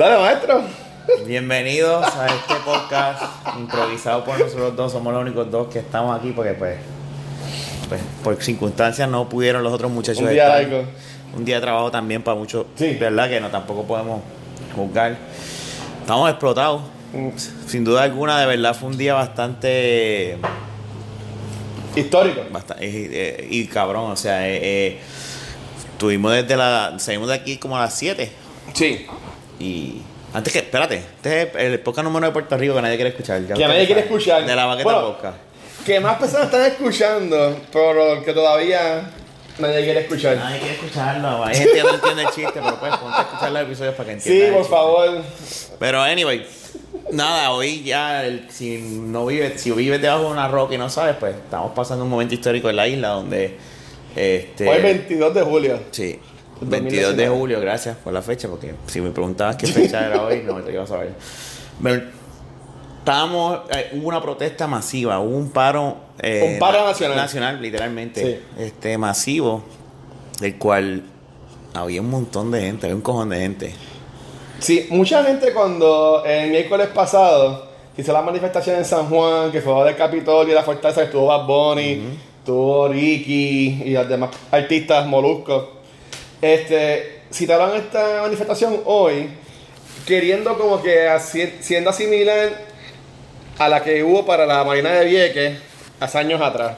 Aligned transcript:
Dale, 0.00 0.16
maestro. 0.16 0.62
Bienvenidos 1.26 2.06
a 2.16 2.26
este 2.28 2.54
podcast 2.64 3.22
improvisado 3.58 4.24
por 4.24 4.40
nosotros 4.40 4.74
dos. 4.74 4.92
Somos 4.92 5.12
los 5.12 5.20
únicos 5.20 5.50
dos 5.50 5.68
que 5.68 5.80
estamos 5.80 6.18
aquí 6.18 6.32
porque, 6.34 6.54
pues, 6.54 6.78
pues 7.86 8.00
por 8.24 8.42
circunstancias 8.42 9.06
no 9.10 9.28
pudieron 9.28 9.62
los 9.62 9.70
otros 9.74 9.92
muchachos 9.92 10.22
Un 10.22 10.30
día 10.30 10.58
estar. 10.58 10.84
Un 11.36 11.44
día 11.44 11.56
de 11.56 11.60
trabajo 11.60 11.90
también 11.90 12.22
para 12.22 12.34
muchos. 12.34 12.64
Sí. 12.76 12.96
¿Verdad? 12.98 13.28
Que 13.28 13.40
no 13.42 13.50
tampoco 13.50 13.84
podemos 13.84 14.22
juzgar. 14.74 15.18
Estamos 16.00 16.30
explotados. 16.30 16.80
Mm. 17.12 17.28
Sin 17.66 17.84
duda 17.84 18.04
alguna, 18.04 18.40
de 18.40 18.46
verdad 18.46 18.74
fue 18.74 18.88
un 18.88 18.96
día 18.96 19.12
bastante. 19.12 20.38
Histórico. 21.94 22.40
basta- 22.50 22.76
eh, 22.80 23.10
eh, 23.12 23.48
y 23.50 23.66
cabrón, 23.66 24.12
o 24.12 24.16
sea, 24.16 24.48
eh, 24.48 24.60
eh, 24.62 25.00
estuvimos 25.92 26.32
desde 26.32 26.56
la. 26.56 26.94
Salimos 26.98 27.28
de 27.28 27.34
aquí 27.34 27.58
como 27.58 27.76
a 27.76 27.80
las 27.80 27.98
7. 27.98 28.32
Sí. 28.72 29.06
Y 29.60 30.00
antes 30.34 30.52
que, 30.52 30.58
espérate, 30.60 30.96
este 30.96 31.42
es 31.42 31.54
el 31.56 31.80
podcast 31.80 32.04
número 32.04 32.26
de 32.26 32.32
Puerto 32.32 32.56
Rico 32.56 32.74
que 32.74 32.82
nadie 32.82 32.96
quiere 32.96 33.10
escuchar. 33.10 33.46
ya 33.46 33.54
Que 33.54 33.66
nadie 33.66 33.86
quiere 33.86 34.00
escuchar. 34.02 34.44
De 34.44 34.56
la 34.56 34.64
baqueta 34.66 34.84
Bueno. 34.92 35.06
podcast. 35.12 35.36
Que 35.86 36.00
más 36.00 36.18
personas 36.18 36.46
están 36.46 36.62
escuchando, 36.66 37.56
pero 37.72 38.22
que 38.24 38.32
todavía 38.32 39.10
nadie 39.58 39.84
quiere 39.84 40.00
escuchar. 40.00 40.36
Nadie 40.36 40.58
quiere 40.58 40.74
escucharlo. 40.74 41.44
Hay 41.44 41.54
gente 41.54 41.72
que 41.74 41.82
no 41.82 41.94
entiende 41.94 42.22
el 42.22 42.28
chiste, 42.30 42.52
pero 42.54 42.76
pues 42.78 42.96
ponte 42.96 43.16
a 43.18 43.22
escuchar 43.22 43.52
los 43.52 43.62
episodios 43.62 43.94
para 43.94 44.14
que 44.14 44.20
Sí, 44.20 44.28
entiendan. 44.30 44.48
el 44.48 44.52
por 44.54 44.62
chiste. 44.62 44.76
favor. 44.76 45.22
Pero 45.78 46.02
anyway, 46.02 46.46
nada, 47.12 47.50
hoy 47.52 47.82
ya 47.82 48.24
el- 48.24 48.50
si 48.50 48.78
no 48.78 49.26
vives, 49.26 49.60
si 49.60 49.70
vives 49.72 50.00
debajo 50.02 50.24
de 50.24 50.30
una 50.30 50.48
roca 50.48 50.74
y 50.74 50.78
no 50.78 50.88
sabes, 50.90 51.16
pues 51.18 51.34
estamos 51.34 51.72
pasando 51.74 52.04
un 52.04 52.10
momento 52.10 52.34
histórico 52.34 52.68
en 52.70 52.76
la 52.76 52.86
isla 52.86 53.08
donde 53.08 53.56
este 54.16 54.68
Hoy 54.68 54.82
22 54.82 55.34
de 55.34 55.42
julio. 55.42 55.80
Sí. 55.90 56.18
22 56.60 57.16
de 57.16 57.28
julio, 57.28 57.60
gracias 57.60 57.96
por 57.96 58.12
la 58.12 58.22
fecha, 58.22 58.48
porque 58.48 58.74
si 58.86 59.00
me 59.00 59.10
preguntabas 59.10 59.56
qué 59.56 59.66
fecha 59.66 60.06
era 60.06 60.22
hoy, 60.22 60.42
no 60.44 60.54
te 60.62 60.72
iba 60.72 60.82
a 60.82 60.86
saber. 60.86 61.14
Pero, 61.82 62.02
estábamos, 62.98 63.60
eh, 63.74 63.90
hubo 63.94 64.08
una 64.08 64.20
protesta 64.20 64.66
masiva, 64.66 65.18
hubo 65.20 65.36
un 65.36 65.50
paro. 65.50 65.96
eh, 66.20 66.50
Un 66.54 66.58
paro 66.58 66.84
nacional. 66.84 67.16
Nacional, 67.16 67.62
literalmente. 67.62 68.22
Sí. 68.56 68.62
Este, 68.62 68.98
masivo, 68.98 69.62
del 70.40 70.56
cual 70.58 71.02
había 71.74 72.00
un 72.00 72.10
montón 72.10 72.50
de 72.50 72.60
gente, 72.60 72.86
había 72.86 72.96
un 72.96 73.02
cojón 73.02 73.30
de 73.30 73.38
gente. 73.40 73.74
Sí, 74.58 74.86
mucha 74.90 75.24
gente 75.24 75.52
cuando 75.54 76.22
el 76.26 76.50
miércoles 76.50 76.88
pasado 76.88 77.70
hizo 77.96 78.12
la 78.12 78.20
manifestación 78.22 78.76
en 78.76 78.84
San 78.84 79.06
Juan, 79.08 79.50
que 79.50 79.60
fue 79.62 79.84
del 79.84 79.96
Capitolio 79.96 80.52
y 80.52 80.54
la 80.54 80.62
Fortaleza, 80.62 81.00
que 81.00 81.06
estuvo 81.06 81.26
Bad 81.26 81.46
Bunny, 81.46 82.02
estuvo 82.38 82.88
Ricky 82.88 83.82
y 83.86 83.90
los 83.92 84.06
demás 84.08 84.30
artistas 84.50 85.06
moluscos. 85.06 85.64
Este, 86.42 87.20
citaron 87.32 87.76
esta 87.76 88.22
manifestación 88.22 88.80
hoy, 88.84 89.28
queriendo 90.06 90.56
como 90.58 90.82
que 90.82 91.06
así- 91.08 91.54
siendo 91.60 91.92
similar 91.92 92.50
a 93.58 93.68
la 93.68 93.82
que 93.82 94.02
hubo 94.02 94.24
para 94.24 94.46
la 94.46 94.64
Marina 94.64 94.90
de 94.92 95.04
Vieques 95.04 95.58
hace 96.00 96.18
años 96.18 96.40
atrás. 96.40 96.76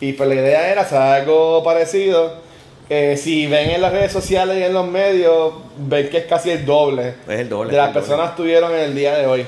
Y 0.00 0.12
pues 0.12 0.28
la 0.28 0.34
idea 0.36 0.70
era 0.70 0.82
hacer 0.82 0.98
algo 0.98 1.62
parecido. 1.64 2.44
Eh, 2.88 3.16
si 3.20 3.48
ven 3.48 3.70
en 3.70 3.82
las 3.82 3.90
redes 3.90 4.12
sociales 4.12 4.56
y 4.58 4.62
en 4.62 4.72
los 4.72 4.86
medios, 4.86 5.54
ven 5.76 6.08
que 6.08 6.18
es 6.18 6.26
casi 6.26 6.50
el 6.50 6.64
doble 6.64 7.14
Es 7.26 7.40
el 7.40 7.48
doble. 7.48 7.72
de 7.72 7.76
las 7.78 7.90
personas 7.92 8.36
tuvieron 8.36 8.72
en 8.72 8.78
el 8.80 8.94
día 8.94 9.16
de 9.16 9.26
hoy. 9.26 9.44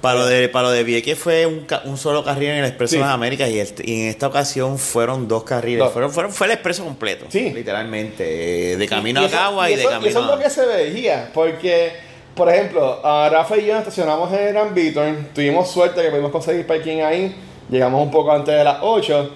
Para 0.00 0.20
lo 0.20 0.26
de, 0.26 0.48
para 0.48 0.68
lo 0.68 0.70
de 0.70 0.82
Vieques 0.82 1.18
fue 1.18 1.44
un, 1.46 1.60
ca- 1.66 1.82
un 1.84 1.98
solo 1.98 2.24
carril 2.24 2.48
en 2.50 2.56
el 2.58 2.64
Expreso 2.64 2.92
Sí. 2.92 2.96
de 2.96 3.02
las 3.04 3.12
Américas 3.12 3.50
y, 3.50 3.56
y 3.84 4.02
en 4.02 4.08
esta 4.08 4.28
ocasión 4.28 4.78
fueron 4.78 5.28
dos 5.28 5.44
carriles. 5.44 5.80
Dos. 5.80 5.92
Fueron, 5.92 6.10
fueron, 6.10 6.32
fue 6.32 6.46
el 6.46 6.52
expreso 6.54 6.84
completo. 6.84 7.26
Sí. 7.28 7.50
Literalmente. 7.50 8.72
eh, 8.72 8.76
De 8.76 8.88
camino 8.88 9.20
Y 9.20 9.24
a 9.24 9.26
eso- 9.26 9.36
Cagua 9.36 9.70
y, 9.70 9.74
de 9.76 9.80
eso, 9.82 9.90
camino 9.90 10.08
eso 10.10 10.18
es 10.20 10.24
a. 10.26 10.36
lo 10.36 10.42
que 10.42 10.48
se 10.50 10.64
veía, 10.66 11.30
porque, 11.34 11.92
por 12.34 12.48
ejemplo, 12.48 13.04
a 13.04 13.28
Rafa 13.28 13.56
y 13.58 13.66
yo 13.66 13.72
nos 13.74 13.80
estacionamos 13.82 14.32
en 14.32 14.54
Gran 14.54 14.74
Beaton, 14.74 15.28
tuvimos 15.34 15.70
suerte 15.70 16.00
que 16.02 16.08
pudimos 16.10 16.30
conseguir 16.32 16.66
parking 16.66 17.00
ahí, 17.02 17.36
llegamos 17.68 18.02
un 18.02 18.10
poco 18.10 18.32
antes 18.32 18.54
de 18.54 18.64
las 18.64 18.78
8, 18.80 19.30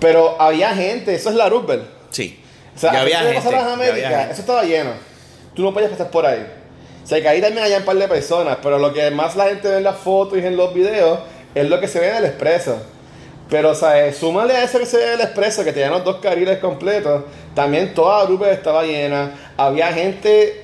pero 0.00 0.40
había 0.40 0.74
gente, 0.74 1.14
eso 1.14 1.30
es 1.30 1.34
la 1.36 1.48
Roosevelt. 1.48 1.84
Sí. 2.10 2.38
O 2.74 2.78
sea, 2.78 2.92
ya 2.92 3.00
antes 3.00 3.14
había 3.16 3.28
de 3.28 3.34
gente. 3.34 3.48
pasar 3.48 3.54
a 3.54 3.56
las 3.56 3.66
ya 3.66 3.72
había 3.72 3.88
Américas, 3.90 4.18
gente. 4.18 4.32
eso 4.32 4.40
estaba 4.40 4.64
lleno. 4.64 4.90
Tú 5.54 5.62
no 5.62 5.74
podías 5.74 5.90
pasar 5.90 6.10
por 6.10 6.26
ahí. 6.26 6.46
Sea, 7.04 7.20
que 7.20 7.28
ahí 7.28 7.40
también 7.40 7.64
hay 7.64 7.72
un 7.74 7.82
par 7.84 7.96
de 7.96 8.06
personas, 8.08 8.58
pero 8.62 8.78
lo 8.78 8.92
que 8.92 9.10
más 9.10 9.34
la 9.36 9.46
gente 9.46 9.68
ve 9.68 9.78
en 9.78 9.84
las 9.84 9.96
fotos 9.96 10.38
y 10.38 10.46
en 10.46 10.56
los 10.56 10.72
videos 10.72 11.18
es 11.54 11.68
lo 11.68 11.80
que 11.80 11.88
se 11.88 11.98
ve 12.00 12.08
en 12.10 12.16
el 12.16 12.24
expreso. 12.26 12.80
Pero, 13.50 13.70
o 13.70 13.74
sea, 13.74 14.06
eh, 14.06 14.12
súmale 14.14 14.54
a 14.54 14.64
eso 14.64 14.78
que 14.78 14.86
se 14.86 14.96
ve 14.96 15.04
en 15.08 15.12
el 15.14 15.20
expreso, 15.20 15.62
que 15.64 15.72
tenían 15.72 15.90
los 15.90 16.04
dos 16.04 16.16
carriles 16.16 16.58
completos, 16.58 17.24
también 17.54 17.92
toda 17.92 18.20
la 18.20 18.24
grupo 18.26 18.46
estaba 18.46 18.82
llena. 18.84 19.32
Había 19.56 19.92
gente, 19.92 20.62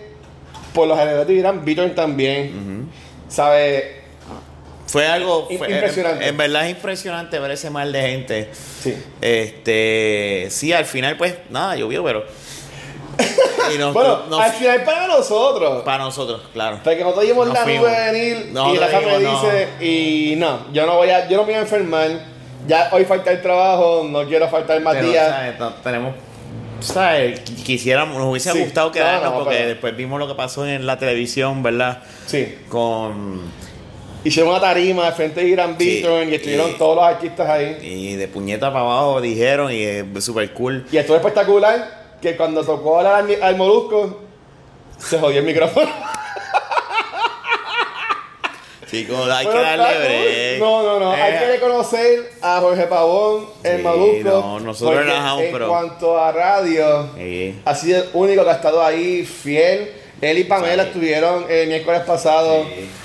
por 0.72 0.88
los 0.88 0.98
alrededores 0.98 1.28
de 1.28 1.34
Irán, 1.34 1.64
Beaton 1.64 1.94
también. 1.94 2.88
¿Sabes? 3.28 3.84
Fue 4.86 5.06
algo. 5.06 5.46
Fue- 5.58 5.70
impresionante. 5.70 6.24
En, 6.24 6.30
en 6.30 6.36
verdad 6.38 6.64
es 6.64 6.70
impresionante 6.70 7.38
ver 7.38 7.50
ese 7.50 7.68
mal 7.68 7.92
de 7.92 8.00
gente. 8.00 8.48
Sí. 8.80 8.94
Este. 9.20 10.46
Sí, 10.50 10.72
al 10.72 10.86
final, 10.86 11.18
pues, 11.18 11.34
nada, 11.50 11.76
llovió, 11.76 12.02
pero. 12.04 12.24
Y 13.74 13.78
nos- 13.78 13.92
Bueno, 13.94 14.20
nos- 14.28 14.40
al 14.40 14.52
final 14.52 14.84
para 14.84 15.06
nosotros. 15.06 15.82
para 15.84 16.04
nosotros, 16.04 16.42
claro. 16.52 16.80
Porque 16.82 17.00
nosotros 17.00 17.26
vimos 17.26 17.46
Nos 17.48 17.54
la 17.54 17.64
nube 17.64 18.12
venir 18.12 18.46
y 18.50 18.52
Nosotros 18.52 18.80
la 18.92 19.00
me 19.00 19.18
dijimos, 19.18 19.42
dice 19.42 19.68
y 19.80 20.36
no, 20.36 20.72
yo 20.72 20.86
no 20.86 20.96
voy 20.96 21.10
a, 21.10 21.28
yo 21.28 21.36
no 21.36 21.42
me 21.42 21.48
voy 21.52 21.54
a 21.54 21.60
enfermar. 21.60 22.08
Ya 22.66 22.88
hoy 22.92 23.04
falta 23.04 23.30
el 23.30 23.40
trabajo, 23.40 24.06
no 24.08 24.24
quiero 24.26 24.48
faltar 24.48 24.80
más 24.82 24.94
Pero, 24.96 25.08
días. 25.08 25.28
¿sabes? 25.28 25.58
No- 25.58 25.72
tenemos. 25.74 26.14
¿Sabes? 26.80 27.40
Quisiéramos, 27.40 28.16
nos 28.18 28.26
hubiese 28.28 28.52
Sí. 28.52 28.60
gustado 28.60 28.92
quedarnos 28.92 29.24
No, 29.24 29.30
no, 29.30 29.38
porque 29.44 29.56
pero- 29.56 29.68
después 29.70 29.96
vimos 29.96 30.18
lo 30.20 30.28
que 30.28 30.34
pasó 30.34 30.64
en 30.66 30.86
la 30.86 30.96
televisión, 30.98 31.62
¿verdad? 31.62 32.02
Sí. 32.26 32.56
Con. 32.68 33.40
Hicieron 34.24 34.50
una 34.50 34.60
tarima 34.60 35.06
de 35.06 35.12
frente 35.12 35.40
de 35.40 35.46
Sí, 35.78 36.02
Beaton 36.02 36.28
y 36.30 36.34
estuvieron 36.34 36.70
y- 36.70 36.74
todos 36.74 36.96
los 36.96 37.04
artistas 37.04 37.48
ahí. 37.48 37.78
Y 37.80 38.14
de 38.16 38.28
puñeta 38.28 38.68
para 38.72 38.80
abajo 38.84 39.20
dijeron 39.20 39.72
y 39.72 39.82
es 39.82 40.04
súper 40.24 40.52
cool. 40.52 40.86
Y 40.92 40.96
estuvo 40.98 41.16
espectacular 41.16 41.97
que 42.20 42.36
cuando 42.36 42.64
tocó 42.64 42.98
hablar 42.98 43.24
al, 43.24 43.42
al 43.42 43.56
molusco, 43.56 44.18
se 44.98 45.18
jodió 45.18 45.38
el 45.40 45.44
micrófono. 45.46 45.88
Chicos, 48.90 49.28
hay 49.30 49.46
que 49.46 49.52
darle 49.52 49.98
break. 49.98 50.60
No, 50.60 50.82
no, 50.82 50.98
no. 51.00 51.12
Hay 51.12 51.34
Eh, 51.34 51.38
que 51.40 51.46
reconocer 51.46 52.32
a 52.40 52.58
Jorge 52.60 52.84
Pavón, 52.86 53.46
el 53.62 53.76
Sí, 53.78 53.82
molusco. 53.82 54.30
no, 54.30 54.60
nosotros 54.60 55.04
relajamos, 55.04 55.42
En 55.42 55.52
pero- 55.52 55.68
cuanto 55.68 56.18
a 56.18 56.32
radio, 56.32 57.06
sí. 57.14 57.60
ha 57.66 57.74
sido 57.74 57.98
el 58.02 58.08
único 58.14 58.44
que 58.44 58.50
ha 58.50 58.54
estado 58.54 58.82
ahí 58.82 59.24
fiel. 59.26 59.92
Él 60.22 60.38
y 60.38 60.44
Pamela 60.44 60.84
Sí. 60.84 60.88
estuvieron 60.88 61.44
el 61.50 61.68
miércoles 61.68 62.00
pasado 62.06 62.64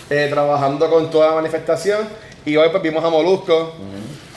eh, 0.10 0.28
trabajando 0.30 0.90
con 0.90 1.10
toda 1.12 1.28
la 1.30 1.36
manifestación. 1.36 2.08
Y 2.46 2.56
hoy 2.56 2.70
pues 2.70 2.82
vimos 2.82 3.04
a 3.04 3.10
Molusco. 3.10 3.74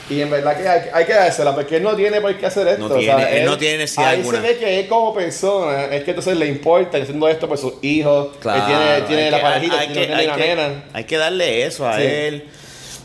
Y 0.09 0.21
en 0.21 0.29
verdad 0.29 0.55
que 0.57 0.67
hay, 0.67 0.81
hay 0.93 1.05
que 1.05 1.13
dársela, 1.13 1.53
porque 1.53 1.77
él 1.77 1.83
no 1.83 1.93
tiene 1.95 2.21
por 2.21 2.33
qué 2.37 2.45
hacer 2.45 2.65
esto. 2.67 2.87
No 2.87 2.95
tiene- 2.95 3.39
él 3.39 3.45
no 3.45 3.57
tiene 3.57 3.79
necesidad 3.79 4.07
Ahí 4.11 4.19
alguna. 4.19 4.41
se 4.41 4.47
ve 4.47 4.57
que 4.57 4.79
él 4.79 4.87
como 4.87 5.13
persona, 5.13 5.85
es 5.85 6.03
que 6.05 6.11
entonces 6.11 6.37
le 6.37 6.45
importa, 6.47 6.97
haciendo 6.97 7.27
esto 7.27 7.47
por 7.47 7.57
sus 7.57 7.73
hijos. 7.81 8.29
Claro, 8.39 8.59
él 8.61 8.65
tiene, 8.67 9.01
tiene 9.07 9.31
la 9.31 9.37
que- 9.37 9.43
parejita, 9.43 9.79
hay 9.79 9.87
tiene 9.87 10.01
que- 10.07 10.13
una 10.13 10.17
hay 10.21 10.25
nena, 10.27 10.37
que- 10.37 10.55
nena. 10.55 10.83
Hay 10.93 11.03
que 11.03 11.17
darle 11.17 11.65
eso 11.65 11.87
a 11.87 11.97
Sí. 11.97 12.03
él. 12.03 12.45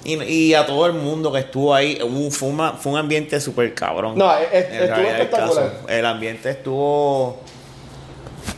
Y, 0.04 0.22
y 0.22 0.54
a 0.54 0.64
todo 0.66 0.86
el 0.86 0.92
mundo 0.94 1.32
que 1.32 1.40
estuvo 1.40 1.74
ahí. 1.74 1.98
Fue, 2.30 2.48
una- 2.48 2.72
fue 2.74 2.92
un 2.92 2.98
ambiente 2.98 3.40
súper 3.40 3.74
cabrón. 3.74 4.16
No, 4.16 4.32
es- 4.36 4.48
es- 4.52 4.72
estuvo 4.82 5.00
el 5.00 5.06
espectacular. 5.06 5.64
caso. 5.72 5.88
El 5.88 6.06
ambiente 6.06 6.50
estuvo. 6.50 7.40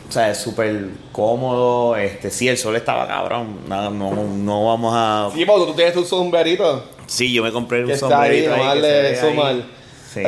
O 0.07 0.11
sea, 0.11 0.33
súper 0.35 0.85
cómodo. 1.11 1.95
Este, 1.97 2.29
sí, 2.29 2.47
el 2.47 2.57
sol 2.57 2.75
estaba 2.75 3.07
cabrón. 3.07 3.59
No, 3.67 3.89
no, 3.89 4.11
no 4.13 4.65
vamos 4.67 4.93
a. 4.95 5.29
Sí, 5.35 5.45
porque 5.45 5.65
tú 5.65 5.73
tienes 5.75 5.93
tu 5.93 6.05
sombrerito. 6.05 6.83
Sí, 7.07 7.31
yo 7.33 7.43
me 7.43 7.51
compré 7.51 7.83
un 7.83 7.91
ahí, 7.91 7.97
sombrerito 7.97 8.53
ahí. 8.53 8.57
nomás 8.59 8.75
que 8.75 8.81
se 8.81 8.87
ve 8.87 9.41
ahí. 9.41 9.65
Sí, 10.13 10.21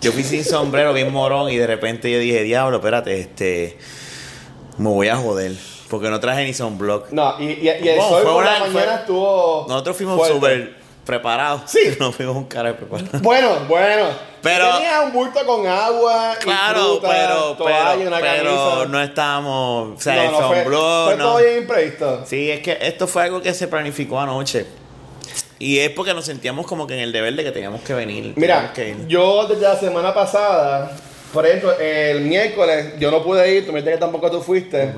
yo, 0.00 0.12
fui 0.12 0.22
sin 0.22 0.44
sombrero, 0.44 0.92
bien 0.92 1.12
morón, 1.12 1.50
y 1.50 1.56
de 1.56 1.66
repente 1.66 2.10
yo 2.12 2.18
dije, 2.20 2.42
diablo, 2.44 2.76
espérate, 2.76 3.18
este. 3.18 3.76
Me 4.78 4.88
voy 4.88 5.08
a 5.08 5.16
joder. 5.16 5.52
Porque 5.88 6.08
no 6.08 6.20
traje 6.20 6.44
ni 6.44 6.54
sunblock. 6.54 7.10
No, 7.10 7.34
y, 7.40 7.46
y, 7.46 7.62
y 7.64 7.68
el 7.68 7.96
Bueno, 7.96 8.02
sol 8.08 8.22
fue 8.22 8.32
por 8.32 8.44
la 8.44 8.50
una- 8.50 8.60
mañana 8.60 8.72
fue- 8.92 8.94
estuvo. 9.00 9.66
Nosotros 9.68 9.96
fuimos 9.96 10.28
súper 10.28 10.76
preparados. 11.04 11.62
Sí. 11.66 11.80
No 11.98 12.12
fuimos 12.12 12.36
un 12.36 12.44
cara 12.44 12.76
preparado. 12.76 13.18
Bueno, 13.20 13.56
bueno. 13.68 14.06
Pero- 14.40 14.76
Tenía 14.76 15.00
un 15.00 15.12
bulto 15.12 15.44
con 15.44 15.66
agua. 15.66 16.34
y 16.40 16.44
Claro, 16.44 16.80
fruta, 17.00 17.08
pero, 17.10 17.52
toalla, 17.56 17.94
pero, 17.96 18.06
una 18.08 18.20
pero 18.20 18.86
no 18.86 19.02
estábamos. 19.02 19.98
O 19.98 20.00
sea, 20.00 20.14
No, 20.14 20.22
el 20.22 20.30
no, 20.30 20.48
fue, 20.48 20.62
sunblock, 20.62 21.04
fue 21.06 21.16
no. 21.16 21.24
todo 21.24 21.38
bien 21.38 21.58
imprevisto. 21.58 22.24
Sí, 22.26 22.50
es 22.52 22.60
que 22.60 22.78
esto 22.80 23.08
fue 23.08 23.24
algo 23.24 23.42
que 23.42 23.52
se 23.52 23.66
planificó 23.66 24.20
anoche. 24.20 24.64
Y 25.60 25.78
es 25.80 25.90
porque 25.90 26.14
nos 26.14 26.24
sentíamos 26.24 26.66
como 26.66 26.86
que 26.86 26.94
en 26.94 27.00
el 27.00 27.12
deber 27.12 27.34
de 27.36 27.44
que 27.44 27.52
teníamos 27.52 27.82
que 27.82 27.92
venir. 27.92 28.32
Mira, 28.34 28.72
que 28.72 28.96
yo 29.06 29.46
desde 29.46 29.62
la 29.62 29.76
semana 29.76 30.14
pasada, 30.14 30.90
por 31.34 31.46
ejemplo, 31.46 31.78
el 31.78 32.22
miércoles 32.22 32.94
yo 32.98 33.10
no 33.10 33.22
pude 33.22 33.56
ir, 33.56 33.66
tú 33.66 33.72
me 33.72 33.80
dijiste 33.80 33.92
que 33.92 34.00
tampoco 34.00 34.30
tú 34.30 34.40
fuiste. 34.40 34.90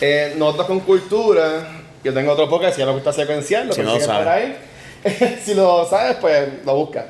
Eh, 0.00 0.34
nosotros 0.36 0.66
con 0.66 0.80
cultura, 0.80 1.84
yo 2.02 2.12
tengo 2.12 2.32
otro 2.32 2.48
podcast, 2.48 2.74
si 2.74 2.80
ya 2.80 2.86
lo 2.86 2.94
gusta 2.94 3.12
secuenciar, 3.12 3.66
lo 3.66 3.72
Si 3.72 3.80
no 3.82 3.94
lo 3.94 4.00
sabes. 4.00 4.56
si 5.44 5.54
lo 5.54 5.88
sabes, 5.88 6.16
pues 6.16 6.48
lo 6.64 6.74
busca. 6.74 7.06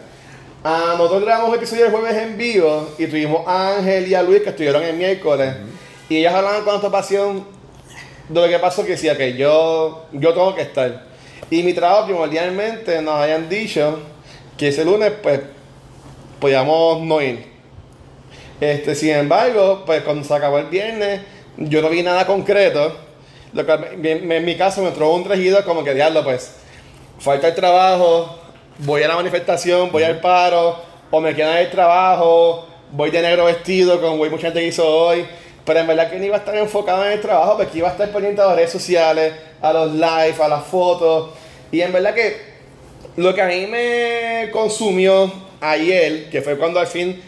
Ah, 0.63 0.95
nosotros 0.99 1.23
grabamos 1.23 1.49
un 1.49 1.55
episodio 1.57 1.87
el 1.87 1.93
jueves 1.93 2.15
en 2.15 2.37
vivo 2.37 2.91
y 2.99 3.07
tuvimos 3.07 3.49
a 3.49 3.79
Ángel 3.79 4.07
y 4.07 4.15
a 4.15 4.23
Luis 4.23 4.43
que 4.43 4.51
estuvieron 4.51 4.83
el 4.83 4.97
miércoles. 4.97 5.55
Y 6.11 6.19
ellos 6.19 6.35
hablaban 6.35 6.63
con 6.63 6.75
nuestra 6.75 6.91
pasión 6.91 7.47
lo 8.29 8.47
que 8.47 8.59
pasó 8.59 8.85
que 8.85 8.93
decía 8.93 9.17
que 9.17 9.33
yo, 9.33 10.05
yo 10.13 10.35
tengo 10.35 10.55
que 10.55 10.61
estar. 10.61 11.12
Y 11.51 11.63
mi 11.63 11.75
trabajo 11.75 12.07
primordialmente 12.07 13.03
nos 13.03 13.15
hayan 13.17 13.49
dicho 13.49 14.01
que 14.57 14.69
ese 14.69 14.85
lunes 14.85 15.13
pues 15.23 15.41
podíamos 16.41 17.01
no 17.03 17.21
ir. 17.21 17.53
Este, 18.61 18.95
sin 18.95 19.11
embargo, 19.11 19.83
pues 19.85 20.03
cuando 20.03 20.25
se 20.25 20.35
acabó 20.35 20.59
el 20.59 20.67
viernes, 20.67 21.21
yo 21.57 21.83
no 21.83 21.89
vi 21.89 22.03
nada 22.03 22.27
concreto. 22.27 22.97
Lo 23.53 23.67
que, 23.67 23.73
en, 24.03 24.45
mi 24.45 24.57
caso 24.57 24.83
me 24.83 24.89
entró 24.89 25.13
un 25.13 25.25
regido 25.25 25.65
como 25.65 25.85
que 25.85 25.95
diablo, 25.95 26.25
pues, 26.25 26.55
falta 27.19 27.49
el 27.49 27.55
trabajo, 27.55 28.39
voy 28.79 29.03
a 29.03 29.09
la 29.09 29.17
manifestación, 29.17 29.91
voy 29.93 30.05
al 30.05 30.21
paro, 30.21 30.77
o 31.11 31.21
me 31.21 31.35
quedan 31.35 31.59
el 31.59 31.71
trabajo, 31.71 32.67
voy 32.91 33.11
de 33.11 33.21
negro 33.21 33.45
vestido, 33.45 34.01
como 34.01 34.17
mucha 34.17 34.47
gente 34.47 34.61
que 34.61 34.67
hizo 34.69 34.87
hoy. 34.89 35.27
Pero 35.65 35.81
en 35.81 35.87
verdad 35.87 36.11
que 36.11 36.19
no 36.19 36.25
iba 36.25 36.37
a 36.37 36.39
estar 36.41 36.57
enfocado 36.57 37.05
en 37.07 37.13
el 37.13 37.21
trabajo, 37.21 37.57
porque 37.57 37.79
iba 37.79 37.89
a 37.89 37.93
estar 37.93 38.11
pendiente 38.11 38.41
a 38.41 38.47
las 38.47 38.57
redes 38.57 38.73
sociales, 38.73 39.33
a 39.61 39.73
los 39.73 39.93
live, 39.93 40.35
a 40.43 40.49
las 40.49 40.65
fotos. 40.65 41.31
Y 41.71 41.81
en 41.81 41.93
verdad 41.93 42.15
que 42.15 42.37
lo 43.17 43.35
que 43.35 43.43
a 43.43 43.47
mí 43.47 43.67
me 43.67 44.51
consumió 44.53 45.33
ayer, 45.61 46.31
que 46.31 46.43
fue 46.43 46.57
cuando 46.57 46.81
al 46.81 46.87
fin 46.87 47.21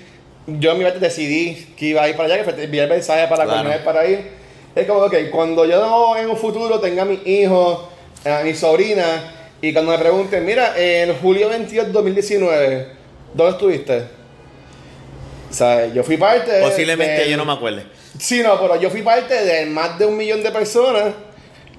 yo 0.47 0.75
me 0.75 0.91
decidí 0.91 1.75
que 1.77 1.87
iba 1.87 2.03
a 2.03 2.09
ir 2.09 2.17
para 2.17 2.35
allá, 2.35 2.45
que 2.45 2.65
envié 2.65 2.83
el 2.83 2.91
mensaje 2.91 3.27
para 3.29 3.45
la 3.45 3.53
comunidad 3.53 3.85
para 3.85 4.07
ir, 4.07 4.31
es 4.75 4.87
como, 4.87 5.09
que 5.09 5.31
cuando 5.31 5.65
yo 5.65 6.17
en 6.17 6.29
un 6.29 6.37
futuro 6.37 6.81
tenga 6.81 7.03
a 7.03 7.05
mi 7.05 7.21
hijo, 7.25 7.89
a 8.25 8.43
mi 8.43 8.55
sobrina, 8.55 9.33
y 9.63 9.73
cuando 9.73 9.93
me 9.93 9.99
pregunten, 9.99 10.45
mira, 10.45 10.75
en 10.77 11.15
julio 11.19 11.49
22 11.49 11.93
2019, 11.93 12.89
¿dónde 13.33 13.53
estuviste? 13.53 14.05
O 15.51 15.55
sea, 15.55 15.87
yo 15.87 16.03
fui 16.03 16.17
parte. 16.17 16.61
Posiblemente 16.61 17.31
yo 17.31 17.37
no 17.37 17.45
me 17.45 17.53
acuerde. 17.53 17.85
Sí, 18.19 18.43
no, 18.43 18.61
pero 18.61 18.81
yo 18.81 18.91
fui 18.91 19.03
parte 19.03 19.45
de 19.45 19.67
más 19.67 19.99
de 19.99 20.07
un 20.07 20.17
millón 20.17 20.43
de 20.43 20.51
personas 20.51 21.15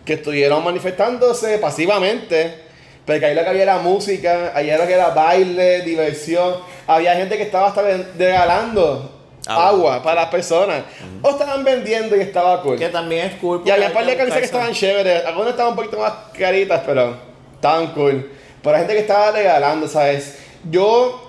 que 0.03 0.13
estuvieron 0.13 0.63
manifestándose 0.63 1.57
pasivamente. 1.57 2.65
Porque 3.05 3.25
ahí 3.25 3.35
lo 3.35 3.43
que 3.43 3.49
había 3.49 3.63
era 3.63 3.77
música, 3.77 4.51
ahí 4.55 4.75
lo 4.75 4.87
que 4.87 4.93
era 4.93 5.09
baile, 5.09 5.81
diversión. 5.81 6.55
Había 6.87 7.15
gente 7.15 7.37
que 7.37 7.43
estaba 7.43 7.67
hasta 7.67 7.83
regalando 8.17 9.11
agua, 9.47 10.01
para 10.01 10.21
las 10.21 10.29
personas. 10.31 10.83
O 11.21 11.29
estaban 11.29 11.63
vendiendo 11.63 12.15
y 12.15 12.21
estaba 12.21 12.61
cool. 12.61 12.77
Que 12.77 12.89
también 12.89 13.27
es 13.27 13.33
cool. 13.35 13.61
Y 13.65 13.69
había 13.69 13.87
un 13.87 13.93
par 13.93 14.05
de 14.05 14.17
camisas 14.17 14.39
que 14.39 14.45
estaban 14.45 14.73
chéveres. 14.73 15.25
Algunas 15.25 15.51
estaban 15.51 15.71
un 15.71 15.75
poquito 15.77 15.99
más 15.99 16.13
caritas, 16.37 16.81
pero 16.85 17.15
estaban 17.53 17.93
cool. 17.93 18.31
Pero 18.63 18.75
hay 18.75 18.81
gente 18.81 18.95
que 18.95 19.01
estaba 19.01 19.31
regalando, 19.31 19.87
¿sabes? 19.87 20.39
Yo, 20.69 21.24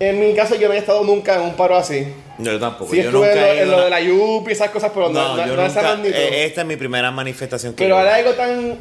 en 0.00 0.20
mi 0.20 0.34
caso, 0.34 0.54
yo 0.56 0.68
no 0.68 0.74
he 0.74 0.78
estado 0.78 1.04
nunca 1.04 1.36
en 1.36 1.42
un 1.42 1.54
paro 1.54 1.76
así. 1.76 2.06
Yo 2.38 2.58
tampoco. 2.58 2.90
Sí, 2.90 2.96
yo 2.96 3.04
estuve 3.04 3.28
nunca 3.28 3.52
en, 3.54 3.70
lo, 3.70 3.84
de 3.84 3.90
la 3.90 4.00
Yupi 4.00 4.50
y 4.50 4.52
esas 4.52 4.70
cosas, 4.70 4.90
pero 4.92 5.10
no, 5.10 5.36
no, 5.36 5.46
yo 5.46 5.56
no, 5.56 5.62
nunca, 5.62 6.08
eh, 6.08 6.44
Esta 6.46 6.62
es 6.62 6.66
mi 6.66 6.76
primera 6.76 7.10
manifestación 7.10 7.74
que 7.74 7.84
Pero 7.84 7.98
ahora 7.98 8.16
algo 8.16 8.32
tan. 8.32 8.78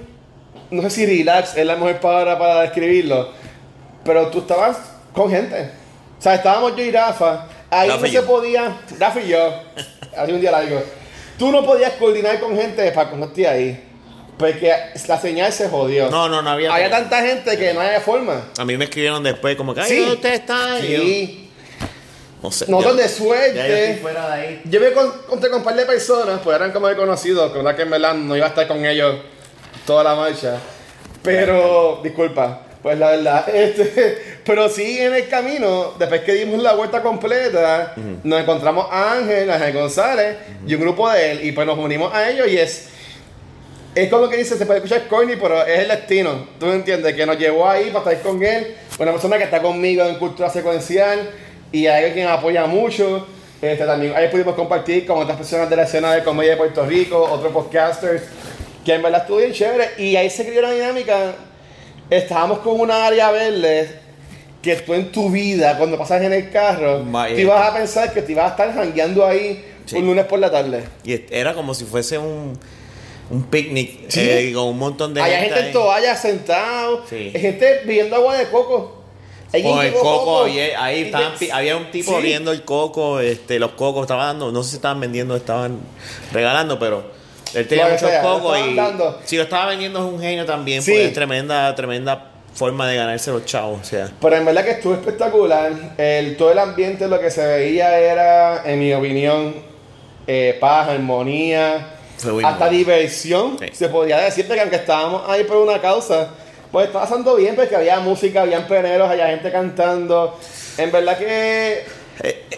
No 0.72 0.82
sé 0.84 0.90
si 0.90 1.06
relax 1.06 1.58
es 1.58 1.66
la 1.66 1.76
mejor 1.76 2.00
palabra 2.00 2.40
para 2.40 2.62
describirlo. 2.62 3.30
Pero 4.04 4.28
tú 4.28 4.40
estabas 4.40 4.78
con 5.14 5.30
gente. 5.30 5.70
O 6.18 6.22
sea, 6.22 6.36
estábamos 6.36 6.76
yo 6.76 6.84
y 6.84 6.92
Rafa. 6.92 7.48
Ahí 7.70 7.90
no 7.90 8.00
se 8.00 8.22
podía. 8.24 8.78
Rafa 9.00 9.22
y 9.22 9.30
yo. 9.30 9.54
Hace 10.18 10.34
un 10.34 10.42
día 10.42 10.52
largo. 10.52 10.82
Tú 11.38 11.52
no 11.52 11.66
podías 11.66 11.94
coordinar 11.94 12.40
con 12.40 12.56
gente 12.56 12.92
para 12.92 13.10
cuando 13.10 13.28
esté 13.28 13.48
ahí. 13.48 13.91
Porque 14.38 14.74
la 15.08 15.20
señal 15.20 15.54
se 15.54 15.70
jodió. 15.70 16.10
No, 16.10 16.28
no, 16.28 16.42
no 16.42 16.50
había. 16.50 16.74
Había 16.74 16.90
tanta 16.90 17.22
gente 17.22 17.58
que 17.58 17.74
no 17.74 17.82
había 17.82 18.02
forma. 18.02 18.46
A 18.58 18.66
mí 18.66 18.78
me 18.78 18.86
escribieron 18.86 19.24
después, 19.24 19.56
como 19.56 19.74
que, 19.74 19.82
ay, 19.82 19.90
sí. 19.90 20.02
usted 20.02 20.34
está 20.34 20.80
Sí. 20.80 21.50
No 22.42 22.52
sé. 22.52 22.66
Nosotros 22.68 22.98
de 22.98 23.08
suerte. 23.08 23.56
Ya 23.56 23.68
yo 23.68 23.76
estoy 23.76 24.02
fuera 24.02 24.36
de 24.36 24.42
ahí. 24.42 24.62
Yo 24.66 24.80
me 24.80 24.88
encontré 24.88 25.50
con 25.50 25.60
un 25.60 25.64
par 25.64 25.76
de 25.76 25.86
personas, 25.86 26.40
pues 26.44 26.56
eran 26.56 26.72
como 26.72 26.88
de 26.88 26.96
conocidos, 26.96 27.52
con 27.52 27.64
la 27.64 27.76
que 27.76 27.84
en 27.84 27.92
verdad 27.92 28.16
no 28.16 28.36
iba 28.36 28.48
a 28.48 28.50
estar 28.50 28.68
con 28.68 28.84
ellos 28.84 29.16
toda 29.86 30.04
la 30.04 30.16
marcha. 30.16 30.58
Pero, 31.22 32.00
disculpa, 32.04 32.62
pues 32.82 32.98
la 32.98 33.12
verdad, 33.12 33.48
este, 33.54 34.40
pero 34.44 34.70
sí 34.70 35.00
en 35.00 35.14
el 35.14 35.28
camino, 35.28 35.94
después 36.00 36.22
que 36.22 36.34
dimos 36.34 36.62
la 36.62 36.74
vuelta 36.74 37.02
completa, 37.02 37.94
nos 38.24 38.42
encontramos 38.42 38.88
a 38.90 39.14
Ángel, 39.14 39.50
Ángel 39.50 39.74
González 39.74 40.38
y 40.66 40.74
un 40.74 40.82
grupo 40.82 41.10
de 41.10 41.32
él, 41.32 41.46
y 41.46 41.52
pues 41.52 41.68
nos 41.68 41.78
unimos 41.78 42.14
a 42.14 42.30
ellos 42.30 42.48
y 42.48 42.58
es. 42.58 42.88
Es 43.94 44.10
como 44.10 44.30
que 44.30 44.38
dice, 44.38 44.58
se 44.58 44.66
puede 44.66 44.80
escuchar 44.80 45.08
corny, 45.08 45.36
pero 45.36 45.66
es 45.66 45.80
el 45.80 45.88
destino. 45.90 46.48
¿Tú 46.60 46.68
me 46.68 46.76
entiendes? 46.76 47.14
Que 47.14 47.26
nos 47.26 47.38
llevó 47.38 47.68
ahí 47.68 47.90
para 47.92 48.12
estar 48.12 48.22
con 48.32 48.42
él. 48.42 48.76
Una 48.98 49.12
persona 49.12 49.38
que 49.38 49.44
está 49.44 49.62
conmigo 49.62 50.04
en 50.06 50.16
cultura 50.16 50.50
secuencial 50.50 51.30
y 51.74 51.88
hay 51.88 52.06
alguien 52.06 52.26
que 52.28 52.32
apoya 52.32 52.66
mucho. 52.68 53.28
Este, 53.62 53.86
también 53.86 54.14
ahí 54.16 54.30
pudimos 54.30 54.56
compartir 54.56 55.06
con 55.06 55.18
otras 55.20 55.38
personas 55.38 55.70
de 55.70 55.76
la 55.76 55.84
escena 55.84 56.14
de 56.14 56.24
comedia 56.24 56.52
de 56.52 56.58
Puerto 56.58 56.86
Rico, 56.86 57.22
otros 57.22 57.52
podcasters, 57.52 58.24
que 58.86 58.94
en 58.94 59.02
verdad 59.02 59.22
estuvo 59.22 59.38
bien 59.38 59.52
chévere. 59.52 59.90
Y 59.98 60.16
ahí 60.16 60.30
se 60.30 60.46
creó 60.46 60.60
una 60.60 60.72
dinámica. 60.72 61.34
Estábamos 62.10 62.60
con 62.60 62.80
una 62.80 63.06
área 63.06 63.30
verde 63.32 64.00
que 64.62 64.76
tú 64.78 64.94
en 64.94 65.12
tu 65.12 65.30
vida, 65.30 65.78
cuando 65.78 65.98
pasas 65.98 66.22
en 66.22 66.32
el 66.32 66.50
carro, 66.50 67.04
te 67.28 67.42
ibas 67.42 67.70
a 67.70 67.74
pensar 67.74 68.14
que 68.14 68.22
te 68.22 68.32
ibas 68.32 68.46
a 68.46 68.50
estar 68.52 68.74
jangueando 68.74 69.26
ahí 69.26 69.66
Sí. 69.86 69.98
un 69.98 70.06
lunes 70.06 70.26
por 70.26 70.40
la 70.40 70.50
tarde. 70.52 70.84
Y 71.04 71.20
era 71.32 71.54
como 71.54 71.74
si 71.74 71.86
fuese 71.86 72.18
un, 72.18 72.58
un 73.32 73.44
picnic 73.44 74.10
Sí. 74.10 74.20
eh, 74.22 74.52
con 74.54 74.66
un 74.66 74.78
montón 74.78 75.14
de 75.14 75.22
Hay 75.22 75.32
gente. 75.32 75.46
gente 75.46 75.60
en 75.60 75.66
ahí. 75.68 75.72
toallas 75.74 76.22
sentado, 76.22 77.04
Sí. 77.10 77.32
hay 77.34 77.42
gente 77.42 77.82
bebiendo 77.86 78.16
agua 78.18 78.38
de 78.38 78.46
coco. 78.50 78.98
Quien 79.52 79.66
el 79.80 79.94
coco, 79.94 80.44
había- 80.44 80.82
ahí 80.82 81.00
Y 81.00 81.04
estaban 81.06 81.34
pi- 81.38 81.50
había 81.52 81.76
un 81.76 81.92
tipo 81.92 82.16
Sí. 82.18 82.22
viendo 82.24 82.52
el 82.54 82.64
coco, 82.64 83.20
este, 83.20 83.60
los 83.60 83.72
cocos 83.72 84.04
estaban 84.04 84.28
dando, 84.28 84.52
no 84.52 84.64
sé 84.64 84.70
si 84.70 84.76
estaban 84.78 85.00
vendiendo, 85.02 85.36
estaban 85.36 85.78
regalando, 86.32 86.80
pero 86.80 87.04
él 87.54 87.68
tenía 87.68 87.86
Lo 87.86 87.92
muchos 87.94 88.10
sea, 88.10 88.22
cocos 88.22 88.58
y 88.66 88.76
dando. 88.76 89.20
si 89.26 89.36
lo 89.36 89.44
estaba 89.44 89.66
vendiendo 89.68 90.00
es 90.00 90.06
un 90.14 90.22
genio 90.22 90.46
también, 90.46 90.82
Sí. 90.82 90.92
pues 90.92 91.08
es 91.08 91.14
tremenda, 91.14 91.76
tremenda 91.76 92.28
forma 92.54 92.88
de 92.88 92.96
ganarse 92.96 93.32
los 93.32 93.46
chavos, 93.46 93.82
o 93.82 93.84
sea. 93.84 94.10
Pero 94.22 94.36
en 94.38 94.46
verdad 94.46 94.64
que 94.64 94.72
estuvo 94.72 94.94
espectacular. 94.94 95.74
El, 95.98 96.38
todo 96.38 96.52
el 96.54 96.60
ambiente, 96.60 97.08
lo 97.10 97.20
que 97.20 97.30
se 97.30 97.46
veía 97.46 97.98
era, 98.00 98.64
en 98.70 98.80
mi 98.80 98.94
opinión, 98.94 99.54
eh, 100.28 100.56
paz, 100.62 100.88
armonía, 100.90 101.96
hasta 102.44 102.70
diversión. 102.70 103.58
Sí. 103.60 103.68
Se 103.74 103.90
podía 103.90 104.18
decir 104.18 104.48
que 104.48 104.60
aunque 104.60 104.78
estábamos 104.78 105.24
ahí 105.28 105.44
por 105.44 105.58
una 105.58 105.80
causa, 105.82 106.30
pues 106.72 106.88
estaba 106.88 107.06
pasando 107.06 107.36
bien 107.36 107.56
porque 107.56 107.76
había 107.76 108.00
música, 108.00 108.42
habían 108.42 108.68
peneros, 108.68 109.10
había 109.10 109.28
gente 109.28 109.52
cantando. 109.52 110.38
En 110.78 110.92
verdad 110.92 111.18
que 111.18 111.84
Eh, 112.24 112.44
eh, 112.54 112.56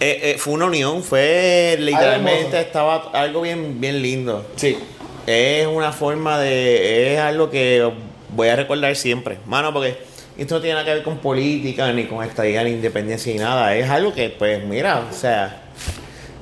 eh, 0.00 0.36
fue 0.38 0.52
una 0.54 0.66
unión, 0.66 1.02
fue 1.02 1.76
literalmente 1.80 2.60
estaba 2.60 3.10
algo 3.12 3.40
bien, 3.42 3.80
bien 3.80 4.02
lindo. 4.02 4.46
sí. 4.56 4.78
Es 5.26 5.66
una 5.66 5.90
forma 5.90 6.38
de. 6.38 7.14
Es 7.14 7.18
algo 7.18 7.50
que 7.50 7.90
voy 8.28 8.46
a 8.46 8.54
recordar 8.54 8.94
siempre. 8.94 9.38
Mano, 9.44 9.72
porque 9.72 9.98
esto 10.38 10.54
no 10.54 10.60
tiene 10.60 10.74
nada 10.74 10.84
que 10.84 10.94
ver 10.94 11.02
con 11.02 11.18
política, 11.18 11.90
ni 11.92 12.04
con 12.04 12.22
estadía, 12.24 12.62
ni 12.62 12.70
independencia, 12.70 13.32
ni 13.32 13.40
nada. 13.40 13.74
Es 13.74 13.90
algo 13.90 14.14
que, 14.14 14.30
pues, 14.30 14.62
mira, 14.62 15.04
o 15.10 15.12
sea. 15.12 15.62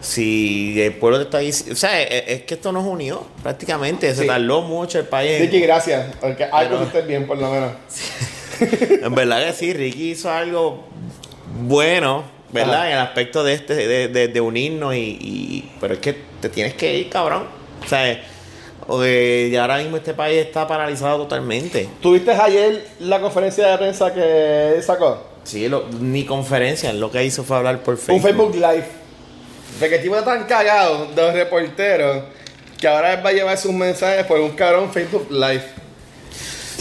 Si 0.04 0.80
el 0.82 0.92
pueblo 0.94 1.18
te 1.18 1.24
está 1.24 1.38
diciendo. 1.38 1.72
O 1.72 1.76
sea, 1.76 2.02
es, 2.02 2.24
es 2.28 2.42
que 2.42 2.54
esto 2.54 2.70
nos 2.72 2.84
unió 2.84 3.24
prácticamente. 3.42 4.14
Se 4.14 4.22
Sí. 4.22 4.26
tardó 4.26 4.60
mucho 4.62 4.98
el 4.98 5.06
país. 5.06 5.40
Ricky, 5.40 5.60
gracias. 5.60 6.14
Porque 6.20 6.44
algo 6.44 6.78
que 6.78 6.84
estés 6.84 7.06
bien, 7.06 7.26
por 7.26 7.38
lo 7.38 7.50
menos. 7.50 7.72
En 9.02 9.14
verdad 9.14 9.44
que 9.46 9.52
sí, 9.52 9.72
Ricky 9.72 10.10
hizo 10.12 10.30
algo 10.30 10.84
bueno, 11.62 12.22
¿verdad? 12.52 12.74
Ajá. 12.82 12.86
En 12.88 12.92
el 12.92 12.98
aspecto 13.00 13.42
de 13.42 13.54
este, 13.54 13.74
de, 13.74 14.08
de- 14.08 14.28
de 14.28 14.40
unirnos 14.40 14.94
y, 14.94 14.98
y- 15.20 15.70
Pero 15.80 15.94
es 15.94 16.00
que 16.00 16.14
te 16.40 16.48
tienes 16.50 16.74
que 16.74 16.96
ir, 16.98 17.08
cabrón. 17.10 17.44
O 17.84 17.88
sea, 17.88 18.12
y 18.12 19.56
ahora 19.56 19.78
mismo 19.78 19.96
este 19.96 20.14
país 20.14 20.38
está 20.38 20.66
paralizado 20.68 21.18
totalmente. 21.18 21.88
¿Tuviste 22.00 22.30
ayer 22.32 22.86
la 23.00 23.20
conferencia 23.20 23.66
de 23.68 23.78
prensa 23.78 24.12
que 24.14 24.76
sacó? 24.82 25.22
Sí, 25.44 25.68
lo- 25.68 25.86
ni 26.00 26.24
conferencia, 26.24 26.92
lo 26.92 27.10
que 27.10 27.24
hizo 27.24 27.42
fue 27.44 27.56
hablar 27.56 27.82
por 27.82 27.96
Facebook. 27.96 28.16
Un 28.16 28.22
Facebook 28.22 28.54
Live. 28.54 28.84
Porque 29.78 29.96
el 29.96 30.02
tipo 30.02 30.16
está 30.16 30.36
tan 30.36 30.44
cagado 30.44 31.06
de 31.14 31.22
los 31.22 31.34
reporteros 31.34 32.22
que 32.80 32.88
ahora 32.88 33.14
él 33.14 33.24
va 33.24 33.30
a 33.30 33.32
llevar 33.32 33.58
sus 33.58 33.72
mensajes 33.72 34.24
por 34.26 34.38
un 34.40 34.50
cabrón 34.50 34.92
Facebook 34.92 35.26
Live. 35.30 35.64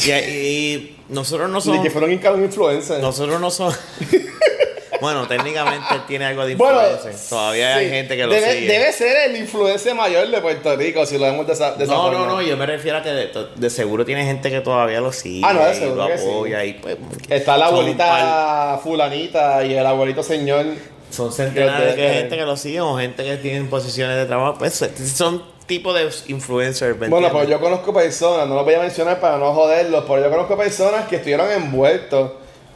Y, 0.06 0.12
y 0.12 0.98
nosotros 1.10 1.50
no 1.50 1.62
somos. 1.62 1.82
que 1.84 1.90
fueron 1.92 2.10
un 2.12 2.18
cabrón 2.18 2.44
influencer. 2.44 3.00
Nosotros 3.00 3.40
no 3.40 3.50
somos. 3.52 3.78
bueno, 5.02 5.28
técnicamente 5.28 5.86
él 5.94 6.02
tiene 6.08 6.26
algo 6.26 6.46
de 6.46 6.56
Bueno, 6.56 6.82
influencia. 6.92 7.30
Todavía 7.30 7.76
hay 7.76 7.90
gente 7.90 8.16
que 8.18 8.26
lo 8.26 8.34
debe, 8.34 8.54
sigue. 8.54 8.68
Debe 8.68 8.92
ser 8.94 9.30
el 9.30 9.38
influencer 9.38 9.96
mayor 9.96 10.28
de 10.30 10.42
Puerto 10.42 10.76
Rico, 10.76 11.06
si 11.06 11.18
lo 11.18 11.26
vemos 11.26 11.46
de 11.48 11.54
esa, 11.54 11.72
de 11.74 11.86
No, 11.86 12.12
no, 12.12 12.26
no, 12.26 12.42
yo 12.42 12.58
me 12.58 12.66
refiero 12.66 12.98
a 12.98 13.04
que 13.04 13.10
de, 13.10 13.32
de 13.56 13.70
seguro 13.70 14.04
tiene 14.06 14.26
gente 14.26 14.50
que 14.50 14.62
todavía 14.62 15.00
lo 15.02 15.12
sigue 15.14 15.46
Ah, 15.46 15.54
no, 15.54 15.64
de 15.66 15.72
y 15.72 15.76
seguro 15.76 16.04
lo 16.04 16.08
que 16.10 16.18
sí. 16.18 16.26
apoya 16.28 16.66
y 16.66 16.74
pues 16.74 16.98
Está 17.30 17.58
la 17.58 17.68
abuelita 17.68 18.80
fulanita 18.84 19.64
y 19.66 19.74
el 19.76 19.86
abuelito 19.86 20.24
señor. 20.24 20.66
Son 21.14 21.32
centenares 21.32 21.96
que- 21.96 22.02
de 22.02 22.14
gente 22.14 22.36
que 22.38 22.44
lo 22.44 22.58
siguen 22.58 22.82
o 22.82 22.98
gente 22.98 23.24
que 23.24 23.38
tiene 23.38 23.64
posiciones 23.68 24.18
de 24.18 24.26
trabajo, 24.26 24.56
pues 24.58 24.74
son 25.16 25.44
tipo 25.68 25.94
de 25.94 26.10
influencers. 26.28 26.98
¿me 26.98 27.08
Bueno, 27.08 27.32
pues 27.32 27.48
yo 27.48 27.60
conozco 27.60 27.94
personas, 27.94 28.48
no 28.48 28.56
los 28.56 28.66
voy 28.66 28.74
a 28.74 28.80
mencionar 28.80 29.20
para 29.20 29.38
no 29.38 29.54
joderlos, 29.54 30.04
pero 30.08 30.22
yo 30.24 30.30
conozco 30.30 30.58
personas 30.58 31.08
que 31.08 31.18
estuvieron 31.18 31.50
envueltos 31.52 32.32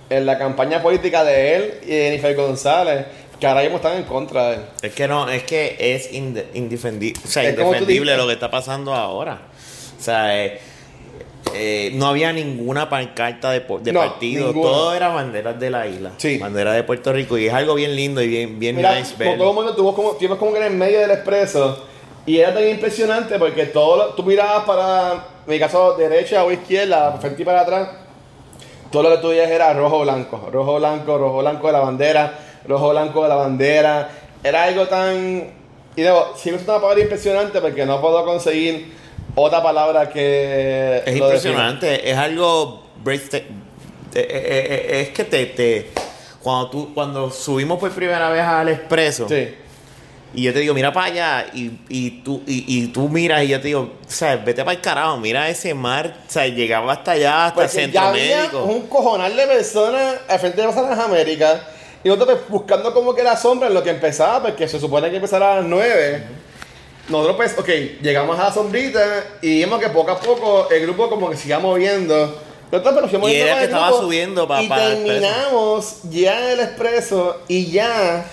en 0.10 0.26
la 0.26 0.38
campaña 0.38 0.82
política 0.82 1.24
de 1.26 1.56
él 1.56 1.74
y 1.84 1.88
de 1.88 2.04
Jennifer 2.06 2.36
González. 2.36 3.06
que 3.40 3.46
ahora 3.46 3.62
mismo 3.62 3.76
están 3.76 3.96
en 3.98 4.04
contra 4.06 4.50
de 4.50 4.56
él. 4.56 4.62
Es 4.82 4.94
que 4.96 5.08
no, 5.08 5.30
es 5.30 5.44
que 5.44 5.76
es 5.80 6.12
inde- 6.12 6.46
indefendi- 6.56 7.16
o 7.24 7.28
sea, 7.28 7.48
indefendible 7.48 8.18
lo 8.18 8.26
que 8.26 8.34
está 8.34 8.50
pasando 8.50 8.96
ahora. 8.96 9.42
O 10.00 10.02
sea, 10.04 10.44
eh, 10.44 10.60
eh, 11.54 11.92
no 11.96 12.08
había 12.08 12.32
ninguna 12.34 12.90
pancarta 12.90 13.52
de, 13.52 13.62
de 13.82 13.92
No, 13.94 14.00
partido, 14.00 14.48
ninguna. 14.48 14.68
todo 14.70 14.94
era 14.94 15.10
banderas 15.10 15.60
de 15.60 15.70
la 15.70 15.88
isla, 15.88 16.12
Sí. 16.18 16.38
banderas 16.38 16.76
de 16.76 16.84
Puerto 16.84 17.12
Rico 17.14 17.38
y 17.38 17.48
es 17.48 17.54
algo 17.54 17.76
bien 17.76 17.96
lindo 17.96 18.22
y 18.22 18.28
bien, 18.28 18.60
bien 18.60 18.76
Mira, 18.76 18.96
nice 19.00 19.14
como 19.16 19.30
ver. 19.30 19.38
todo 19.38 19.50
el 19.50 19.56
mundo 19.56 19.76
tuvo 19.76 19.96
como, 19.96 20.12
tuvimos 20.14 20.38
como 20.38 20.52
que 20.54 20.58
en 20.60 20.64
el 20.66 20.74
medio 20.74 21.00
del 21.00 21.12
expreso 21.12 21.86
y 22.26 22.38
era 22.38 22.54
tan 22.54 22.68
impresionante 22.68 23.40
porque 23.40 23.66
todo 23.68 24.14
tú 24.14 24.24
mirabas 24.24 24.66
para, 24.66 25.14
en 25.14 25.52
mi 25.52 25.60
caso, 25.60 25.94
derecha 25.98 26.44
o 26.44 26.52
izquierda, 26.52 27.14
frente 27.22 27.42
y 27.42 27.46
para 27.46 27.62
atrás, 27.62 27.90
todo 28.92 29.04
lo 29.04 29.10
que 29.12 29.18
tú 29.18 29.28
veías 29.30 29.50
era 29.50 29.74
rojo 29.74 30.02
blanco, 30.02 30.50
rojo 30.52 30.76
blanco, 30.76 31.18
rojo 31.18 31.38
blanco 31.40 31.68
de 31.68 31.74
la 31.74 31.80
bandera, 31.80 32.40
rojo 32.68 32.90
blanco 32.90 33.24
de 33.24 33.30
la 33.30 33.36
bandera. 33.36 34.10
Era 34.44 34.64
algo 34.64 34.88
tan. 34.88 35.52
Y 35.96 36.02
luego, 36.02 36.34
sigue 36.38 36.56
siendo 36.58 36.74
una 36.74 36.82
palabra 36.82 37.02
impresionante 37.04 37.60
porque 37.60 37.86
no 37.86 38.00
puedo 38.00 38.24
conseguir 38.24 38.94
otra 39.38 39.62
palabra 39.62 40.10
que. 40.10 41.04
Es 41.06 41.16
impresionante, 41.16 42.10
es 42.10 42.18
algo 42.18 42.84
eh, 43.06 43.48
eh, 44.14 44.88
eh, 44.90 45.02
es 45.02 45.10
que 45.10 45.24
te, 45.24 45.46
te 45.48 45.92
cuando 46.42 46.70
tú 46.70 46.94
cuando 46.94 47.30
subimos 47.30 47.80
por 47.80 47.92
primera 47.92 48.30
vez 48.30 48.42
al 48.42 48.70
expreso. 48.70 49.28
Sí. 49.30 49.56
y 50.34 50.44
yo 50.44 50.54
te 50.54 50.60
digo 50.60 50.74
mira 50.74 50.92
para 50.92 51.08
allá 51.08 51.46
y, 51.54 51.80
y 51.88 52.22
tú 52.22 52.42
y, 52.48 52.66
y 52.68 52.88
tú 52.88 53.10
miras 53.10 53.44
y 53.44 53.50
yo 53.50 53.62
te 53.62 53.68
digo 53.68 53.94
sabes 54.08 54.44
vete 54.44 54.64
para 54.64 54.76
el 54.76 54.82
carajo 54.82 55.18
mira 55.18 55.48
ese 55.50 55.74
mar 55.74 56.18
o 56.28 56.32
sea 56.32 56.48
llegaba 56.48 56.94
hasta 56.94 57.12
allá 57.12 57.46
hasta 57.46 57.62
el 57.62 57.68
Porque 57.68 57.82
centro 57.82 58.02
ya 58.02 58.10
había 58.10 58.38
médico 58.38 58.64
un 58.64 58.88
cojonal 58.88 59.36
de 59.36 59.48
personas 59.48 60.16
al 60.28 60.40
frente 60.40 60.62
de 60.62 60.68
las 60.68 61.00
Américas 61.00 61.62
y 62.04 62.10
nosotros 62.10 62.40
pues, 62.40 62.50
buscando 62.50 62.94
como 62.94 63.14
que 63.14 63.24
la 63.24 63.36
sombra 63.36 63.68
en 63.68 63.74
lo 63.74 63.84
que 63.84 63.90
empezaba, 63.90 64.42
porque 64.42 64.68
se 64.68 64.80
supone 64.80 65.10
que 65.10 65.18
empezara 65.18 65.54
a 65.54 65.56
las 65.58 65.66
9. 65.66 66.24
Nosotros 67.10 67.36
pues, 67.38 67.58
ok, 67.58 67.70
llegamos 68.02 68.38
a 68.40 68.46
la 68.46 68.54
sombrita 68.54 69.24
y 69.42 69.60
vimos 69.64 69.80
que 69.80 69.90
poco 69.90 70.12
a 70.12 70.20
poco 70.20 70.68
el 70.70 70.82
grupo 70.82 71.10
como 71.10 71.30
que 71.30 71.38
se 71.38 71.48
iba 71.48 71.60
moviendo. 71.60 72.42
Nosotros 72.72 72.96
pero 72.96 73.08
fuimos 73.08 73.32
Y 73.32 73.36
era 73.36 73.60
que 73.60 73.64
estaba 73.66 73.88
grupo 73.88 74.02
subiendo 74.04 74.46
pa- 74.48 74.62
Y 74.62 74.68
para 74.68 74.88
el 74.88 75.04
terminamos 75.06 76.00
ya 76.10 76.38
en 76.38 76.60
el 76.60 76.66
expreso 76.66 77.42
y 77.48 77.68
ya, 77.72 78.26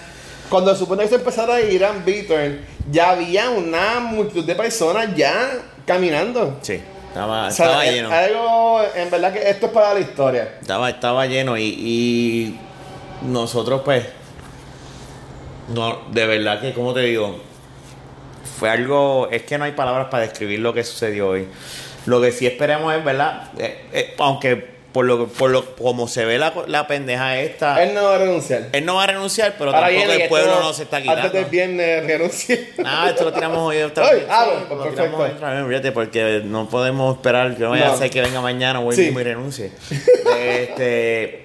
cuando 0.48 0.72
se 0.72 0.80
supone 0.80 1.04
que 1.04 1.08
se 1.10 1.14
empezara 1.16 1.54
a 1.54 1.60
ir 1.60 1.84
a 1.84 1.92
Beaturn, 1.92 2.60
ya 2.90 3.10
había 3.10 3.48
una 3.50 4.00
multitud 4.00 4.44
de 4.44 4.56
personas 4.56 5.14
ya 5.14 5.52
caminando. 5.86 6.58
sí 6.62 6.80
estaba, 7.08 7.46
O 7.46 7.50
sea, 7.52 7.66
estaba 7.66 7.86
es 7.86 7.92
lleno 7.94 8.10
algo, 8.10 8.80
en 8.96 9.08
verdad 9.08 9.32
que 9.32 9.48
esto 9.48 9.66
es 9.66 9.72
para 9.72 9.94
la 9.94 10.00
historia. 10.00 10.56
estaba, 10.60 10.90
estaba 10.90 11.26
lleno 11.26 11.56
y, 11.56 11.62
y 11.62 12.60
nosotros 13.22 13.82
pues 13.84 14.04
no 15.72 15.98
de 16.10 16.26
verdad 16.26 16.60
que 16.60 16.72
como 16.74 16.92
te 16.92 17.00
digo 17.00 17.38
fue 18.58 18.70
algo 18.70 19.28
es 19.30 19.42
que 19.42 19.58
no 19.58 19.64
hay 19.64 19.72
palabras 19.72 20.08
para 20.10 20.24
describir 20.24 20.60
lo 20.60 20.72
que 20.74 20.84
sucedió 20.84 21.28
hoy 21.28 21.46
lo 22.06 22.20
que 22.20 22.32
sí 22.32 22.46
esperemos 22.46 22.94
es 22.94 23.04
verdad 23.04 23.50
Eh, 23.58 23.78
eh, 23.92 24.14
aunque 24.18 24.74
por 24.92 25.04
lo 25.06 25.26
por 25.26 25.50
lo 25.50 25.74
como 25.74 26.06
se 26.06 26.24
ve 26.24 26.38
la, 26.38 26.52
la 26.68 26.86
pendeja 26.86 27.40
esta 27.40 27.82
él, 27.82 27.88
Él 27.88 27.94
no 27.96 28.04
va 28.04 28.14
a 28.14 28.18
renunciar. 28.18 28.62
no 28.84 28.94
va 28.94 29.02
a 29.02 29.06
renunciar 29.08 29.54
pero 29.58 29.74
Ahora 29.74 29.88
tampoco 29.88 30.12
el 30.12 30.28
pueblo 30.28 30.60
no 30.60 30.72
se 30.72 30.82
está 30.84 30.98
Antes 30.98 31.12
del 31.14 31.24
quitando 31.24 31.50
viernes 31.50 32.06
renuncia. 32.06 32.58
Ah, 32.84 33.06
esto 33.10 33.24
lo 33.24 33.32
tiramos 33.32 33.58
hoy 33.58 33.78
otra 33.82 34.08
vez. 34.12 34.24
ah, 34.30 34.44
Sí, 34.44 34.50
bueno, 34.50 34.66
pues 34.68 34.94
perfecto. 34.94 35.16
otra 35.36 35.64
vez, 35.64 35.92
porque 35.92 36.42
no 36.44 36.68
podemos 36.68 37.16
esperar 37.16 37.56
que 37.56 37.62
no 37.64 37.70
vaya 37.70 37.92
a 37.92 37.96
ser 37.96 38.08
que 38.10 38.20
venga 38.20 38.40
mañana 38.40 38.78
o 38.78 38.86
hoy 38.86 38.94
Sí. 38.94 39.02
mismo 39.06 39.18
y 39.18 39.24
renuncie. 39.24 39.72
este, 40.38 41.43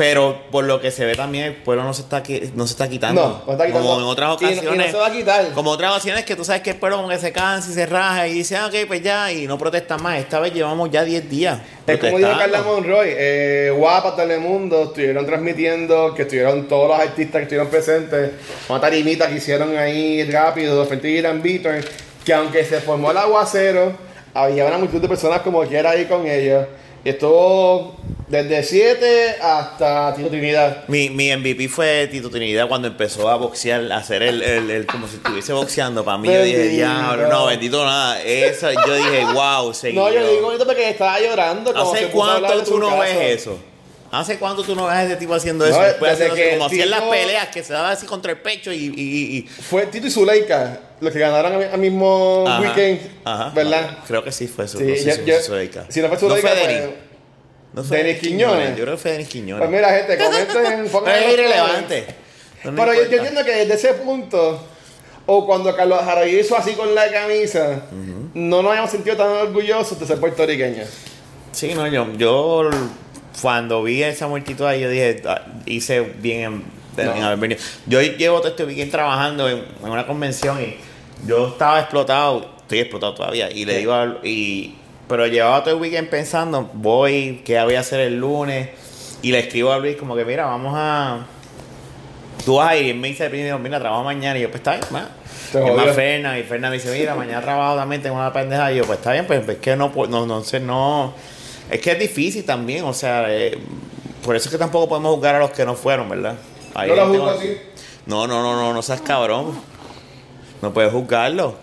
pero 0.00 0.44
por 0.50 0.64
lo 0.64 0.80
que 0.80 0.90
se 0.90 1.04
ve 1.04 1.14
también, 1.14 1.44
el 1.44 1.54
pueblo 1.56 1.84
no 1.84 1.92
se 1.92 2.00
está, 2.00 2.22
qui- 2.22 2.50
no 2.54 2.66
se 2.66 2.72
está 2.72 2.88
quitando. 2.88 3.20
No, 3.20 3.42
no 3.46 3.52
está 3.52 3.66
quitando. 3.66 3.86
Como 3.86 4.00
en 4.00 4.06
otras 4.06 4.40
Y 4.40 4.44
no- 4.44 4.50
y 4.50 4.54
no 4.54 4.60
ocasiones. 4.60 4.90
se 4.92 4.96
va 4.96 5.06
a 5.08 5.12
quitar. 5.12 5.52
Como 5.52 5.70
otras 5.72 5.90
ocasiones 5.90 6.24
que 6.24 6.34
tú 6.36 6.42
sabes 6.42 6.62
que 6.62 6.70
el 6.70 6.76
pueblo 6.76 6.96
como 6.96 7.10
que 7.10 7.18
se 7.18 7.32
cansa 7.32 7.70
y 7.70 7.74
se 7.74 7.84
raja 7.84 8.26
y 8.26 8.32
dice, 8.32 8.56
ah, 8.56 8.68
ok, 8.68 8.74
pues 8.88 9.02
ya, 9.02 9.30
y 9.30 9.46
no 9.46 9.58
protesta 9.58 9.98
más. 9.98 10.18
Esta 10.18 10.40
vez 10.40 10.54
llevamos 10.54 10.90
ya 10.90 11.04
10 11.04 11.28
días. 11.28 11.58
Es 11.86 11.98
como 11.98 12.16
dijo 12.16 12.30
protestando. 12.30 12.38
Carla 12.56 12.62
Monroy, 12.62 13.08
eh, 13.10 13.74
Guapa, 13.76 14.16
Telemundo, 14.16 14.84
estuvieron 14.84 15.26
transmitiendo 15.26 16.14
que 16.14 16.22
estuvieron 16.22 16.66
todos 16.66 16.88
los 16.88 16.98
artistas 16.98 17.34
que 17.40 17.42
estuvieron 17.42 17.68
presentes, 17.68 18.30
una 18.70 18.80
tarimita 18.80 19.28
que 19.28 19.34
hicieron 19.36 19.76
ahí 19.76 20.24
rápido, 20.32 20.86
frente 20.86 21.08
a 21.08 21.10
Irán 21.10 21.42
Beaton, 21.42 21.84
que 22.24 22.32
aunque 22.32 22.64
se 22.64 22.80
formó 22.80 23.10
el 23.10 23.18
aguacero, 23.18 23.92
había 24.32 24.64
una 24.64 24.78
multitud 24.78 25.02
de 25.02 25.08
personas 25.08 25.42
como 25.42 25.60
quiera 25.64 25.90
ahí 25.90 26.06
con 26.06 26.26
ellos. 26.26 26.64
Y 27.04 27.08
estuvo 27.10 27.96
desde 28.30 28.62
7 28.62 29.36
hasta 29.42 30.14
Tito 30.14 30.28
Trinidad. 30.28 30.84
Mi, 30.86 31.10
mi 31.10 31.34
MVP 31.34 31.68
fue 31.68 32.06
Tito 32.06 32.30
Trinidad 32.30 32.68
cuando 32.68 32.86
empezó 32.88 33.28
a 33.28 33.34
boxear, 33.36 33.90
a 33.90 33.96
hacer 33.98 34.22
el, 34.22 34.40
el, 34.42 34.70
el- 34.70 34.86
como 34.86 35.08
si 35.08 35.16
estuviese 35.16 35.52
boxeando. 35.52 36.04
Para 36.04 36.16
mí 36.18 36.28
yo 36.32 36.42
dije, 36.42 36.68
diablo, 36.68 37.28
no, 37.28 37.46
bendito 37.46 37.84
nada. 37.84 38.22
Eso, 38.22 38.68
yo 38.70 38.94
dije, 38.94 39.24
wow, 39.34 39.74
seguido. 39.74 40.08
No, 40.08 40.14
yo 40.14 40.26
digo 40.30 40.46
ahorita 40.46 40.64
porque 40.64 40.88
estaba 40.90 41.20
llorando. 41.20 41.74
Como 41.74 41.92
¿Hace 41.92 42.06
cuánto 42.06 42.60
tú 42.62 42.66
su 42.66 42.78
no 42.78 42.88
caso. 42.90 43.00
ves 43.00 43.40
eso? 43.40 43.58
¿Hace 44.12 44.38
cuánto 44.38 44.62
tú 44.64 44.74
no 44.74 44.86
ves 44.86 44.94
a 44.94 45.04
ese 45.04 45.16
tipo 45.16 45.34
haciendo 45.34 45.64
No, 45.64 45.70
eso? 45.70 45.80
Después 45.82 46.18
desde 46.18 46.34
que 46.34 46.50
como 46.52 46.66
hacían 46.66 46.90
las 46.90 47.02
peleas, 47.02 47.48
que 47.48 47.62
se 47.64 47.72
daba 47.72 47.90
así 47.90 48.06
contra 48.06 48.32
el 48.32 48.38
pecho 48.38 48.72
y... 48.72 48.76
y- 48.96 49.36
y- 49.38 49.42
Fue 49.42 49.86
Tito 49.86 50.06
y 50.06 50.10
Zuleika 50.10 50.80
los 51.00 51.12
que 51.12 51.18
ganaron 51.18 51.62
al 51.62 51.78
mismo 51.78 52.44
Ajá, 52.46 52.60
weekend, 52.60 53.00
ajá, 53.24 53.50
¿verdad? 53.54 53.90
no, 54.00 54.04
creo 54.06 54.22
que 54.24 54.32
sí 54.32 54.46
fue 54.48 54.64
eso. 54.66 54.78
Sí, 54.78 54.84
no 54.84 54.94
yo- 54.94 55.24
yo- 55.24 55.34
fue 55.34 55.42
Zuleika. 55.42 55.86
si 55.88 56.00
no 56.00 56.08
fue 56.08 56.16
No 56.16 56.36
Zuleika, 56.36 56.48
fue. 56.48 57.09
No 57.72 57.84
fue 57.84 57.98
Denis 58.02 58.18
Quiñones. 58.20 58.76
Yo 58.76 58.82
creo 58.84 58.96
que 58.96 59.02
fue 59.02 59.12
Denis 59.12 59.28
Quiñones. 59.28 59.58
Pues 59.66 59.70
mira, 59.70 59.90
gente, 59.94 60.18
comenten. 60.18 60.88
pongan 60.90 61.14
es 61.22 61.32
irrelevante. 61.32 62.06
No 62.64 62.74
Pero 62.74 62.94
yo, 62.94 63.02
entiendo 63.02 63.44
que 63.44 63.52
desde 63.52 63.74
ese 63.74 63.94
punto, 63.94 64.62
o 65.26 65.46
cuando 65.46 65.74
Carlos 65.74 66.00
Jaramillo 66.04 66.40
hizo 66.40 66.56
así 66.56 66.72
con 66.72 66.94
la 66.94 67.10
camisa, 67.10 67.82
no 68.34 68.62
nos 68.62 68.70
habíamos 68.70 68.90
sentido 68.90 69.16
tan 69.16 69.28
orgullosos 69.28 69.98
de 69.98 70.06
ser 70.06 70.18
puertorriqueños. 70.18 70.88
Sí, 71.52 71.72
no, 71.74 71.86
yo, 71.88 72.06
yo 72.16 72.70
cuando 73.40 73.82
vi 73.82 74.02
esa 74.02 74.28
multitud 74.28 74.64
ahí, 74.66 74.80
yo 74.80 74.90
dije, 74.90 75.22
ah, 75.26 75.42
hice 75.66 76.00
bien 76.00 76.64
en, 76.98 77.22
haber 77.22 77.38
venido. 77.38 77.60
Yo 77.86 78.00
llevo 78.02 78.38
todo 78.38 78.48
este 78.48 78.64
weekend 78.64 78.90
trabajando 78.90 79.48
en, 79.48 79.64
en 79.82 79.90
una 79.90 80.06
convención 80.06 80.60
y 80.60 80.76
yo 81.26 81.48
estaba 81.48 81.80
explotado, 81.80 82.50
estoy 82.62 82.80
explotado 82.80 83.14
todavía, 83.14 83.50
y 83.50 83.64
le 83.64 83.78
digo, 83.78 83.92
al- 83.94 84.20
y, 84.22 84.74
pero 85.10 85.26
llevaba 85.26 85.62
todo 85.62 85.74
el 85.74 85.80
weekend 85.80 86.08
pensando, 86.08 86.70
voy, 86.72 87.42
qué 87.44 87.62
voy 87.62 87.74
a 87.74 87.80
hacer 87.80 88.00
el 88.00 88.18
lunes, 88.18 88.70
y 89.20 89.30
le 89.32 89.40
escribo 89.40 89.72
a 89.72 89.78
Luis 89.78 89.96
como 89.96 90.16
que, 90.16 90.24
mira, 90.24 90.46
vamos 90.46 90.72
a... 90.74 91.26
Tú 92.46 92.54
vas 92.56 92.70
a 92.70 92.76
ir, 92.76 92.86
y 92.86 92.94
me 92.98 93.08
dice 93.08 93.28
primero, 93.28 93.58
mira, 93.58 93.78
trabajo 93.78 94.02
mañana, 94.04 94.38
y 94.38 94.42
yo, 94.42 94.48
pues 94.50 94.60
está 94.60 94.72
bien, 94.76 94.84
Y 95.66 95.68
es 95.68 95.76
más 95.76 95.94
Fernan, 95.94 96.38
y 96.38 96.42
Fernan 96.44 96.70
me 96.70 96.78
dice, 96.78 96.90
mira, 96.98 97.14
mañana 97.14 97.42
trabajo 97.42 97.76
también, 97.76 98.00
tengo 98.00 98.16
una 98.16 98.32
pendeja. 98.32 98.72
Y 98.72 98.76
yo, 98.76 98.84
pues 98.86 98.98
está 98.98 99.12
bien, 99.12 99.26
pues 99.26 99.46
es 99.46 99.56
que 99.58 99.76
no, 99.76 99.92
pu- 99.92 100.08
no, 100.08 100.24
no 100.24 100.42
sé, 100.42 100.58
no. 100.60 101.12
Es 101.70 101.80
que 101.80 101.92
es 101.92 101.98
difícil 101.98 102.44
también, 102.46 102.84
o 102.84 102.94
sea, 102.94 103.24
eh, 103.28 103.58
por 104.24 104.36
eso 104.36 104.46
es 104.48 104.52
que 104.52 104.58
tampoco 104.58 104.88
podemos 104.88 105.14
juzgar 105.16 105.34
a 105.34 105.38
los 105.40 105.50
que 105.50 105.66
no 105.66 105.74
fueron, 105.74 106.08
¿verdad? 106.08 106.36
Yo 106.86 106.94
lo 106.94 107.06
juzgo 107.08 107.30
así. 107.30 107.58
No, 108.06 108.26
no, 108.26 108.42
no, 108.42 108.56
no, 108.56 108.72
no 108.72 108.80
seas 108.80 109.00
cabrón. 109.02 109.60
No 110.62 110.72
puedes 110.72 110.92
juzgarlo. 110.92 111.56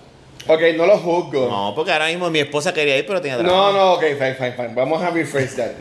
Ok, 0.47 0.61
no 0.75 0.85
lo 0.85 0.97
juzgo. 0.97 1.47
No, 1.49 1.73
porque 1.75 1.91
ahora 1.91 2.07
mismo 2.07 2.29
mi 2.29 2.39
esposa 2.39 2.73
quería 2.73 2.97
ir, 2.97 3.05
pero 3.05 3.21
tenía 3.21 3.37
No, 3.37 3.43
trabajo. 3.43 3.71
no, 3.73 3.93
ok, 3.93 4.01
fine, 4.01 4.35
fine, 4.35 4.51
fine. 4.53 4.71
Vamos 4.73 5.01
a 5.01 5.09
rephrase 5.09 5.55
that 5.55 5.71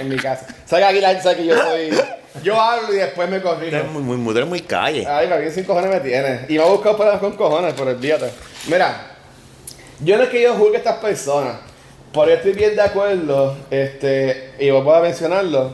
en 0.00 0.08
mi 0.08 0.16
casa. 0.16 0.46
¿Sabes 0.64 0.84
que 0.84 0.90
aquí 0.90 1.00
la 1.00 1.22
sabe 1.22 1.36
que 1.36 1.46
yo 1.46 1.56
soy. 1.56 1.90
Yo 2.42 2.60
hablo 2.60 2.92
y 2.92 2.96
después 2.96 3.28
me 3.30 3.38
Tú 3.40 3.48
corrijo. 3.48 3.76
eres 3.76 3.90
muy, 3.90 4.02
muy, 4.02 4.16
muy, 4.16 4.36
eres 4.36 4.48
muy 4.48 4.60
calle. 4.60 5.06
Ay, 5.08 5.26
para 5.28 5.50
sin 5.50 5.64
cojones 5.64 5.90
me 5.90 6.00
tienes. 6.00 6.50
Y 6.50 6.58
me 6.58 6.64
ha 6.64 6.66
buscado 6.66 6.96
problemas 6.96 7.20
con 7.20 7.32
cojones, 7.36 7.74
pero 7.76 7.90
olvídate. 7.90 8.30
Mira, 8.66 9.12
yo 10.00 10.16
no 10.16 10.24
es 10.24 10.28
que 10.28 10.42
yo 10.42 10.54
juzgue 10.54 10.76
a 10.76 10.78
estas 10.78 10.96
personas. 10.98 11.56
Por 12.12 12.28
estoy 12.30 12.52
bien 12.52 12.74
de 12.76 12.82
acuerdo, 12.82 13.56
este, 13.70 14.52
y 14.58 14.70
voy 14.70 14.94
a 14.94 15.00
mencionarlo. 15.00 15.72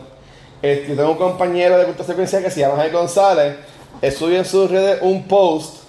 Este, 0.61 0.95
tengo 0.95 1.11
un 1.13 1.19
compañero 1.19 1.77
de 1.79 1.85
cultura 1.85 2.07
secuencial 2.07 2.43
que 2.45 2.51
se 2.51 2.61
llama 2.61 2.77
Jaime 2.77 2.97
González. 2.97 3.55
Él 4.01 4.13
subió 4.13 4.39
en 4.39 4.45
sus 4.45 4.71
redes 4.71 4.99
un 5.01 5.27
post. 5.27 5.82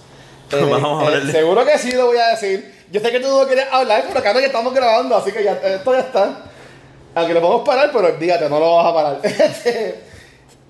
Eh, 0.51 0.67
Vamos 0.69 1.01
a 1.01 1.03
eh, 1.03 1.07
hablarle. 1.07 1.31
seguro 1.31 1.65
que 1.65 1.77
sí 1.77 1.91
lo 1.93 2.07
voy 2.07 2.17
a 2.17 2.27
decir. 2.29 2.73
Yo 2.91 2.99
sé 3.01 3.11
que 3.11 3.19
tú 3.19 3.27
no 3.27 3.47
querías 3.47 3.67
hablar, 3.71 4.03
pero 4.07 4.19
acá 4.19 4.33
no 4.33 4.39
ya 4.39 4.47
estamos 4.47 4.73
grabando, 4.73 5.15
así 5.15 5.31
que 5.31 5.43
ya 5.43 5.53
esto 5.53 5.93
ya 5.93 5.99
está. 6.01 6.41
Aunque 7.15 7.33
lo 7.33 7.41
podemos 7.41 7.65
parar, 7.67 7.91
pero 7.93 8.07
olvídate, 8.07 8.49
no 8.49 8.59
lo 8.59 8.75
vas 8.75 8.85
a 8.87 8.93
parar. 8.93 9.19
Este, 9.23 9.95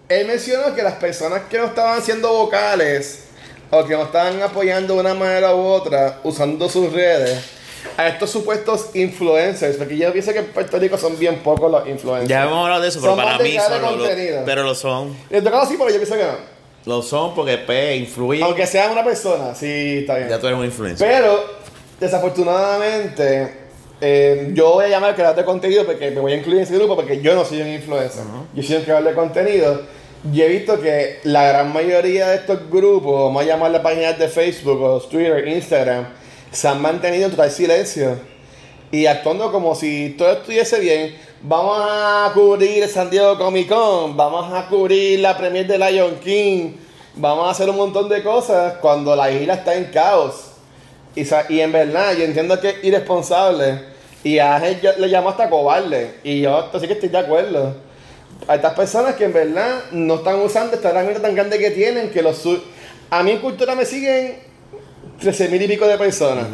él 0.09 0.27
mencionó 0.27 0.73
que 0.75 0.83
las 0.83 0.93
personas 0.95 1.43
que 1.49 1.57
no 1.57 1.65
estaban 1.65 1.97
haciendo 1.97 2.29
vocales 2.33 3.25
o 3.71 3.83
que 3.85 3.93
no 3.95 4.03
estaban 4.03 4.41
apoyando 4.41 4.93
de 4.95 4.99
una 4.99 5.13
manera 5.13 5.55
u 5.55 5.59
otra 5.65 6.19
usando 6.23 6.69
sus 6.69 6.91
redes 6.93 7.39
a 7.97 8.07
estos 8.07 8.29
supuestos 8.29 8.89
influencers, 8.93 9.77
porque 9.77 9.97
yo 9.97 10.11
pienso 10.13 10.31
que 10.31 10.39
en 10.39 10.45
Puerto 10.47 10.77
Rico 10.79 10.97
son 10.97 11.17
bien 11.17 11.39
pocos 11.43 11.69
los 11.71 11.87
influencers. 11.87 12.29
Ya 12.29 12.43
hemos 12.43 12.63
hablado 12.63 12.81
de 12.81 12.87
eso, 12.89 12.99
pero 13.01 13.11
Son 13.13 13.17
para 13.19 13.29
más 13.31 13.37
de 13.39 13.43
mí 13.45 13.49
crear 13.51 13.67
son. 13.69 13.81
lo- 13.81 13.91
lo- 13.91 13.97
contenido. 13.97 14.41
pero 14.45 14.63
lo 14.63 14.75
son. 14.75 15.17
Les 15.29 15.43
tocaba 15.43 15.63
así, 15.63 15.75
pero 15.77 15.89
yo 15.89 15.95
pienso 15.97 16.15
que 16.15 16.23
no. 16.23 16.52
Lo 16.85 17.01
son 17.01 17.33
porque 17.33 17.57
pues, 17.59 17.99
influyen. 17.99 18.43
Aunque 18.43 18.65
sea 18.67 18.91
una 18.91 19.03
persona, 19.03 19.55
sí, 19.55 19.99
está 19.99 20.17
bien. 20.17 20.29
Ya 20.29 20.39
tú 20.39 20.47
eres 20.47 20.59
un 20.59 20.65
influencer. 20.65 21.07
Pero, 21.07 21.43
desafortunadamente, 21.99 23.53
eh, 24.01 24.51
yo 24.53 24.73
voy 24.73 24.85
a 24.85 24.89
llamar 24.89 25.15
creador 25.15 25.37
de 25.37 25.45
contenido 25.45 25.85
porque 25.85 26.11
me 26.11 26.19
voy 26.19 26.33
a 26.33 26.35
incluir 26.35 26.57
en 26.57 26.63
ese 26.63 26.75
grupo 26.75 26.95
porque 26.95 27.21
yo 27.21 27.35
no 27.35 27.45
soy 27.45 27.61
un 27.61 27.69
influencer. 27.69 28.23
Yo 28.53 28.63
soy 28.63 28.77
un 28.77 28.83
creador 28.83 29.05
de 29.05 29.13
contenido. 29.13 29.81
yo 30.31 30.43
he 30.43 30.47
visto 30.49 30.79
que 30.81 31.19
la 31.23 31.47
gran 31.47 31.71
mayoría 31.71 32.29
de 32.29 32.35
estos 32.35 32.69
grupos, 32.69 33.13
vamos 33.13 33.43
a 33.43 33.45
llamar 33.45 33.81
páginas 33.81 34.19
de 34.19 34.27
Facebook 34.27 34.81
o 34.81 34.99
Twitter, 34.99 35.47
Instagram, 35.47 36.07
se 36.51 36.67
han 36.67 36.81
mantenido 36.81 37.25
en 37.25 37.31
total 37.31 37.49
silencio 37.49 38.32
y 38.93 39.07
actuando 39.07 39.51
como 39.51 39.73
si 39.73 40.11
todo 40.19 40.33
estuviese 40.33 40.79
bien. 40.79 41.15
Vamos 41.41 41.79
a 41.81 42.31
cubrir 42.31 42.87
San 42.87 43.09
Diego 43.09 43.39
Comic 43.39 43.67
Con, 43.67 44.15
vamos 44.15 44.53
a 44.53 44.67
cubrir 44.67 45.19
la 45.19 45.35
premier 45.35 45.65
de 45.65 45.79
Lion 45.79 46.19
King, 46.23 46.73
vamos 47.15 47.47
a 47.47 47.49
hacer 47.49 47.67
un 47.71 47.75
montón 47.75 48.07
de 48.07 48.21
cosas 48.21 48.75
cuando 48.81 49.15
la 49.15 49.31
isla 49.31 49.55
está 49.55 49.73
en 49.73 49.85
caos. 49.85 50.51
Y, 51.15 51.23
y 51.49 51.61
en 51.61 51.71
verdad, 51.71 52.13
yo 52.15 52.23
entiendo 52.23 52.61
que 52.61 52.69
es 52.69 52.83
irresponsable 52.83 53.81
y 54.23 54.37
a 54.37 54.57
él 54.57 54.79
le 54.99 55.07
llamo 55.07 55.29
hasta 55.29 55.49
cobarde. 55.49 56.19
Y 56.23 56.41
yo 56.41 56.69
sí 56.79 56.85
que 56.85 56.93
estoy 56.93 57.09
de 57.09 57.17
acuerdo. 57.17 57.75
A 58.47 58.55
estas 58.55 58.75
personas 58.75 59.15
que 59.15 59.23
en 59.23 59.33
verdad 59.33 59.85
no 59.91 60.15
están 60.15 60.39
usando 60.39 60.75
esta 60.75 60.91
herramienta 60.91 61.19
tan 61.19 61.33
grande 61.33 61.57
que 61.57 61.71
tienen, 61.71 62.11
que 62.11 62.21
los... 62.21 62.47
A 63.09 63.23
mí 63.23 63.31
en 63.31 63.39
cultura 63.39 63.73
me 63.73 63.85
siguen 63.85 64.37
13 65.19 65.49
mil 65.49 65.63
y 65.63 65.67
pico 65.67 65.87
de 65.87 65.97
personas. 65.97 66.45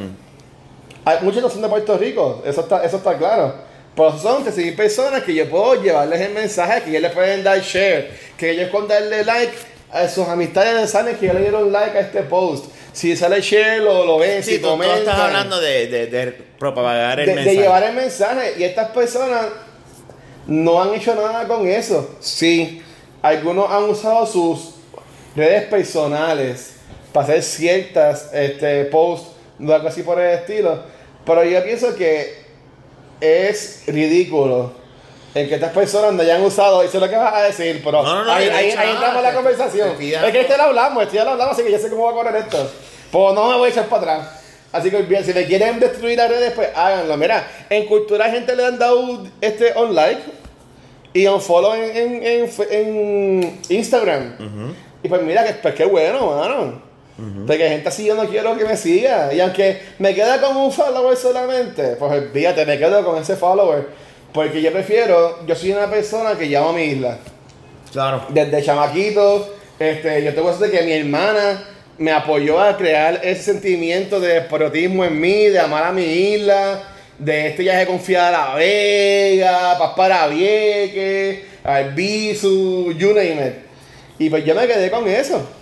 Muchos 1.22 1.42
no 1.42 1.50
son 1.50 1.62
de 1.62 1.70
Puerto 1.70 1.98
Rico, 1.98 2.42
eso 2.46 2.62
está, 2.62 2.84
eso 2.84 2.98
está 2.98 3.18
claro. 3.18 3.54
Pero 3.96 4.18
son 4.18 4.44
13 4.44 4.62
mil 4.62 4.76
personas 4.76 5.24
que 5.24 5.34
yo 5.34 5.50
puedo 5.50 5.82
llevarles 5.82 6.22
el 6.22 6.34
mensaje, 6.34 6.84
que 6.84 6.90
ellos 6.92 7.02
le 7.02 7.10
pueden 7.10 7.44
dar 7.44 7.60
share, 7.60 8.12
que 8.38 8.52
ellos 8.52 8.70
con 8.70 8.88
darle 8.88 9.26
like 9.26 9.54
a 9.92 10.08
sus 10.08 10.28
amistades 10.28 10.92
saben 10.92 11.16
que 11.18 11.26
ya 11.26 11.34
le 11.34 11.42
dieron 11.42 11.72
like 11.72 11.98
a 11.98 12.02
este 12.02 12.22
post. 12.24 12.66
Si 12.94 13.16
sale 13.16 13.42
share, 13.42 13.82
lo, 13.82 14.06
lo 14.06 14.18
ven, 14.20 14.44
si 14.44 14.60
tú, 14.60 14.76
tú 14.76 14.84
estás 14.84 15.20
hablando 15.20 15.60
de, 15.60 15.88
de, 15.88 16.32
propagar 16.58 17.20
el 17.20 17.28
mensaje. 17.28 17.50
De 17.50 17.56
llevar 17.56 17.84
el 17.84 17.96
mensaje. 17.96 18.54
Y 18.58 18.64
estas 18.64 18.90
personas 18.92 19.48
no 20.48 20.82
han 20.82 20.94
hecho 20.94 21.16
nada 21.16 21.48
con 21.48 21.68
eso. 21.68 22.16
Sí, 22.20 22.82
algunos 23.22 23.70
han 23.72 23.84
usado 23.84 24.26
sus 24.26 24.76
redes 25.36 25.64
personales 25.66 26.76
para 27.14 27.26
hacer 27.26 27.44
ciertas 27.44 28.30
este, 28.34 28.86
posts, 28.86 29.30
algo 29.60 29.88
así 29.88 30.04
por 30.04 30.20
el 30.20 30.40
estilo. 30.40 30.84
Pero 31.26 31.44
yo 31.44 31.64
pienso 31.64 31.96
que 31.96 32.46
es 33.22 33.84
ridículo 33.88 34.72
en 35.36 35.48
que 35.48 35.56
estas 35.56 35.72
personas 35.72 36.14
no 36.14 36.22
hayan 36.22 36.42
usado, 36.42 36.82
eso 36.82 36.98
es 36.98 37.04
lo 37.04 37.10
que 37.10 37.16
vas 37.16 37.34
a 37.34 37.44
decir, 37.44 37.82
pero 37.84 38.02
ahí, 38.06 38.50
ahí, 38.50 38.70
entramos 38.72 39.18
en 39.18 39.24
la 39.24 39.34
conversación. 39.34 39.90
Es 40.00 40.32
que 40.32 40.42
este 40.42 40.58
lo 40.58 40.64
hablamos, 40.64 41.04
este 41.04 41.18
ya 41.18 41.24
lo 41.24 41.32
hablamos, 41.32 41.54
así 41.54 41.64
que 41.64 41.72
ya 41.72 41.80
sé 41.80 41.90
cómo 41.90 42.06
va 42.06 42.12
a 42.12 42.14
correr 42.14 42.36
esto. 42.38 42.72
Pues 43.12 43.34
no 43.36 43.50
me 43.50 43.58
voy 43.58 43.70
a 43.70 43.72
echar 43.72 43.86
para 43.86 44.14
atrás. 44.14 44.40
Así 44.72 44.92
que 44.92 45.02
bien, 45.04 45.24
si 45.24 45.34
le 45.34 45.46
quieren 45.46 45.80
destruir 45.80 46.18
las 46.18 46.30
redes, 46.30 46.54
pues 46.54 46.70
háganlo. 46.76 47.18
Mira, 47.18 47.48
en 47.70 47.86
cultura 47.86 48.30
gente 48.30 48.56
le 48.56 48.66
han 48.66 48.78
dado 48.78 49.24
este 49.42 49.74
on 49.76 49.96
like 49.96 50.22
y 51.14 51.26
un 51.26 51.42
follow 51.42 51.74
en, 51.74 52.24
en, 52.24 52.50
en, 52.70 53.60
Instagram. 53.70 54.36
Y 55.02 55.10
pues 55.10 55.22
mira, 55.24 55.44
que, 55.44 55.54
pues 55.54 55.74
qué 55.74 55.86
bueno, 55.86 56.36
mano. 56.36 56.89
Porque 57.46 57.70
gente 57.70 57.90
así 57.90 58.06
yo 58.06 58.16
no 58.16 58.26
quiero 58.26 58.58
que 58.58 58.66
me 58.66 58.78
siga. 58.78 59.34
Y 59.34 59.40
aunque 59.40 59.82
me 60.00 60.14
queda 60.14 60.40
con 60.40 60.56
un 60.56 60.72
follower 60.72 61.18
solamente, 61.18 61.96
pues 61.98 62.24
fíjate, 62.34 62.66
me 62.66 62.78
quedo 62.78 63.04
con 63.04 63.22
ese 63.22 63.36
follower. 63.36 63.88
Porque 64.34 64.62
yo 64.62 64.72
prefiero, 64.72 65.46
yo 65.46 65.56
soy 65.56 65.72
una 65.72 65.90
persona 65.90 66.38
que 66.38 66.46
llamo 66.46 66.70
a 66.70 66.74
mi 66.74 66.84
isla. 66.84 67.18
Claro. 67.92 68.26
Desde 68.30 68.64
chamaquito, 68.64 69.56
este, 69.80 70.24
yo 70.24 70.34
tengo 70.34 70.56
de 70.56 70.70
que 70.70 70.82
mi 70.84 70.94
hermana 70.94 71.64
me 71.98 72.12
apoyó 72.12 72.62
a 72.62 72.78
crear 72.78 73.20
ese 73.24 73.44
sentimiento 73.54 74.20
de 74.20 74.42
patriotismo 74.42 75.04
en 75.04 75.20
mí, 75.20 75.46
de 75.46 75.60
amar 75.60 75.84
a 75.84 75.92
mi 75.92 76.04
isla, 76.04 76.84
de 77.18 77.48
este 77.48 77.64
viaje 77.64 77.86
confiado 77.86 78.28
a 78.28 78.32
La 78.32 78.56
Vega, 78.56 79.78
Paz 79.78 79.94
para 79.98 80.28
Vieques, 80.28 81.40
al 81.64 81.94
Bisu, 81.94 82.94
you 82.94 83.10
name 83.10 83.48
it. 83.48 83.54
Y 84.20 84.30
pues 84.30 84.46
yo 84.46 84.56
me 84.56 84.68
quedé 84.68 84.90
con 84.90 85.08
eso. 85.08 85.59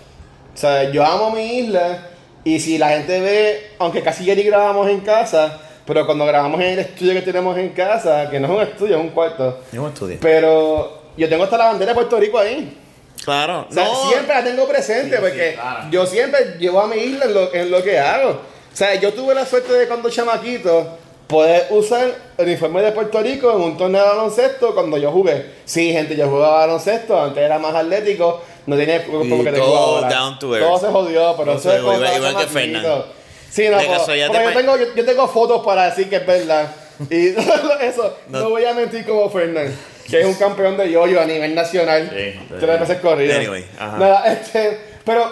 O 0.58 0.60
sea, 0.60 0.90
yo 0.90 1.06
amo 1.06 1.30
mi 1.30 1.60
isla 1.60 2.08
y 2.42 2.58
si 2.58 2.78
la 2.78 2.88
gente 2.88 3.20
ve, 3.20 3.70
aunque 3.78 4.02
casi 4.02 4.24
ya 4.24 4.34
ni 4.34 4.42
grabamos 4.42 4.88
en 4.88 4.98
casa, 5.02 5.56
pero 5.86 6.04
cuando 6.04 6.26
grabamos 6.26 6.60
en 6.60 6.66
el 6.70 6.78
estudio 6.80 7.14
que 7.14 7.22
tenemos 7.22 7.56
en 7.56 7.68
casa, 7.68 8.28
que 8.28 8.40
no 8.40 8.48
es 8.48 8.52
un 8.54 8.60
estudio, 8.62 8.96
es 8.96 9.02
un 9.04 9.10
cuarto. 9.10 9.60
Es 9.72 9.78
un 9.78 9.86
estudio. 9.86 10.18
Pero 10.20 11.00
yo 11.16 11.28
tengo 11.28 11.44
hasta 11.44 11.58
la 11.58 11.66
bandera 11.66 11.92
de 11.92 11.94
Puerto 11.94 12.18
Rico 12.18 12.40
ahí. 12.40 12.76
Claro. 13.22 13.68
O 13.70 13.72
sea, 13.72 13.86
siempre 14.08 14.34
la 14.34 14.42
tengo 14.42 14.66
presente 14.66 15.18
porque 15.18 15.56
yo 15.92 16.04
siempre 16.06 16.56
llevo 16.58 16.80
a 16.80 16.88
mi 16.88 16.96
isla 16.96 17.26
en 17.26 17.34
lo, 17.34 17.54
en 17.54 17.70
lo 17.70 17.80
que 17.84 17.96
hago. 17.96 18.30
O 18.30 18.76
sea, 18.76 18.96
yo 18.96 19.14
tuve 19.14 19.36
la 19.36 19.46
suerte 19.46 19.72
de 19.72 19.86
cuando 19.86 20.10
chamaquito 20.10 20.98
poder 21.28 21.66
usar 21.70 22.08
el 22.38 22.46
uniforme 22.46 22.82
de 22.82 22.90
Puerto 22.92 23.20
Rico 23.20 23.52
en 23.54 23.60
un 23.60 23.76
torneo 23.76 24.02
de 24.02 24.08
baloncesto 24.08 24.74
cuando 24.74 24.96
yo 24.96 25.12
jugué. 25.12 25.44
Sí, 25.64 25.92
gente, 25.92 26.16
yo 26.16 26.28
jugaba 26.28 26.66
baloncesto, 26.66 27.22
antes 27.22 27.42
era 27.42 27.58
más 27.58 27.74
atlético, 27.74 28.42
no 28.66 28.76
tenía 28.76 29.04
como 29.04 29.44
que 29.44 29.52
te 29.52 29.60
ahora. 29.60 30.08
Down 30.08 30.38
to 30.38 30.56
earth. 30.56 30.66
Todo 30.66 30.78
se 30.78 30.86
jodió, 30.86 31.36
pero 31.36 31.52
eso 31.52 31.72
es 31.72 31.80
igual, 31.80 32.16
igual 32.16 32.36
que 32.36 32.46
Fernando. 32.46 33.06
Sí, 33.50 33.68
no, 33.68 33.78
pero, 33.78 34.14
yo, 34.14 34.52
tengo, 34.52 34.76
yo, 34.96 35.04
tengo 35.04 35.28
fotos 35.28 35.64
para 35.64 35.90
decir 35.90 36.08
que 36.08 36.16
es 36.16 36.26
verdad. 36.26 36.70
Y 37.10 37.28
eso, 37.82 38.16
no. 38.28 38.50
voy 38.50 38.64
a 38.64 38.74
mentir 38.74 39.06
como 39.06 39.28
Fernando, 39.30 39.70
que 40.08 40.20
es 40.20 40.26
un 40.26 40.34
campeón 40.34 40.76
de 40.78 40.90
yoyo 40.90 41.20
a 41.20 41.26
nivel 41.26 41.54
nacional. 41.54 42.10
Sí, 42.10 42.56
tres 42.58 42.80
veces 42.80 43.00
corrido. 43.00 43.36
Anyway, 43.36 43.66
ajá. 43.78 43.98
Nada, 43.98 44.32
este, 44.32 44.78
pero 45.04 45.30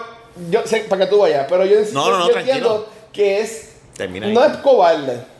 yo 0.49 0.61
sé, 0.65 0.85
para 0.87 1.05
que 1.05 1.09
tú 1.09 1.19
vayas, 1.19 1.47
pero 1.49 1.65
yo, 1.65 1.79
no, 1.91 2.09
no, 2.09 2.19
no, 2.19 2.29
yo 2.29 2.37
entiendo 2.37 2.89
que 3.11 3.41
es, 3.41 3.73
Termina 3.95 4.27
no 4.27 4.45
es 4.45 4.57
cobarde 4.57 5.36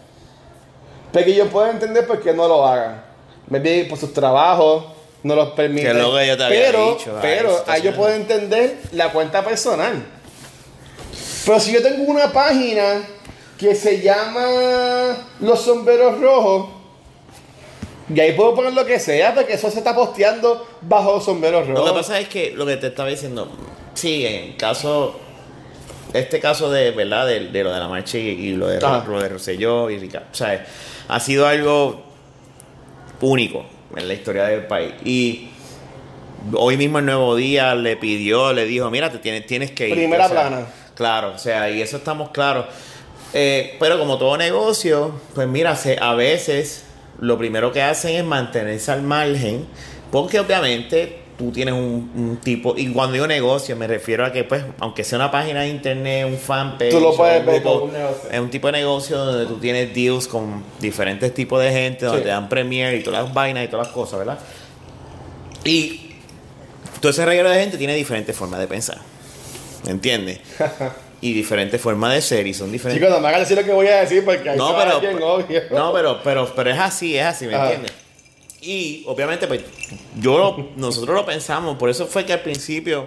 porque 1.17 1.33
yo 1.33 1.47
puedo 1.47 1.67
entender 1.71 2.05
por 2.05 2.21
qué 2.21 2.31
no 2.31 2.47
lo 2.47 2.63
hagan. 2.63 3.03
Me 3.47 3.85
por 3.85 3.97
sus 3.97 4.13
trabajos, 4.13 4.85
no 5.23 5.35
los 5.35 5.49
permiten. 5.53 5.93
Que 5.93 5.97
lo 5.97 6.23
yo 6.23 6.37
te 6.37 6.43
había 6.43 6.59
pero, 6.59 6.95
dicho. 6.95 7.17
Pero 7.21 7.63
ahí 7.65 7.81
yo 7.81 7.95
puedo 7.95 8.13
entender 8.13 8.77
la 8.91 9.11
cuenta 9.11 9.43
personal. 9.43 10.05
Pero 11.43 11.59
si 11.59 11.71
yo 11.71 11.81
tengo 11.81 12.03
una 12.03 12.31
página 12.31 13.01
que 13.57 13.73
se 13.73 14.01
llama 14.01 15.17
Los 15.39 15.61
Sombreros 15.61 16.21
Rojos, 16.21 16.69
y 18.13 18.19
ahí 18.19 18.33
puedo 18.33 18.53
poner 18.53 18.73
lo 18.73 18.85
que 18.85 18.99
sea, 18.99 19.33
porque 19.33 19.53
eso 19.53 19.71
se 19.71 19.79
está 19.79 19.95
posteando 19.95 20.67
bajo 20.81 21.19
sombreros 21.19 21.67
rojos. 21.67 21.83
Lo 21.83 21.93
que 21.93 21.99
pasa 21.99 22.19
es 22.19 22.29
que 22.29 22.51
lo 22.51 22.65
que 22.65 22.77
te 22.77 22.87
estaba 22.87 23.09
diciendo, 23.09 23.49
sí, 23.95 24.23
en 24.23 24.53
caso, 24.53 25.19
este 26.13 26.39
caso 26.39 26.71
de, 26.71 26.91
¿verdad? 26.91 27.27
De, 27.27 27.63
lo 27.63 27.73
de 27.73 27.79
la 27.79 27.87
marcha 27.87 28.17
y, 28.17 28.55
lo 28.55 28.67
de, 28.67 28.79
lo 28.79 29.21
de 29.21 29.29
Rosselló 29.29 29.89
y 29.89 29.99
Ricardo, 29.99 30.27
¿sabes? 30.31 30.61
ha 31.07 31.19
sido 31.19 31.47
algo 31.47 32.03
único 33.21 33.65
en 33.95 34.07
la 34.07 34.13
historia 34.13 34.43
del 34.45 34.65
país. 34.65 34.93
Y 35.03 35.49
hoy 36.53 36.77
mismo 36.77 36.99
el 36.99 37.05
Nuevo 37.05 37.35
Día 37.35 37.75
le 37.75 37.97
pidió, 37.97 38.53
le 38.53 38.65
dijo, 38.65 38.89
mira, 38.89 39.11
te 39.11 39.19
tienes, 39.19 39.45
tienes 39.45 39.71
que 39.71 39.89
ir. 39.89 39.95
Primera 39.95 40.29
plana. 40.29 40.65
Claro, 40.95 41.33
o 41.35 41.37
sea, 41.37 41.69
y 41.69 41.81
eso 41.81 41.97
estamos 41.97 42.29
claros. 42.29 42.65
Eh, 43.33 43.75
pero 43.79 43.99
como 43.99 44.17
todo 44.17 44.37
negocio, 44.37 45.19
pues 45.35 45.47
mira, 45.47 45.77
a 46.01 46.15
veces 46.15 46.85
lo 47.19 47.37
primero 47.37 47.71
que 47.71 47.81
hacen 47.81 48.15
es 48.15 48.23
mantenerse 48.23 48.91
al 48.91 49.03
margen, 49.03 49.67
porque 50.11 50.39
obviamente 50.39 51.19
tú 51.37 51.51
tienes 51.51 51.73
un, 51.73 52.39
tipo, 52.43 52.73
y 52.75 52.91
cuando 52.91 53.13
digo 53.13 53.27
negocio 53.27 53.75
me 53.75 53.87
refiero 53.87 54.25
a 54.25 54.31
que 54.31 54.43
pues, 54.43 54.63
aunque 54.79 55.03
sea 55.03 55.19
una 55.19 55.29
página 55.29 55.61
de 55.61 55.69
internet, 55.69 56.25
un 56.25 56.37
fanpage, 56.37 56.91
tú 56.91 56.99
lo 56.99 57.15
puedes 57.15 57.45
ver 57.45 57.65
un 57.65 57.93
negocio. 57.93 58.29
Es 58.31 58.39
un 58.39 58.49
tipo 58.49 58.67
de 58.67 58.73
negocio 58.73 59.17
donde 59.17 59.45
tú 59.45 59.59
tienes 59.59 59.93
deals 59.93 60.27
con 60.27 60.63
diferentes 60.79 61.33
tipos 61.33 61.61
de 61.61 61.71
gente, 61.71 62.05
donde 62.05 62.23
te 62.23 62.29
dan 62.29 62.49
premier 62.49 62.95
y 62.95 63.03
todas 63.03 63.23
las 63.25 63.33
vainas 63.33 63.65
y 63.65 63.67
todas 63.67 63.87
las 63.87 63.93
cosas, 63.93 64.19
¿verdad? 64.19 64.39
Y 65.63 66.15
todo 66.99 67.11
ese 67.11 67.25
reguero 67.25 67.49
de 67.49 67.59
gente 67.59 67.77
tiene 67.77 67.93
diferentes 67.93 68.35
formas 68.35 68.59
de 68.59 68.67
pensar. 68.67 68.97
¿Me 69.85 69.91
entiendes? 69.91 70.39
y 71.21 71.33
diferentes 71.33 71.79
formas 71.79 72.13
de 72.13 72.21
ser 72.21 72.47
y 72.47 72.53
son 72.53 72.71
diferentes. 72.71 73.01
Chicos, 73.01 73.15
no 73.15 73.21
me 73.21 73.27
hagas 73.27 73.41
decir 73.41 73.57
lo 73.57 73.63
que 73.63 73.73
voy 73.73 73.87
a 73.87 74.01
decir 74.01 74.25
porque 74.25 74.55
no, 74.55 74.75
pero, 74.75 75.01
no, 75.71 75.93
pero, 75.93 76.21
pero, 76.23 76.53
pero 76.55 76.71
es 76.71 76.79
así, 76.79 77.17
es 77.17 77.25
así, 77.25 77.45
¿me 77.45 77.55
entiendes? 77.55 78.06
Y 78.61 79.03
obviamente, 79.05 79.47
pues 79.47 79.61
yo, 80.19 80.71
nosotros 80.75 81.15
lo 81.15 81.25
pensamos, 81.25 81.77
por 81.77 81.89
eso 81.89 82.07
fue 82.07 82.25
que 82.25 82.33
al 82.33 82.41
principio, 82.41 83.05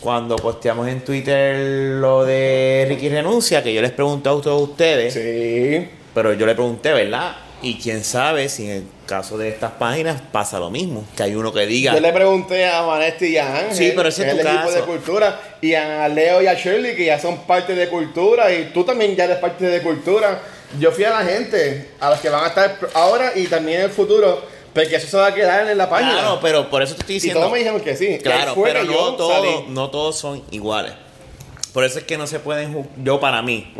cuando 0.00 0.36
posteamos 0.36 0.86
en 0.88 1.04
Twitter 1.04 1.56
lo 2.00 2.24
de 2.24 2.86
Ricky 2.88 3.08
Renuncia, 3.08 3.62
que 3.62 3.74
yo 3.74 3.82
les 3.82 3.90
pregunté 3.90 4.28
a 4.28 4.32
todos 4.32 4.70
ustedes, 4.70 5.14
sí. 5.14 5.88
pero 6.14 6.32
yo 6.34 6.46
le 6.46 6.54
pregunté, 6.54 6.92
¿verdad? 6.92 7.36
Y 7.62 7.78
quién 7.78 8.04
sabe 8.04 8.48
si 8.48 8.66
en 8.66 8.70
el 8.70 8.84
caso 9.06 9.38
de 9.38 9.48
estas 9.48 9.72
páginas 9.72 10.20
pasa 10.30 10.60
lo 10.60 10.70
mismo, 10.70 11.04
que 11.16 11.24
hay 11.24 11.34
uno 11.34 11.52
que 11.52 11.66
diga. 11.66 11.94
Yo 11.94 12.00
le 12.00 12.12
pregunté 12.12 12.66
a 12.66 12.82
Vanesti 12.82 13.26
y 13.26 13.38
a 13.38 13.56
Ángel, 13.56 13.74
sí, 13.74 13.92
pero 13.96 14.08
ese 14.08 14.28
es 14.28 14.34
tu 14.34 14.46
equipo 14.46 14.70
de 14.70 14.80
cultura, 14.82 15.40
y 15.60 15.74
a 15.74 16.08
Leo 16.08 16.42
y 16.42 16.46
a 16.46 16.54
Shirley, 16.54 16.94
que 16.94 17.06
ya 17.06 17.18
son 17.18 17.38
parte 17.38 17.74
de 17.74 17.88
cultura, 17.88 18.52
y 18.52 18.70
tú 18.72 18.84
también 18.84 19.16
ya 19.16 19.24
eres 19.24 19.38
parte 19.38 19.66
de 19.66 19.82
cultura 19.82 20.40
yo 20.78 20.92
fui 20.92 21.04
a 21.04 21.10
la 21.10 21.24
gente, 21.24 21.90
a 22.00 22.10
los 22.10 22.20
que 22.20 22.28
van 22.28 22.44
a 22.44 22.48
estar 22.48 22.78
ahora 22.94 23.32
y 23.34 23.46
también 23.46 23.80
en 23.80 23.84
el 23.86 23.90
futuro, 23.90 24.42
porque 24.72 24.96
eso 24.96 25.06
se 25.06 25.16
va 25.16 25.28
a 25.28 25.34
quedar 25.34 25.68
en 25.68 25.78
la 25.78 25.88
página. 25.88 26.12
Claro, 26.12 26.38
pero 26.42 26.68
por 26.68 26.82
eso 26.82 26.94
te 26.94 27.00
estoy 27.00 27.14
diciendo. 27.14 27.38
Y 27.38 27.42
todos 27.42 27.52
me 27.52 27.58
dijeron 27.58 27.80
que 27.80 27.96
sí. 27.96 28.18
Claro, 28.22 28.54
pero 28.62 28.84
no 28.84 29.14
todos, 29.14 29.68
no 29.68 29.90
todos 29.90 30.18
son 30.18 30.42
iguales. 30.50 30.94
Por 31.72 31.84
eso 31.84 31.98
es 31.98 32.04
que 32.04 32.16
no 32.16 32.26
se 32.26 32.38
pueden 32.38 32.88
yo 33.02 33.18
para 33.18 33.42
mí. 33.42 33.74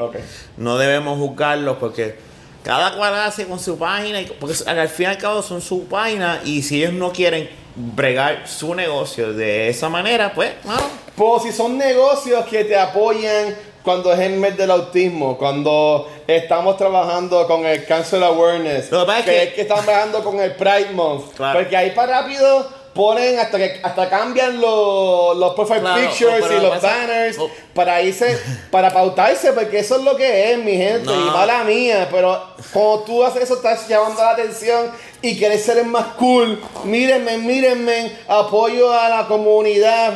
No 0.57 0.79
debemos 0.79 1.18
juzgarlos 1.18 1.77
porque 1.79 2.16
cada 2.64 2.97
cual 2.97 3.14
hace 3.14 3.47
con 3.47 3.61
su 3.61 3.79
página, 3.79 4.20
porque 4.40 4.57
al 4.66 4.88
fin 4.88 5.05
y 5.05 5.09
al 5.11 5.18
cabo 5.18 5.42
son 5.42 5.61
su 5.61 5.87
página 5.87 6.40
y 6.44 6.62
si 6.62 6.83
ellos 6.83 6.94
no 6.94 7.12
quieren 7.12 7.49
bregar 7.77 8.49
su 8.49 8.75
negocio 8.75 9.33
de 9.33 9.68
esa 9.68 9.88
manera, 9.88 10.33
pues, 10.33 10.53
mano, 10.64 10.83
Pues 11.14 11.42
si 11.44 11.53
son 11.53 11.77
negocios 11.77 12.44
que 12.47 12.64
te 12.64 12.77
apoyan 12.77 13.55
cuando 13.85 14.12
es 14.12 14.18
el 14.20 14.33
mes 14.38 14.57
del 14.57 14.70
autismo, 14.70 15.37
cuando 15.37 16.09
estamos 16.27 16.77
trabajando 16.79 17.47
con 17.47 17.66
el 17.66 17.85
Cancer 17.85 18.23
Awareness, 18.25 18.90
Lo 18.90 19.01
que 19.01 19.07
pasa 19.07 19.18
es 19.18 19.25
que, 19.49 19.55
que- 19.55 19.61
estamos 19.62 19.85
trabajando 19.85 20.25
con 20.25 20.40
el 20.40 20.53
Pride 20.53 20.90
Month, 20.92 21.35
Claro. 21.37 21.59
porque 21.61 21.77
ahí 21.77 21.90
para 21.90 22.23
rápido 22.23 22.83
ponen 22.94 23.38
hasta 23.40 23.59
que 23.59 23.81
hasta 23.83 24.09
cambian 24.09 24.61
los, 24.61 25.37
los 25.37 25.53
profile 25.55 25.81
Claro, 25.81 26.01
pictures 26.01 26.44
y 26.49 26.55
lo 26.55 26.62
los 26.75 26.81
banners 26.81 27.38
oh. 27.40 27.51
para 27.75 28.01
irse, 28.01 28.38
para 28.70 28.92
pautarse, 28.92 29.53
porque 29.53 29.81
eso 29.81 29.97
es 29.99 30.05
lo 30.05 30.16
que 30.16 30.53
es, 30.53 30.59
mi 30.59 30.77
gente, 30.77 31.12
y 31.12 31.16
No. 31.27 31.33
mala 31.33 31.64
mía, 31.64 32.09
pero 32.11 32.40
cuando 32.73 33.01
tú 33.01 33.25
haces 33.25 33.42
eso 33.42 33.55
estás 33.57 33.87
llamando 33.88 34.23
la 34.23 34.31
atención 34.31 34.92
y 35.20 35.37
quieres 35.37 35.64
ser 35.64 35.79
el 35.79 35.87
más 35.87 36.07
cool, 36.18 36.62
mírenme, 36.85 37.37
mírenme, 37.38 38.12
apoyo 38.29 38.92
a 38.92 39.09
la 39.09 39.27
comunidad, 39.27 40.14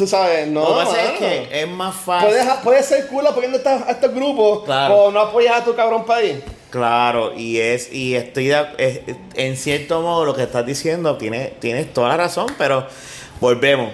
tú 0.00 0.06
sabes, 0.06 0.48
no, 0.48 0.60
lo 0.60 0.78
que 0.78 0.84
pasa 0.86 1.02
es 1.02 1.06
mano. 1.08 1.18
que 1.18 1.62
es 1.62 1.68
más 1.68 1.94
fácil. 1.94 2.28
Puedes, 2.30 2.46
puedes 2.64 2.86
ser 2.86 3.06
cool 3.08 3.26
apoyando 3.26 3.58
a 3.58 3.60
estos, 3.60 3.88
a 3.88 3.90
estos 3.90 4.14
grupos, 4.14 4.64
Claro. 4.64 4.94
o 4.96 5.10
no 5.10 5.20
apoyas 5.20 5.60
a 5.60 5.64
tu 5.64 5.74
cabrón 5.74 6.06
país. 6.06 6.36
Claro, 6.70 7.34
y 7.36 7.58
es 7.58 7.92
y 7.92 8.14
estoy 8.14 8.46
de- 8.46 8.66
es- 8.78 9.00
en 9.34 9.56
cierto 9.56 10.00
modo 10.00 10.24
lo 10.24 10.34
que 10.34 10.44
estás 10.44 10.64
diciendo 10.64 11.16
tiene, 11.18 11.52
tienes 11.60 11.92
toda 11.92 12.08
la 12.08 12.16
razón, 12.16 12.46
pero 12.56 12.86
volvemos. 13.40 13.90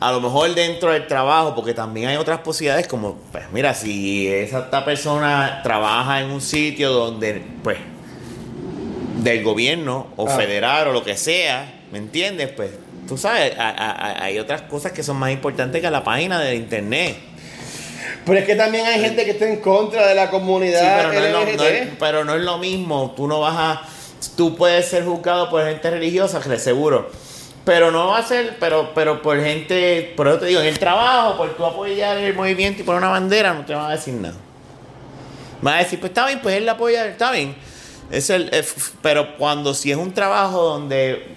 A 0.00 0.12
lo 0.12 0.20
mejor 0.20 0.54
dentro 0.54 0.92
del 0.92 1.06
trabajo, 1.06 1.54
porque 1.54 1.72
también 1.74 2.08
hay 2.08 2.16
otras 2.16 2.40
posibilidades 2.40 2.86
como, 2.88 3.16
pues 3.32 3.44
mira, 3.52 3.72
si 3.74 4.28
esa 4.28 4.60
esta 4.60 4.84
persona 4.84 5.60
trabaja 5.62 6.20
en 6.20 6.30
un 6.30 6.40
sitio 6.40 6.90
donde, 6.90 7.42
pues, 7.62 7.78
del 9.22 9.42
gobierno 9.44 10.06
o 10.16 10.26
Ah. 10.28 10.36
federal 10.36 10.88
o 10.88 10.92
lo 10.92 11.02
que 11.04 11.16
sea, 11.16 11.80
¿me 11.92 11.98
entiendes? 11.98 12.48
Pues, 12.50 12.70
tú 13.10 13.18
sabes, 13.18 13.52
a- 13.58 14.22
hay 14.24 14.38
otras 14.38 14.62
cosas 14.62 14.92
que 14.92 15.02
son 15.02 15.16
más 15.16 15.32
importantes 15.32 15.82
que 15.82 15.90
la 15.90 16.04
página 16.04 16.38
de 16.40 16.54
internet. 16.54 17.16
Pero 18.24 18.38
es 18.38 18.44
que 18.46 18.54
también 18.54 18.86
hay 18.86 19.00
gente 19.00 19.24
que 19.24 19.32
está 19.32 19.48
en 19.48 19.56
contra 19.56 20.06
de 20.06 20.14
la 20.14 20.26
Sí, 20.26 20.30
comunidad 20.30 20.96
pero 21.10 21.12
no, 21.12 21.18
es 21.26 21.32
lo, 21.32 21.56
no 21.56 21.64
es- 21.64 21.88
pero 21.98 22.24
no 22.24 22.34
es 22.36 22.40
lo 22.42 22.58
mismo. 22.58 23.12
Tú 23.16 23.26
no 23.26 23.40
vas 23.40 23.56
a. 23.56 23.82
Tú 24.36 24.54
puedes 24.56 24.86
ser 24.86 25.04
juzgado 25.04 25.50
por 25.50 25.64
gente 25.64 25.90
religiosa, 25.90 26.40
que 26.40 26.56
seguro. 26.58 27.10
Pero 27.64 27.90
no 27.90 28.06
va 28.08 28.18
a 28.18 28.22
ser. 28.22 28.56
Pero, 28.60 28.92
pero 28.94 29.20
por 29.22 29.42
gente. 29.42 30.12
Por 30.16 30.28
eso 30.28 30.38
te 30.38 30.46
digo, 30.46 30.60
en 30.60 30.66
el 30.68 30.78
trabajo, 30.78 31.36
por 31.36 31.56
tú 31.56 31.64
apoyar 31.66 32.16
el 32.18 32.34
movimiento 32.34 32.82
y 32.82 32.84
por 32.84 32.94
una 32.94 33.08
bandera, 33.08 33.52
no 33.54 33.64
te 33.64 33.74
van 33.74 33.86
a 33.90 33.96
decir 33.96 34.14
nada. 34.14 34.36
Van 35.60 35.74
a 35.74 35.78
decir, 35.78 35.98
pues 35.98 36.10
está 36.10 36.26
bien, 36.26 36.40
pues 36.40 36.54
él 36.56 36.64
la 36.66 36.72
apoya, 36.72 37.06
está 37.06 37.32
bien. 37.32 37.56
Es 38.10 38.30
el, 38.30 38.48
es- 38.54 38.92
pero 39.02 39.36
cuando 39.36 39.74
si 39.74 39.90
es 39.90 39.96
un 39.96 40.12
trabajo 40.12 40.62
donde 40.62 41.12
eh, 41.12 41.36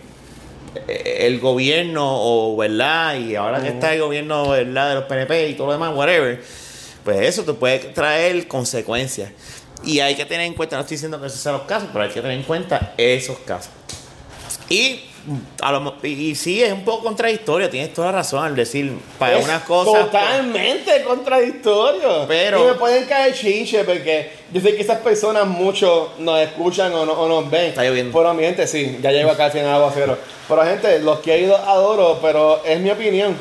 el 0.88 1.40
gobierno 1.40 2.04
o 2.06 2.56
verdad 2.58 3.16
y 3.18 3.36
ahora 3.36 3.62
que 3.62 3.70
está 3.70 3.94
el 3.94 4.02
gobierno 4.02 4.50
verdad 4.50 4.90
de 4.90 4.96
los 4.96 5.04
PNP 5.06 5.50
y 5.50 5.54
todo 5.54 5.68
lo 5.68 5.74
demás 5.74 5.96
whatever 5.96 6.42
pues 7.04 7.22
eso 7.22 7.44
te 7.44 7.54
puede 7.54 7.80
traer 7.80 8.48
consecuencias. 8.48 9.32
Y 9.84 10.00
hay 10.00 10.16
que 10.16 10.26
tener 10.26 10.46
en 10.46 10.54
cuenta 10.54 10.78
no 10.78 10.82
estoy 10.82 10.96
diciendo 10.96 11.20
que 11.20 11.28
esos 11.28 11.40
sean 11.40 11.56
los 11.56 11.64
casos 11.64 11.90
pero 11.92 12.06
hay 12.06 12.12
que 12.12 12.22
tener 12.22 12.38
en 12.38 12.44
cuenta 12.44 12.94
esos 12.98 13.38
casos. 13.40 13.72
Y 14.70 15.02
a 15.62 15.72
lo 15.72 15.96
y, 16.04 16.08
y 16.32 16.36
sí 16.36 16.62
es 16.62 16.74
un 16.74 16.84
poco 16.84 17.04
contradictorio 17.06 17.70
tienes 17.70 17.94
toda 17.94 18.08
la 18.08 18.18
razón 18.18 18.44
al 18.44 18.56
decir 18.56 18.92
para 19.18 19.38
Es 19.38 19.46
unas 19.46 19.64
cosas 19.64 20.06
Totalmente 20.06 21.04
contradictorio. 21.04 22.26
Pero- 22.28 22.62
Y 22.64 22.68
me 22.68 22.74
pueden 22.74 23.06
caer 23.06 23.34
chinche 23.34 23.84
porque 23.84 24.32
yo 24.52 24.62
sé 24.62 24.76
que 24.76 24.82
esas 24.82 25.00
personas 25.00 25.46
mucho 25.48 26.12
nos 26.20 26.40
escuchan 26.42 26.94
o, 26.94 27.06
no- 27.06 27.14
o 27.14 27.28
nos 27.28 27.50
ven. 27.50 27.66
Está 27.70 27.84
lloviendo. 27.84 28.18
Pero 28.18 28.34
mi 28.34 28.44
gente, 28.44 28.68
sí, 28.68 29.00
ya 29.02 29.12
llego 29.12 29.32
acá 29.32 29.46
al 29.46 29.52
final 29.52 29.74
aguacero. 29.76 30.18
Pero 30.48 30.64
gente, 30.64 31.00
los 31.00 31.20
que 31.20 31.34
he 31.36 31.40
ido 31.42 31.56
adoro, 31.58 32.20
pero 32.22 32.62
es 32.66 32.80
mi 32.80 32.92
opinión. 32.92 33.36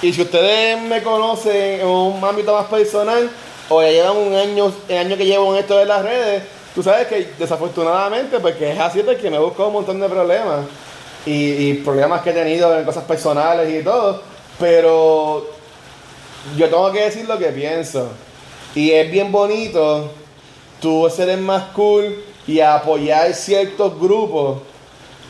Y 0.00 0.12
si 0.12 0.22
ustedes 0.22 0.80
me 0.80 1.02
conocen 1.02 1.80
en 1.80 1.86
un 1.86 2.24
ámbito 2.24 2.54
más 2.54 2.66
personal 2.66 3.28
o 3.68 3.82
ya 3.82 3.90
llevan 3.90 4.16
un 4.16 4.34
año, 4.34 4.72
el 4.88 4.96
año 4.98 5.16
que 5.16 5.26
llevo 5.26 5.52
en 5.52 5.60
esto 5.60 5.76
de 5.76 5.84
las 5.86 6.02
redes, 6.02 6.42
tú 6.74 6.82
sabes 6.82 7.06
que 7.08 7.28
desafortunadamente, 7.38 8.38
porque 8.40 8.72
es 8.72 8.78
así, 8.78 9.02
porque 9.02 9.30
me 9.30 9.38
busco 9.38 9.66
un 9.66 9.72
montón 9.74 10.00
de 10.00 10.08
problemas 10.08 10.60
y, 11.26 11.70
y 11.70 11.74
problemas 11.74 12.22
que 12.22 12.30
he 12.30 12.34
tenido 12.34 12.78
en 12.78 12.84
cosas 12.84 13.04
personales 13.04 13.72
y 13.80 13.84
todo, 13.84 14.22
pero 14.58 15.50
yo 16.56 16.66
tengo 16.68 16.90
que 16.92 17.02
decir 17.02 17.26
lo 17.26 17.38
que 17.38 17.46
pienso. 17.48 18.10
Y 18.74 18.90
es 18.92 19.10
bien 19.10 19.32
bonito 19.32 20.10
tú 20.80 21.10
ser 21.14 21.28
el 21.30 21.40
más 21.40 21.64
cool 21.74 22.22
y 22.46 22.60
apoyar 22.60 23.32
ciertos 23.34 23.98
grupos 23.98 24.58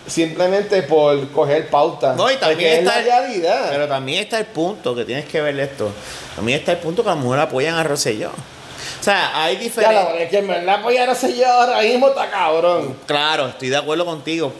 simplemente 0.07 0.83
por 0.83 1.29
coger 1.31 1.68
pauta. 1.68 2.14
No, 2.14 2.31
y 2.31 2.37
también 2.37 2.72
es 2.72 2.79
está 2.81 2.96
la 2.96 3.03
realidad. 3.03 3.66
Pero 3.70 3.88
también 3.88 4.22
está 4.22 4.38
el 4.38 4.46
punto 4.46 4.94
que 4.94 5.05
tienes 5.05 5.27
que 5.27 5.40
ver 5.40 5.59
esto. 5.61 5.90
También 6.35 6.59
está 6.61 6.72
el 6.72 6.79
punto 6.79 7.03
que 7.03 7.09
las 7.11 7.18
mujeres 7.18 7.46
apoyan 7.46 7.74
a 7.74 7.85
Rosselló. 7.85 8.31
O 8.31 9.03
sea, 9.05 9.42
hay 9.44 9.57
Ya, 9.57 9.61
diferentes. 9.62 9.94
la 9.96 10.05
verdad 10.07 10.22
es 10.22 10.31
que 10.31 10.38
en 10.38 10.48
verdad 10.48 10.74
apoyar 10.77 11.11
a 11.11 11.14
yo 11.29 11.46
ahora 11.46 11.83
mismo 11.83 12.09
está 12.09 12.31
cabrón. 12.31 12.96
Claro, 13.07 13.48
estoy 13.48 13.68
de 13.68 13.77
acuerdo 13.77 14.05
contigo. 14.05 14.53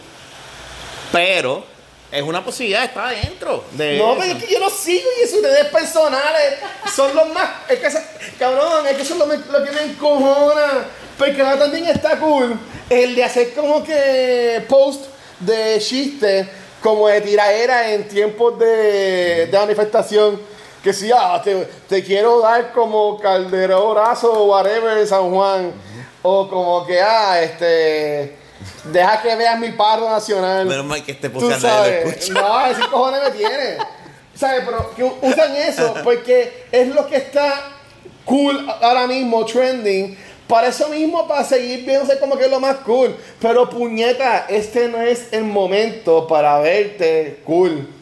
Pero 1.13 1.65
es 2.11 2.23
una 2.23 2.45
posibilidad, 2.45 2.85
está 2.85 3.09
adentro. 3.09 3.65
De 3.73 3.99
No, 3.99 4.13
eso. 4.13 4.21
pero 4.21 4.39
es 4.39 4.45
que 4.45 4.53
yo 4.53 4.59
lo 4.61 4.71
sigo 4.71 5.09
y 5.23 5.29
sus 5.29 5.43
redes 5.43 5.67
personales 5.67 6.55
son 6.95 7.15
los 7.15 7.29
más. 7.31 7.49
Es 7.69 7.79
que, 7.79 7.89
cabrón, 8.39 8.87
es 8.87 8.97
que 8.97 9.03
eso 9.03 9.15
es 9.15 9.19
lo, 9.21 9.27
lo 9.59 9.65
que 9.65 9.73
me 9.73 9.83
encojona. 9.83 10.87
Porque 11.19 11.43
ahora 11.43 11.59
también 11.59 11.87
está 11.87 12.19
cool 12.19 12.59
el 12.89 13.15
de 13.17 13.25
hacer 13.25 13.53
como 13.53 13.83
que 13.83 14.65
post 14.69 15.07
de 15.41 15.79
chiste, 15.81 16.49
como 16.83 17.09
de 17.09 17.21
tiraera 17.21 17.93
en 17.93 18.07
tiempos 18.09 18.59
de, 18.59 19.47
de 19.47 19.59
manifestación. 19.59 20.41
Que 20.83 20.93
si, 20.93 21.11
ah, 21.13 21.41
te, 21.43 21.67
te 21.89 22.05
quiero 22.05 22.41
dar 22.41 22.73
como 22.73 23.19
calderorazo 23.19 24.33
o 24.33 24.45
whatever 24.47 24.97
en 24.99 25.07
San 25.09 25.29
Juan. 25.31 25.73
O 26.23 26.49
como 26.49 26.87
que, 26.87 27.01
ah, 27.01 27.43
este. 27.43 28.37
Deja 28.85 29.23
que 29.23 29.37
veas 29.37 29.59
mi 29.59 29.73
paro 29.73 30.09
nacional. 30.09 30.67
Menos 30.67 30.85
mal 30.85 31.05
que 31.05 31.13
este 31.13 31.31
podcast 31.31 31.63
nadie 31.63 32.05
lo 32.05 32.11
escucha. 32.11 32.33
no, 32.33 32.67
ese 32.67 32.81
cojones 32.91 33.21
me 33.25 33.31
tiene. 33.31 33.77
¿Sabes? 34.35 34.63
Pero 34.65 34.95
que 34.95 35.05
usan 35.05 35.57
eso 35.57 35.95
porque 36.05 36.67
es 36.71 36.89
lo 36.89 37.07
que 37.07 37.17
está 37.17 37.73
cool 38.25 38.67
ahora 38.81 39.07
mismo, 39.07 39.45
trending. 39.45 40.17
Para 40.47 40.69
eso 40.69 40.89
mismo, 40.89 41.29
para 41.29 41.45
seguir 41.45 41.85
viéndose 41.85 42.19
como 42.19 42.37
que 42.39 42.45
es 42.45 42.51
lo 42.51 42.61
más 42.61 42.77
cool. 42.79 43.15
Pero 43.41 43.69
puñeta, 43.69 44.47
este 44.49 44.89
no 44.89 45.03
es 45.03 45.33
el 45.33 45.45
momento 45.45 46.27
para 46.27 46.59
verte 46.61 47.43
cool. 47.45 47.98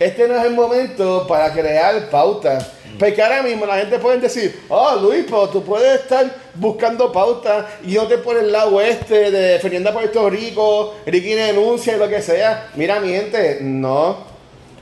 Este 0.00 0.26
no 0.26 0.34
es 0.34 0.44
el 0.46 0.54
momento 0.54 1.26
para 1.28 1.52
crear 1.52 2.08
pautas. 2.08 2.66
Porque 2.98 3.22
ahora 3.22 3.42
mismo 3.42 3.66
la 3.66 3.76
gente 3.76 3.98
puede 3.98 4.18
decir, 4.18 4.62
oh 4.70 4.96
Luis, 4.96 5.26
pero 5.26 5.50
tú 5.50 5.62
puedes 5.62 6.00
estar 6.00 6.26
buscando 6.54 7.12
pautas 7.12 7.66
y 7.84 7.92
no 7.96 8.06
te 8.06 8.16
por 8.16 8.38
el 8.38 8.50
lado 8.50 8.80
este 8.80 9.30
de 9.30 9.40
defendiendo 9.52 9.92
Puerto 9.92 10.30
Rico, 10.30 10.94
Ricky 11.04 11.34
denuncia 11.34 11.96
y 11.96 11.98
lo 11.98 12.08
que 12.08 12.22
sea. 12.22 12.70
Mira, 12.76 12.98
mi 12.98 13.10
gente, 13.10 13.58
no. 13.60 14.16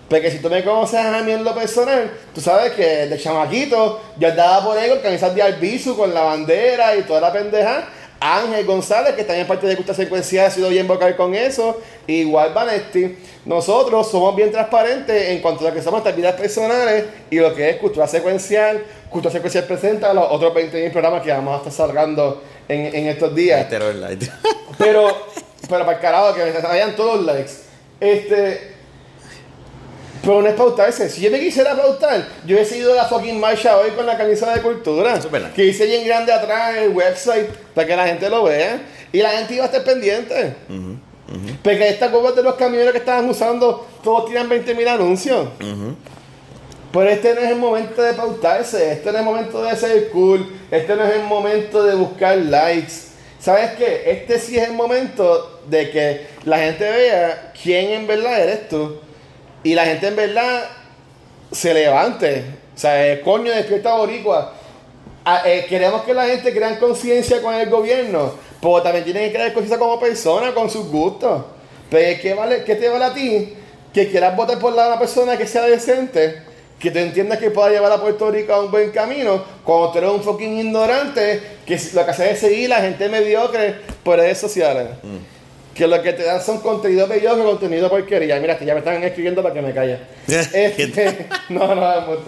Porque 0.09 0.31
si 0.31 0.39
tú 0.39 0.49
me 0.49 0.63
conoces 0.63 1.01
a 1.01 1.21
mí 1.23 1.33
en 1.33 1.43
lo 1.43 1.53
personal, 1.53 2.13
tú 2.33 2.41
sabes 2.41 2.73
que 2.75 3.09
de 3.09 3.19
chamaquito 3.19 4.01
yo 4.19 4.29
andaba 4.29 4.67
por 4.67 4.79
ahí 4.79 4.89
con 4.89 5.01
camisas 5.01 5.35
de 5.35 5.43
Albizu, 5.43 5.97
con 5.97 6.15
la 6.15 6.23
bandera 6.23 6.95
y 6.95 7.03
toda 7.03 7.21
la 7.21 7.33
pendeja. 7.33 7.89
Ángel 8.21 8.67
González, 8.67 9.15
que 9.15 9.25
también 9.25 9.47
parte 9.47 9.67
de 9.67 9.75
Gusta 9.77 9.95
Secuencial, 9.95 10.47
ha 10.47 10.51
sido 10.51 10.69
bien 10.69 10.87
vocal 10.87 11.17
con 11.17 11.35
eso. 11.35 11.81
Igual 12.07 12.53
Vanesti. 12.53 13.17
Nosotros 13.45 14.11
somos 14.11 14.35
bien 14.35 14.51
transparentes 14.51 15.31
en 15.31 15.41
cuanto 15.41 15.65
a 15.65 15.71
lo 15.71 15.75
que 15.75 15.83
son 15.83 15.93
nuestras 15.93 16.17
vidas 16.17 16.35
personales 16.35 17.05
y 17.31 17.37
lo 17.37 17.55
que 17.55 17.71
es 17.71 17.77
Cultura 17.77 18.07
Secuencial. 18.07 18.83
Cultura 19.09 19.33
Secuencial 19.33 19.65
presenta 19.65 20.13
los 20.13 20.27
otros 20.31 20.53
20.000 20.53 20.91
programas 20.93 21.23
que 21.23 21.31
vamos 21.31 21.55
a 21.55 21.57
estar 21.59 21.73
salgando 21.73 22.43
en, 22.69 22.95
en 22.95 23.07
estos 23.07 23.35
días. 23.35 23.67
Light. 23.71 24.25
Pero, 24.77 25.09
pero 25.69 25.85
para 25.85 25.93
el 25.93 26.01
carajo, 26.01 26.35
que 26.35 26.45
me 26.45 26.53
vayan 26.53 26.95
todos 26.97 27.17
los 27.17 27.27
likes. 27.27 27.53
Este. 28.01 28.78
Pero 30.23 30.43
no 30.43 30.49
es 30.49 30.55
pautarse. 30.55 31.09
Si 31.09 31.21
yo 31.21 31.31
me 31.31 31.41
quisiera 31.41 31.77
pautar, 31.77 32.27
yo 32.45 32.57
hubiese 32.57 32.79
ido 32.79 32.93
a 32.93 32.97
la 32.97 33.05
fucking 33.05 33.39
marcha 33.39 33.77
hoy 33.79 33.91
con 33.91 34.07
la 34.07 34.17
camisa 34.17 34.53
de 34.53 34.61
cultura. 34.61 35.15
Eso 35.15 35.27
es 35.27 35.33
verdad. 35.33 35.53
Que 35.53 35.65
hice 35.65 35.87
bien 35.87 36.05
grande 36.07 36.33
atrás 36.33 36.77
en 36.77 36.85
el 36.85 36.91
website 36.91 37.49
para 37.75 37.87
que 37.87 37.97
la 37.97 38.07
gente 38.07 38.29
lo 38.29 38.45
vea. 38.45 38.81
Y 39.13 39.19
la 39.19 39.31
gente 39.31 39.55
iba 39.55 39.65
a 39.65 39.67
estar 39.67 39.85
pendiente. 39.85 40.55
Porque 41.63 41.89
estas 41.89 42.11
cosas 42.11 42.37
de 42.37 42.43
los 42.43 42.55
camiones 42.55 42.93
que 42.93 42.99
estaban 42.99 43.29
usando, 43.29 43.87
todos 44.03 44.27
tiran 44.27 44.49
20.000 44.49 44.89
anuncios. 44.89 45.49
Pero 46.91 47.11
este 47.11 47.35
no 47.35 47.41
es 47.43 47.51
el 47.51 47.57
momento 47.57 48.01
de 48.01 48.15
pautarse, 48.15 48.93
este 48.93 49.13
no 49.13 49.19
es 49.19 49.19
el 49.19 49.25
momento 49.25 49.63
de 49.63 49.77
ser 49.77 50.09
cool, 50.09 50.51
este 50.71 50.97
no 50.97 51.05
es 51.05 51.17
el 51.17 51.23
momento 51.23 51.85
de 51.85 51.95
buscar 51.95 52.39
likes. 52.39 53.09
¿Sabes 53.39 53.73
qué? 53.73 54.05
Este 54.07 54.39
sí 54.41 54.57
es 54.59 54.69
el 54.69 54.75
momento 54.75 55.61
de 55.69 55.91
que 55.91 56.27
la 56.45 56.59
gente 56.59 56.91
vea 56.91 57.53
quién 57.63 57.91
en 57.91 58.07
verdad 58.07 58.41
eres 58.41 58.69
tú. 58.71 58.97
Y 59.63 59.75
la 59.75 59.85
gente 59.85 60.09
en 60.09 60.17
verdad 60.17 60.65
se 61.51 61.75
levante. 61.75 62.45
O 62.75 62.79
sea, 62.79 63.13
eh, 63.13 63.21
coño, 63.21 63.51
despierta 63.51 63.95
boricua. 63.95 64.55
Ah, 65.25 65.43
eh, 65.45 65.67
queremos 65.69 66.03
que 66.03 66.15
la 66.15 66.27
gente 66.27 66.55
crea 66.55 66.79
conciencia 66.79 67.43
con 67.43 67.55
el 67.55 67.69
gobierno, 67.69 68.33
pero 68.61 68.81
también 68.83 69.05
tienen 69.05 69.25
que 69.25 69.33
crear 69.33 69.53
conciencia 69.53 69.79
como 69.79 69.99
persona, 70.01 70.55
con 70.55 70.71
sus 70.71 70.87
gustos. 70.89 71.45
Pero 71.91 72.21
¿qué, 72.21 72.35
vale, 72.35 72.65
¿qué 72.65 72.77
te 72.77 72.89
vale 72.89 73.05
a 73.05 73.13
ti 73.13 73.55
que 73.93 74.09
quieras 74.09 74.37
votar 74.37 74.59
por 74.59 74.73
la 74.75 74.99
persona 74.99 75.37
que 75.37 75.47
sea 75.47 75.63
decente, 75.63 76.43
que 76.79 76.91
te 76.91 77.03
entiendas 77.03 77.39
que 77.39 77.51
pueda 77.51 77.71
llevar 77.71 77.91
a 77.91 78.01
Puerto 78.01 78.31
Rico 78.31 78.53
a 78.53 78.63
un 78.63 78.71
buen 78.71 78.91
camino, 78.91 79.43
cuando 79.65 79.91
tú 79.91 79.99
eres 79.99 80.11
un 80.11 80.23
fucking 80.23 80.59
ignorante, 80.59 81.43
que 81.67 81.81
lo 81.95 82.05
que 82.05 82.11
hace 82.11 82.31
es 82.31 82.39
seguir 82.39 82.73
a 82.73 82.81
gente 82.81 83.09
mediocre 83.09 83.77
por 84.05 84.19
redes 84.19 84.39
sociales. 84.39 84.89
Que 85.79 85.87
lo 85.87 86.03
que 86.03 86.13
te 86.13 86.25
dan 86.25 86.43
son 86.43 86.59
contenido 86.59 87.07
mediocre, 87.07 87.45
contenido 87.45 87.89
porquería. 87.89 88.41
Mira, 88.41 88.59
que 88.59 88.65
ya 88.65 88.75
me 88.75 88.81
están 88.81 89.01
escribiendo 89.05 89.45
para 89.45 89.55
que 89.55 89.63
me 89.63 89.73
calle. 89.73 90.01
este, 90.27 91.29
no, 91.51 91.73
no, 91.73 92.13
es 92.13 92.19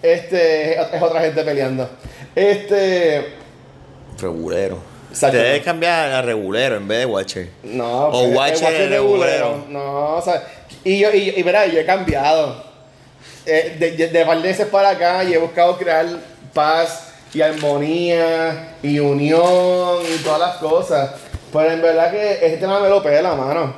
Este, 0.00 0.80
es 0.80 1.02
otra 1.02 1.22
gente 1.22 1.42
peleando. 1.42 1.90
Este. 2.36 3.34
Regulero. 4.20 4.78
Te 5.18 5.30
debes 5.30 5.62
cambiar 5.62 6.12
a 6.12 6.22
regulero 6.22 6.76
en 6.76 6.86
vez 6.86 7.00
de 7.00 7.06
Watcher. 7.06 7.48
No, 7.64 8.10
o 8.10 8.28
Watcher, 8.28 8.72
es 8.72 8.90
regulero. 8.90 9.64
No, 9.68 10.16
o 10.16 10.22
sea, 10.22 10.44
y 10.84 11.00
yo, 11.00 11.12
y, 11.12 11.30
y 11.30 11.42
verá, 11.42 11.66
yo 11.66 11.80
he 11.80 11.84
cambiado. 11.84 12.62
Eh, 13.44 13.76
de, 13.76 13.90
de, 13.92 14.08
de 14.08 14.66
para 14.66 14.90
acá 14.90 15.24
y 15.24 15.34
he 15.34 15.38
buscado 15.38 15.76
crear 15.76 16.06
paz 16.52 17.12
y 17.34 17.42
armonía 17.42 18.76
y 18.82 19.00
unión 19.00 19.98
y 20.08 20.22
todas 20.22 20.38
las 20.38 20.56
cosas. 20.58 21.10
Pero 21.54 21.70
en 21.70 21.80
verdad 21.80 22.10
que 22.10 22.32
este 22.32 22.58
tema 22.58 22.80
me 22.80 22.88
lo 22.88 23.00
la 23.00 23.34
mano. 23.36 23.74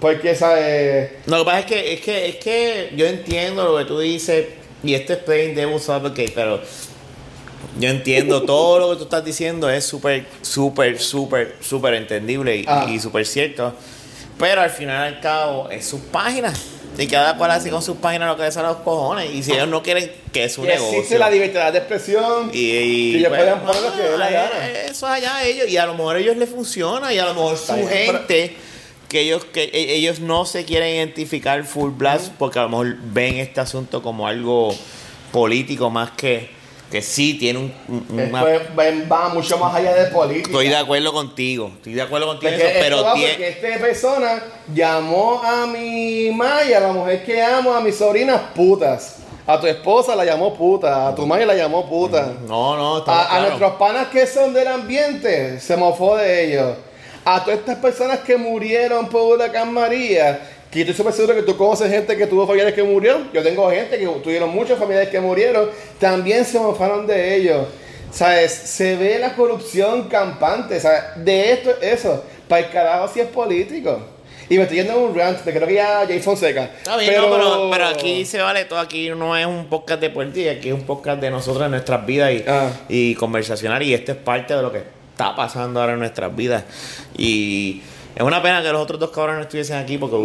Porque, 0.00 0.34
¿sabes? 0.34 1.12
No, 1.26 1.36
lo 1.38 1.44
que 1.44 1.46
pasa 1.46 1.60
es 1.60 1.66
que, 1.66 1.92
es 1.92 2.00
que, 2.00 2.28
es 2.28 2.36
que 2.36 2.92
yo 2.96 3.06
entiendo 3.06 3.64
lo 3.64 3.78
que 3.78 3.84
tú 3.84 4.00
dices, 4.00 4.46
y 4.82 4.94
este 4.94 5.12
es 5.12 5.18
Plain 5.20 5.54
Devil's 5.54 5.88
Advocate, 5.88 6.32
pero 6.34 6.60
yo 7.78 7.88
entiendo 7.88 8.42
todo 8.46 8.80
lo 8.80 8.90
que 8.90 8.96
tú 8.96 9.04
estás 9.04 9.24
diciendo, 9.24 9.70
es 9.70 9.84
súper, 9.84 10.26
súper, 10.42 10.98
súper, 10.98 11.56
súper 11.60 11.94
entendible 11.94 12.56
y, 12.56 12.64
ah. 12.66 12.86
y 12.90 12.98
súper 12.98 13.24
cierto. 13.24 13.74
Pero 14.36 14.62
al 14.62 14.70
final 14.70 15.14
al 15.14 15.20
cabo, 15.20 15.70
es 15.70 15.86
sus 15.86 16.00
páginas. 16.00 16.79
Y 17.00 17.06
cada 17.06 17.36
cual 17.36 17.50
hace 17.50 17.70
con 17.70 17.82
sus 17.82 17.96
páginas 17.96 18.28
lo 18.28 18.36
que 18.36 18.42
les 18.42 18.56
a 18.56 18.62
los 18.62 18.76
cojones. 18.78 19.30
Y 19.34 19.42
si 19.42 19.52
ellos 19.52 19.68
no 19.68 19.82
quieren 19.82 20.10
que 20.32 20.44
es 20.44 20.52
su 20.52 20.62
negocio. 20.62 20.98
Existe 20.98 21.18
la 21.18 21.30
libertad 21.30 21.72
de 21.72 21.78
expresión. 21.78 22.50
Y, 22.52 22.58
y 22.58 23.16
ellos 23.16 23.28
pues, 23.30 23.40
pueden 23.40 23.60
poner 23.60 23.82
lo 23.82 23.96
que 23.96 24.18
la 24.18 24.30
gana. 24.30 24.68
Eso 24.84 25.06
es 25.06 25.12
allá 25.12 25.44
ellos. 25.44 25.68
Y 25.68 25.76
a 25.78 25.86
lo 25.86 25.94
mejor 25.94 26.16
a 26.16 26.18
ellos 26.18 26.36
les 26.36 26.50
funciona. 26.50 27.12
Y 27.14 27.18
a 27.18 27.24
lo 27.24 27.34
mejor 27.34 27.56
su 27.56 27.74
gente. 27.88 28.56
Que 29.08 29.22
ellos, 29.22 29.44
que 29.44 29.64
e, 29.64 29.94
ellos 29.94 30.20
no 30.20 30.44
se 30.44 30.64
quieren 30.64 30.94
identificar 30.94 31.64
full 31.64 31.90
blast 31.90 32.32
porque 32.38 32.60
a 32.60 32.62
lo 32.62 32.68
mejor 32.68 32.96
ven 33.02 33.38
este 33.38 33.60
asunto 33.60 34.02
como 34.02 34.28
algo 34.28 34.72
político 35.32 35.90
más 35.90 36.12
que 36.12 36.59
que 36.90 37.02
sí 37.02 37.34
tiene 37.34 37.58
un, 37.58 38.06
una... 38.10 38.42
va 38.42 39.28
mucho 39.28 39.56
más 39.58 39.74
allá 39.74 39.94
de 39.94 40.10
política. 40.10 40.48
Estoy 40.48 40.68
de 40.68 40.76
acuerdo 40.76 41.12
contigo, 41.12 41.70
estoy 41.76 41.94
de 41.94 42.02
acuerdo 42.02 42.26
contigo, 42.26 42.52
eso, 42.52 42.66
pero 42.80 43.12
tiene... 43.12 43.32
Porque 43.34 43.48
esta 43.48 43.78
persona 43.78 44.42
llamó 44.74 45.40
a 45.42 45.66
mi 45.66 46.30
Maya, 46.30 46.78
a 46.78 46.80
la 46.80 46.92
mujer 46.92 47.24
que 47.24 47.40
amo, 47.42 47.72
a 47.72 47.80
mis 47.80 47.96
sobrinas 47.96 48.40
putas. 48.54 49.16
A 49.46 49.58
tu 49.58 49.66
esposa 49.66 50.14
la 50.14 50.24
llamó 50.24 50.54
puta, 50.54 51.08
a 51.08 51.14
tu 51.14 51.26
madre 51.26 51.46
la 51.46 51.54
llamó 51.54 51.88
puta. 51.88 52.34
No, 52.46 52.76
no, 52.76 53.04
a, 53.06 53.36
a 53.36 53.40
nuestros 53.40 53.74
panas 53.74 54.08
que 54.08 54.26
son 54.26 54.52
del 54.52 54.68
ambiente, 54.68 55.58
se 55.58 55.76
mofó 55.76 56.16
de 56.16 56.44
ellos. 56.44 56.76
A 57.24 57.42
todas 57.42 57.58
estas 57.58 57.76
personas 57.78 58.20
que 58.20 58.36
murieron 58.36 59.08
por 59.08 59.22
Huracán 59.22 59.72
María, 59.72 60.40
que 60.70 60.80
estoy 60.80 60.94
súper 60.94 61.12
seguro 61.12 61.34
que 61.34 61.42
tú 61.42 61.56
conoces 61.56 61.90
gente 61.90 62.16
que 62.16 62.26
tuvo 62.26 62.46
familiares 62.46 62.74
que 62.74 62.82
murieron. 62.82 63.28
Yo 63.32 63.42
tengo 63.42 63.68
gente 63.70 63.98
que 63.98 64.06
tuvieron 64.06 64.50
muchos 64.50 64.78
familiares 64.78 65.08
que 65.08 65.20
murieron. 65.20 65.68
También 65.98 66.44
se 66.44 66.58
mofaron 66.60 67.06
de 67.06 67.36
ellos. 67.36 67.66
¿Sabes? 68.12 68.52
Se 68.52 68.96
ve 68.96 69.18
la 69.18 69.34
corrupción 69.34 70.04
campante. 70.04 70.78
¿Sabes? 70.78 71.02
De 71.16 71.52
esto, 71.52 71.70
eso. 71.80 72.24
Para 72.48 72.66
el 72.66 72.72
carajo 72.72 73.08
si 73.12 73.20
es 73.20 73.26
político. 73.26 74.00
Y 74.48 74.56
me 74.56 74.62
estoy 74.62 74.78
yendo 74.78 74.94
en 74.94 74.98
un 74.98 75.14
rant, 75.14 75.38
te 75.44 75.52
creo 75.52 75.66
que 75.66 75.74
ya 75.74 76.04
Jay 76.08 76.18
Fonseca. 76.18 76.64
Está 76.64 76.96
bien, 76.96 77.12
pero... 77.14 77.70
pero, 77.70 77.86
aquí 77.86 78.24
se 78.24 78.40
vale 78.40 78.64
todo. 78.64 78.80
Aquí 78.80 79.08
no 79.10 79.36
es 79.36 79.46
un 79.46 79.66
podcast 79.66 80.00
de 80.00 80.10
política, 80.10 80.50
aquí 80.50 80.70
es 80.70 80.74
un 80.74 80.82
podcast 80.82 81.20
de 81.20 81.30
nosotros 81.30 81.64
en 81.66 81.70
nuestras 81.70 82.04
vidas 82.04 82.32
y, 82.32 82.44
ah. 82.48 82.68
y 82.88 83.14
conversacional. 83.14 83.80
Y 83.84 83.94
esto 83.94 84.10
es 84.10 84.18
parte 84.18 84.56
de 84.56 84.62
lo 84.62 84.72
que 84.72 84.82
está 85.12 85.36
pasando 85.36 85.80
ahora 85.80 85.92
en 85.92 86.00
nuestras 86.00 86.34
vidas. 86.34 86.64
Y 87.16 87.80
es 88.14 88.22
una 88.22 88.42
pena 88.42 88.62
que 88.62 88.70
los 88.70 88.82
otros 88.82 88.98
dos 88.98 89.10
cabrones 89.10 89.38
no 89.38 89.42
estuviesen 89.42 89.76
aquí 89.76 89.98
porque. 89.98 90.16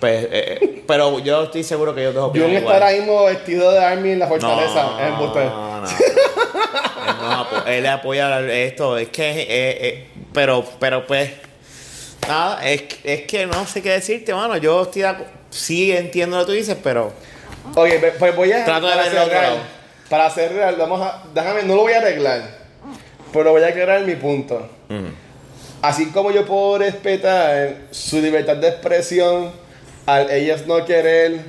Pues, 0.00 0.24
eh, 0.24 0.28
eh, 0.32 0.84
pero 0.86 1.18
yo 1.18 1.44
estoy 1.44 1.64
seguro 1.64 1.94
que 1.94 2.02
ellos 2.02 2.14
dos 2.14 2.32
Yo 2.32 2.46
está 2.46 2.74
ahora 2.74 2.90
mismo 2.90 3.24
vestido 3.24 3.72
de 3.72 3.84
Army 3.84 4.10
en 4.10 4.18
la 4.18 4.26
fortaleza. 4.26 4.82
No, 4.82 5.00
en 5.00 5.10
no, 5.14 5.80
no. 5.80 7.66
él, 7.66 7.74
él 7.74 7.86
apoya 7.86 8.40
esto. 8.40 8.98
Es 8.98 9.08
que. 9.08 9.46
Eh, 9.48 10.06
pero, 10.32 10.64
pero 10.78 11.06
pues. 11.06 11.30
Nada, 12.28 12.66
es, 12.66 12.84
es 13.02 13.22
que 13.22 13.46
no 13.46 13.66
sé 13.66 13.82
qué 13.82 13.90
decirte, 13.90 14.32
mano. 14.32 14.56
Yo 14.56 14.82
estoy 14.82 15.04
sí 15.50 15.92
entiendo 15.92 16.38
lo 16.38 16.44
que 16.44 16.46
tú 16.46 16.52
dices, 16.52 16.76
pero. 16.82 17.12
Oye, 17.74 17.98
pues 18.18 18.36
voy 18.36 18.52
a. 18.52 18.64
Trato 18.64 18.86
de 18.86 18.94
para 18.94 19.10
cerrar, 19.10 19.52
para 20.08 20.30
cerrar, 20.30 20.76
vamos 20.76 21.00
a. 21.00 21.22
Déjame, 21.34 21.62
no 21.64 21.74
lo 21.76 21.82
voy 21.82 21.92
a 21.92 21.98
arreglar. 21.98 22.64
Pero 23.32 23.50
voy 23.50 23.62
a 23.62 23.68
aclarar 23.68 24.02
mi 24.02 24.14
punto. 24.14 24.68
Así 25.84 26.06
como 26.06 26.30
yo 26.30 26.46
puedo 26.46 26.78
respetar 26.78 27.76
su 27.90 28.18
libertad 28.18 28.56
de 28.56 28.68
expresión 28.68 29.52
al 30.06 30.30
ellos 30.30 30.66
no 30.66 30.82
querer 30.86 31.40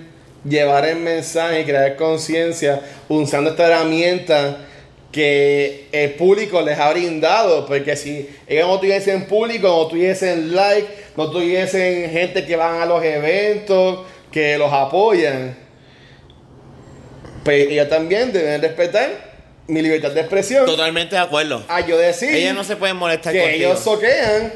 llevar 0.43 0.86
el 0.86 0.98
mensaje 0.98 1.62
y 1.62 1.63
crear 1.63 1.95
conciencia 1.95 2.82
usando 3.08 3.52
esta 3.52 3.65
herramienta 3.67 4.58
que 5.10 5.88
el 5.93 6.15
público 6.15 6.62
les 6.62 6.78
ha 6.78 6.91
brindado, 6.91 7.65
porque 7.65 7.95
si 7.95 8.30
ellos 8.45 8.67
no 8.67 8.78
tuviesen 8.78 9.26
público, 9.26 9.69
no 9.69 9.88
tuviesen 9.88 10.54
like, 10.54 10.89
no 11.15 11.32
tuviesen 11.32 12.10
gente 12.10 12.45
que 12.45 12.58
van 12.58 12.82
a 12.82 12.86
los 12.86 13.02
eventos, 13.06 14.00
que 14.34 14.58
los 14.58 14.74
apoyan, 14.74 15.56
pues 17.45 17.69
ellos 17.69 17.88
también 17.88 18.34
deben 18.34 18.62
respetar 18.62 19.24
mi 19.67 19.82
libertad 19.82 20.12
de 20.12 20.21
expresión. 20.21 20.65
Totalmente 20.65 21.15
de 21.15 21.21
acuerdo. 21.21 21.63
A 21.67 21.82
yo 21.82 21.97
decir. 21.97 22.30
Ellas 22.30 22.56
no 22.56 22.63
se 22.63 22.75
pueden 22.75 22.97
molestar 22.97 23.34
que 23.34 23.56
ellos 23.56 23.80
soquean 23.80 24.54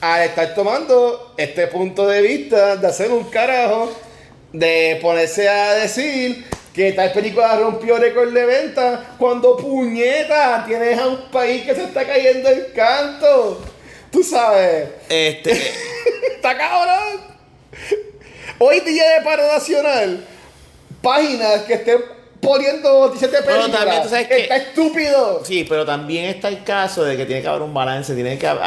al 0.00 0.22
estar 0.22 0.54
tomando 0.54 1.34
este 1.36 1.66
punto 1.66 2.06
de 2.06 2.20
vista 2.20 2.76
de 2.76 2.86
hacer 2.86 3.10
un 3.10 3.24
carajo, 3.24 3.90
de 4.52 4.98
ponerse 5.00 5.48
a 5.48 5.74
decir 5.74 6.44
que 6.74 6.92
tal 6.92 7.12
película 7.12 7.56
rompió 7.56 7.96
récord 7.96 8.32
de 8.32 8.44
venta 8.44 9.14
cuando 9.16 9.56
puñeta 9.56 10.64
tienes 10.66 10.98
a 10.98 11.06
un 11.06 11.30
país 11.30 11.62
que 11.64 11.74
se 11.74 11.84
está 11.84 12.04
cayendo 12.04 12.48
el 12.48 12.72
canto. 12.72 13.64
Tú 14.10 14.22
sabes. 14.22 14.88
Este. 15.08 15.52
está 16.34 16.56
cabrón. 16.56 17.20
Hoy 18.58 18.80
día 18.80 19.18
de 19.18 19.24
paro 19.24 19.46
nacional, 19.46 20.24
páginas 21.00 21.62
que 21.62 21.74
estén 21.74 22.00
poniendo 22.44 23.08
17 23.08 23.42
películas. 23.42 23.68
Pero 23.70 23.78
también, 23.78 24.02
tú 24.02 24.08
sabes 24.08 24.28
que, 24.28 24.42
está 24.42 24.56
estúpido. 24.56 25.44
Sí, 25.44 25.66
pero 25.68 25.84
también 25.84 26.26
está 26.26 26.48
el 26.48 26.62
caso 26.62 27.04
de 27.04 27.16
que 27.16 27.26
tiene 27.26 27.42
que 27.42 27.48
haber 27.48 27.62
un 27.62 27.74
balance, 27.74 28.14
tiene 28.14 28.38
que 28.38 28.46
haber, 28.46 28.62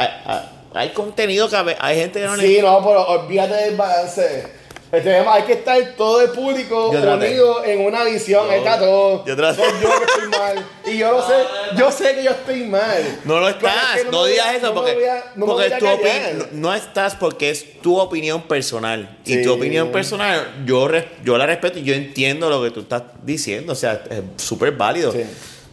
hay, 0.74 0.90
contenido 0.90 1.50
que 1.50 1.76
hay 1.80 1.98
gente 1.98 2.20
que 2.20 2.26
no 2.26 2.36
sí, 2.36 2.60
no, 2.62 2.84
pero 2.84 3.08
olvídate 3.08 3.54
del 3.54 3.76
balance. 3.76 4.57
Este, 4.92 5.18
hay 5.18 5.44
que 5.44 5.54
estar 5.54 5.78
todo 5.98 6.22
el 6.22 6.30
público 6.30 6.90
unido 6.90 7.64
en 7.66 7.82
una 7.82 8.04
visión. 8.06 8.52
está 8.52 8.80
todo. 8.80 9.26
Yo 9.26 9.36
Soy 9.36 9.66
yo 9.82 9.90
que 10.00 10.06
estoy 10.06 10.30
mal. 10.30 10.66
Y 10.86 10.98
yo 10.98 11.12
lo 11.12 11.28
sé. 11.28 11.34
Yo 11.78 11.92
sé 11.92 12.16
que 12.16 12.24
yo 12.24 12.32
estoy 12.32 12.64
mal. 12.64 13.20
No 13.26 13.40
lo 13.40 13.50
estás. 13.50 14.06
no, 14.12 14.26
digas 14.26 14.56
eso 14.56 14.74
porque, 14.74 15.22
porque 15.38 15.72
tu 15.72 15.88
opinión. 15.88 16.48
No 16.54 16.74
estás 16.74 17.16
porque 17.16 17.50
es 17.50 17.82
tu 17.82 17.98
opinión 18.00 18.44
personal. 18.44 19.18
Y 19.26 19.44
tu 19.44 19.54
opinión 19.54 19.92
personal, 19.92 20.64
yo, 20.66 20.88
yo 21.24 21.38
la 21.38 21.46
respeto 21.46 21.80
y 21.80 21.84
yo 21.84 21.94
entiendo 21.94 22.50
lo 22.50 22.64
que 22.64 22.72
tú 22.72 22.82
estás 22.82 23.04
diciendo. 23.24 23.74
O 23.74 23.76
sea, 23.76 24.04
es 24.10 24.22
súper 24.42 24.72
válido. 24.72 25.12
Sí. 25.12 25.24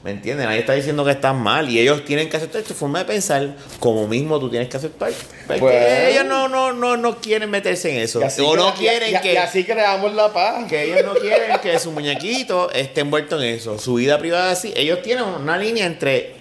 ¿Me 0.05 0.11
entienden? 0.11 0.45
Nadie 0.45 0.61
está 0.61 0.75
diciendo 0.75 1.03
que 1.03 1.13
están 1.13 1.37
mal 1.37 1.71
y 1.71 1.81
ellos 1.81 2.05
tienen 2.05 2.29
que 2.29 2.37
aceptar 2.37 2.61
tu 2.61 2.75
forma 2.75 2.99
de 2.99 3.07
pensar 3.07 3.57
como 3.81 4.07
mismo 4.07 4.39
tú 4.39 4.51
tienes 4.51 4.69
que 4.69 4.77
aceptar. 4.77 5.11
Porque 5.47 5.61
pues, 5.61 6.11
ellos 6.11 6.27
no, 6.27 6.47
no, 6.47 6.75
no, 6.75 6.99
no 6.99 7.17
quieren 7.23 7.49
meterse 7.49 7.91
en 7.91 8.03
eso. 8.03 8.21
O 8.21 8.55
no 8.55 8.75
quieren 8.75 9.19
que. 9.23 9.33
Y 9.33 9.37
así 9.39 9.65
creamos 9.65 10.13
la 10.13 10.31
paz. 10.31 10.67
Que 10.69 10.85
ellos 10.85 11.07
no 11.07 11.15
quieren 11.15 11.59
que 11.59 11.79
su 11.79 11.91
muñequito 11.91 12.71
esté 12.71 13.01
envuelto 13.01 13.41
en 13.41 13.55
eso. 13.55 13.79
Su 13.79 13.95
vida 13.95 14.19
privada 14.19 14.51
así. 14.51 14.75
Ellos 14.77 15.01
tienen 15.01 15.25
una 15.25 15.57
línea 15.57 15.87
entre 15.87 16.35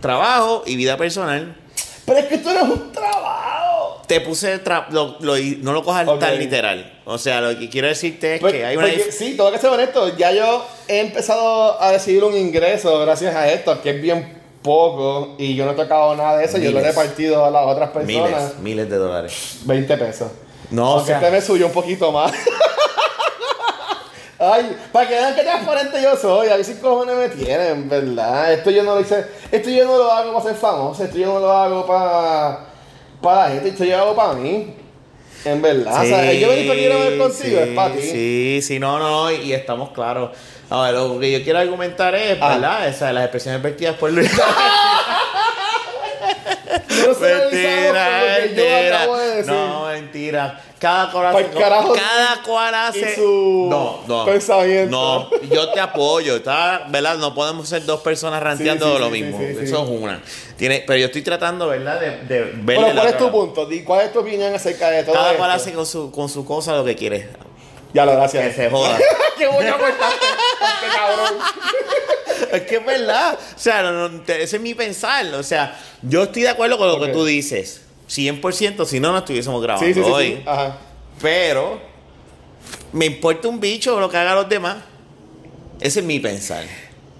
trabajo 0.00 0.62
y 0.64 0.76
vida 0.76 0.96
personal. 0.96 1.56
Pero 2.04 2.20
es 2.20 2.26
que 2.26 2.38
tú 2.38 2.50
eres 2.50 2.62
un 2.62 2.92
trabajo 2.92 3.55
te 4.06 4.20
puse 4.20 4.60
lo, 4.90 5.18
no 5.20 5.72
lo 5.72 5.84
cojas 5.84 6.06
tan 6.18 6.38
literal. 6.38 7.00
O 7.04 7.18
sea, 7.18 7.40
lo 7.40 7.58
que 7.58 7.68
quiero 7.68 7.88
decirte 7.88 8.36
es 8.36 8.40
pues, 8.40 8.52
que 8.52 8.64
hay 8.64 8.76
una. 8.76 8.88
sí, 9.10 9.36
todo 9.36 9.52
que 9.52 9.58
ser 9.58 9.70
honesto. 9.70 10.16
Ya 10.16 10.32
yo 10.32 10.66
he 10.88 11.00
empezado 11.00 11.80
a 11.80 11.92
recibir 11.92 12.24
un 12.24 12.36
ingreso 12.36 12.98
gracias 13.00 13.34
a 13.34 13.50
esto, 13.50 13.80
que 13.82 13.90
es 13.90 14.02
bien 14.02 14.40
poco, 14.62 15.36
y 15.38 15.54
yo 15.54 15.64
no 15.64 15.72
he 15.72 15.74
tocado 15.74 16.14
nada 16.16 16.38
de 16.38 16.44
eso. 16.44 16.58
Yo 16.58 16.70
lo 16.72 16.80
he 16.80 16.84
repartido 16.84 17.44
a 17.44 17.50
las 17.50 17.66
otras 17.66 17.90
personas. 17.90 18.30
Miles, 18.30 18.58
miles 18.58 18.90
de 18.90 18.96
dólares. 18.96 19.58
20 19.64 19.96
pesos. 19.96 20.30
No, 20.70 20.86
Aunque 20.94 21.02
o 21.02 21.06
sea, 21.06 21.16
este 21.18 21.30
me 21.30 21.40
subió 21.40 21.66
un 21.66 21.72
poquito 21.72 22.10
más. 22.10 22.32
Ay, 24.38 24.76
para 24.92 25.08
que 25.08 25.14
vean 25.14 25.34
qué 25.34 25.42
transparente 25.42 26.02
yo 26.02 26.14
soy, 26.14 26.48
a 26.48 26.56
ver 26.56 26.64
si 26.64 26.74
cojones 26.74 27.16
me 27.16 27.28
tienen, 27.30 27.88
¿verdad? 27.88 28.52
Esto 28.52 28.70
yo 28.70 28.82
no 28.82 28.96
lo 28.96 29.00
hice, 29.00 29.24
esto 29.50 29.70
yo 29.70 29.86
no 29.86 29.96
lo 29.96 30.12
hago 30.12 30.34
para 30.34 30.44
ser 30.44 30.56
famoso, 30.56 31.04
esto 31.04 31.16
yo 31.16 31.26
no 31.32 31.40
lo 31.40 31.50
hago 31.50 31.86
para 31.86 32.66
para 33.26 33.48
la 33.48 33.54
gente, 33.54 33.68
esto 33.70 33.84
yo 33.84 33.98
hago 33.98 34.16
para 34.16 34.32
mí. 34.34 34.74
En 35.44 35.62
verdad. 35.62 36.02
o 36.02 36.06
sea, 36.06 36.32
yo 36.32 36.48
venir 36.48 36.72
quiero 36.72 36.98
ver 36.98 37.18
contigo, 37.18 37.60
es 37.60 37.68
para 37.68 37.94
ti. 37.94 38.02
Sí, 38.02 38.60
sí, 38.62 38.78
no, 38.80 38.98
no, 38.98 39.30
y 39.30 39.52
estamos 39.52 39.90
claros. 39.90 40.30
Ahora, 40.68 40.90
lo 40.92 41.20
que 41.20 41.30
yo 41.30 41.44
quiero 41.44 41.60
argumentar 41.60 42.14
es, 42.16 42.36
Ah. 42.40 42.54
¿verdad? 42.54 42.88
Esa, 42.88 43.12
las 43.12 43.24
expresiones 43.24 43.62
vertidas 43.62 43.94
por 43.96 44.10
Luis. 44.10 44.28
No 46.46 47.14
mentira, 47.20 48.46
yo 48.46 48.46
mentira. 48.46 48.96
acabo 48.96 49.18
de 49.18 49.36
decir. 49.36 49.52
No, 49.52 49.86
mentira. 49.86 50.60
Cada 50.78 51.10
cual 51.10 51.26
hace, 51.26 51.44
Pa'l 51.44 51.58
carajo 51.58 51.94
cada 51.94 53.14
su 53.14 53.66
no, 53.70 54.00
no, 54.06 54.24
pensamiento. 54.26 54.90
No, 54.90 55.30
yo 55.48 55.72
te 55.72 55.80
apoyo, 55.80 56.36
está, 56.36 56.86
¿verdad? 56.88 57.16
No 57.16 57.34
podemos 57.34 57.66
ser 57.66 57.84
dos 57.86 58.00
personas 58.02 58.42
ranteando 58.42 58.86
Sí, 58.86 58.92
sí, 58.92 58.98
lo 58.98 59.06
sí, 59.06 59.12
mismo. 59.12 59.40
Eso 59.40 59.84
es 59.84 59.88
una. 59.88 60.20
Tiene, 60.56 60.84
pero 60.86 60.98
yo 60.98 61.06
estoy 61.06 61.22
tratando, 61.22 61.68
¿verdad? 61.68 61.98
De, 62.00 62.52
Pero 62.66 62.82
la 62.82 62.94
¿cuál 62.94 63.08
es 63.08 63.18
tu 63.18 63.30
punto? 63.30 63.68
¿Cuál 63.84 64.06
es 64.06 64.12
tu 64.12 64.18
opinión 64.18 64.54
acerca 64.54 64.90
de 64.90 65.02
todo 65.04 65.14
Cada 65.14 65.34
cual 65.36 65.50
hace 65.50 65.72
con 65.72 65.86
su, 65.86 66.10
con 66.10 66.28
su 66.28 66.44
cosa 66.44 66.76
lo 66.76 66.84
que 66.84 66.94
quiere. 66.94 67.30
Ya 67.92 68.04
lo 68.04 68.12
Que 68.12 68.16
gracias. 68.18 68.56
se 68.56 68.70
joda. 68.70 68.98
¡Qué 69.38 69.46
bueno 69.46 69.78
cortaste! 69.78 70.26
¡Qué 70.80 70.86
cabrón! 70.96 71.34
es 72.52 72.62
que 72.62 72.76
es 72.76 72.86
verdad. 72.86 73.34
O 73.34 73.58
sea, 73.58 73.82
no, 73.82 74.08
no, 74.08 74.20
te- 74.22 74.42
ese 74.42 74.56
es 74.56 74.62
mi 74.62 74.74
pensar. 74.74 75.26
O 75.34 75.42
sea, 75.42 75.78
yo 76.02 76.24
estoy 76.24 76.42
de 76.42 76.48
acuerdo 76.50 76.78
con 76.78 76.88
lo 76.88 77.00
que 77.00 77.08
tú 77.12 77.24
dices. 77.24 77.82
100%, 78.08 78.84
si 78.86 79.00
no, 79.00 79.10
no 79.12 79.18
estuviésemos 79.18 79.60
grabando 79.62 79.86
Sí, 79.86 79.92
sí, 79.94 80.02
sí, 80.04 80.10
hoy. 80.10 80.26
sí. 80.36 80.42
Ajá. 80.46 80.78
Pero 81.20 81.80
me 82.92 83.06
importa 83.06 83.48
un 83.48 83.58
bicho 83.60 83.98
lo 83.98 84.08
que 84.08 84.16
hagan 84.16 84.36
los 84.36 84.48
demás. 84.48 84.76
Ese 85.80 86.00
es 86.00 86.06
mi 86.06 86.20
pensar. 86.20 86.64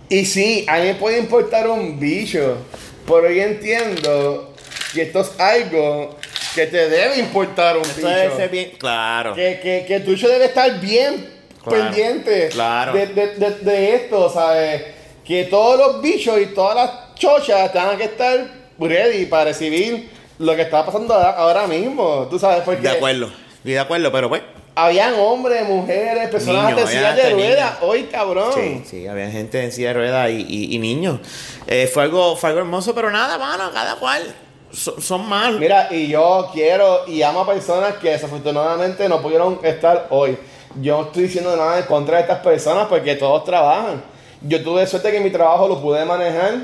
Y 0.09 0.25
sí, 0.25 0.65
a 0.69 0.77
mí 0.79 0.85
me 0.85 0.95
puede 0.95 1.19
importar 1.19 1.69
un 1.69 1.99
bicho, 1.99 2.59
pero 3.07 3.29
yo 3.31 3.43
entiendo 3.43 4.55
que 4.95 5.03
esto 5.03 5.21
es 5.23 5.41
algo 5.41 6.17
que 6.57 6.67
te 6.67 6.89
debe 6.89 7.19
importar 7.19 7.77
un 7.77 7.83
Eso 7.85 7.95
bicho. 7.99 8.09
debe 8.09 8.49
bien. 8.49 8.71
Claro. 8.79 9.35
Que, 9.35 9.61
que, 9.63 9.85
que 9.87 10.01
tu 10.01 10.11
bicho 10.11 10.29
debe 10.29 10.47
estar 10.47 10.81
bien 10.81 11.37
Claro, 11.63 11.83
pendiente 11.85 12.49
claro. 12.51 12.93
De, 12.93 13.07
de, 13.09 13.27
de, 13.37 13.51
de 13.61 13.95
esto, 13.95 14.29
¿sabes? 14.31 14.83
Que 15.25 15.45
todos 15.45 15.79
los 15.79 16.03
bichos 16.03 16.41
y 16.41 16.47
todas 16.47 16.75
las 16.77 17.15
chochas 17.15 17.73
tengan 17.73 17.97
que 17.99 18.05
estar 18.05 18.47
ready 18.79 19.27
para 19.27 19.45
recibir 19.47 20.09
lo 20.39 20.55
que 20.55 20.63
está 20.63 20.85
pasando 20.87 21.15
ahora, 21.15 21.67
mismo, 21.67 22.27
tú 22.31 22.39
sabes, 22.39 22.63
porque 22.65 22.83
De 22.83 22.91
acuerdo. 22.91 23.31
Estoy 23.57 23.73
de 23.73 23.79
acuerdo, 23.81 24.13
pero 24.13 24.29
pues. 24.29 24.43
habían 24.77 25.15
hombres, 25.15 25.65
mujeres, 25.69 26.29
personas 26.29 26.71
Niños, 26.73 26.89
de 26.89 26.97
silla 26.97 27.15
de 27.15 27.31
ruedas, 27.31 27.73
hoy 27.81 28.05
cabrón. 28.05 28.53
Sí, 28.55 28.83
sí, 28.89 29.07
había 29.09 29.29
gente 29.31 29.65
en 29.65 29.73
silla 29.73 29.89
de 29.89 29.95
ruedas 29.95 30.31
y, 30.31 30.47
y- 30.49 30.75
y 30.77 30.79
niños. 30.79 31.19
Eh, 31.67 31.91
fue, 31.93 32.05
algo, 32.05 32.37
fue 32.37 32.51
algo 32.51 32.61
hermoso, 32.61 32.95
pero 32.95 33.11
nada, 33.11 33.39
mano, 33.39 33.73
cada 33.73 33.97
cual. 33.97 34.23
So- 34.77 35.01
son 35.01 35.27
mal. 35.27 35.59
Mira, 35.59 35.89
y 35.91 36.09
yo 36.09 36.51
quiero 36.53 37.09
y 37.09 37.23
amo 37.23 37.41
a 37.41 37.47
personas 37.47 37.95
que 37.95 38.11
desafortunadamente 38.11 39.09
no 39.09 39.23
pudieron 39.23 39.59
estar 39.63 40.07
hoy. 40.11 40.37
Yo 40.83 40.99
no 40.99 41.05
estoy 41.07 41.23
diciendo 41.25 41.57
nada 41.57 41.79
en 41.79 41.87
contra 41.87 42.17
de 42.17 42.23
estas 42.25 42.41
personas 42.41 42.87
porque 42.87 43.15
todos 43.17 43.43
trabajan. 43.45 44.03
Yo 44.43 44.63
tuve 44.63 44.87
suerte 44.87 45.11
que 45.11 45.21
mi 45.21 45.31
trabajo 45.31 45.67
lo 45.67 45.81
pude 45.81 46.05
manejar. 46.05 46.55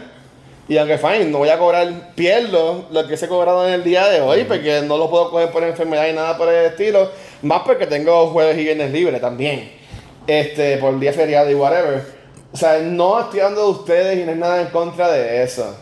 Y 0.69 0.77
aunque 0.77 0.99
fine, 0.99 1.25
no 1.25 1.39
voy 1.39 1.49
a 1.49 1.59
cobrar, 1.59 2.15
pierdo 2.15 2.85
lo 2.91 3.07
que 3.09 3.17
se 3.17 3.27
cobrado 3.29 3.67
en 3.67 3.73
el 3.75 3.83
día 3.83 4.07
de 4.09 4.21
hoy, 4.21 4.45
porque 4.45 4.83
no 4.83 4.97
lo 4.99 5.09
puedo 5.11 5.31
coger 5.31 5.51
por 5.51 5.65
enfermedad 5.65 6.07
y 6.09 6.13
nada 6.13 6.37
por 6.37 6.49
el 6.51 6.67
estilo. 6.67 7.11
Más 7.41 7.63
porque 7.63 7.87
tengo 7.87 8.29
jueves 8.29 8.59
y 8.59 8.65
viernes 8.65 8.93
libres 8.93 9.21
también. 9.23 9.73
Este, 10.27 10.77
por 10.77 10.93
el 10.93 11.01
día 11.01 11.13
feriado 11.15 11.51
y 11.51 11.55
whatever. 11.55 12.05
O 12.53 12.57
sea, 12.57 12.79
no 12.79 13.21
estoy 13.21 13.41
hablando 13.41 13.65
de 13.65 13.71
ustedes 13.71 14.19
y 14.19 14.25
no 14.25 14.33
hay 14.33 14.39
nada 14.39 14.61
en 14.61 14.67
contra 14.69 15.11
de 15.11 15.43
eso. 15.43 15.75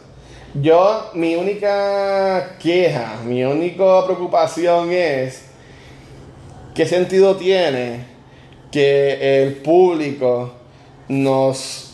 Yo, 0.55 1.11
mi 1.15 1.37
única 1.37 2.57
queja, 2.59 3.21
mi 3.25 3.45
única 3.45 4.05
preocupación 4.05 4.91
es 4.91 5.43
qué 6.75 6.87
sentido 6.87 7.37
tiene 7.37 8.01
que 8.73 9.43
el 9.43 9.55
público 9.55 10.53
nos 11.07 11.93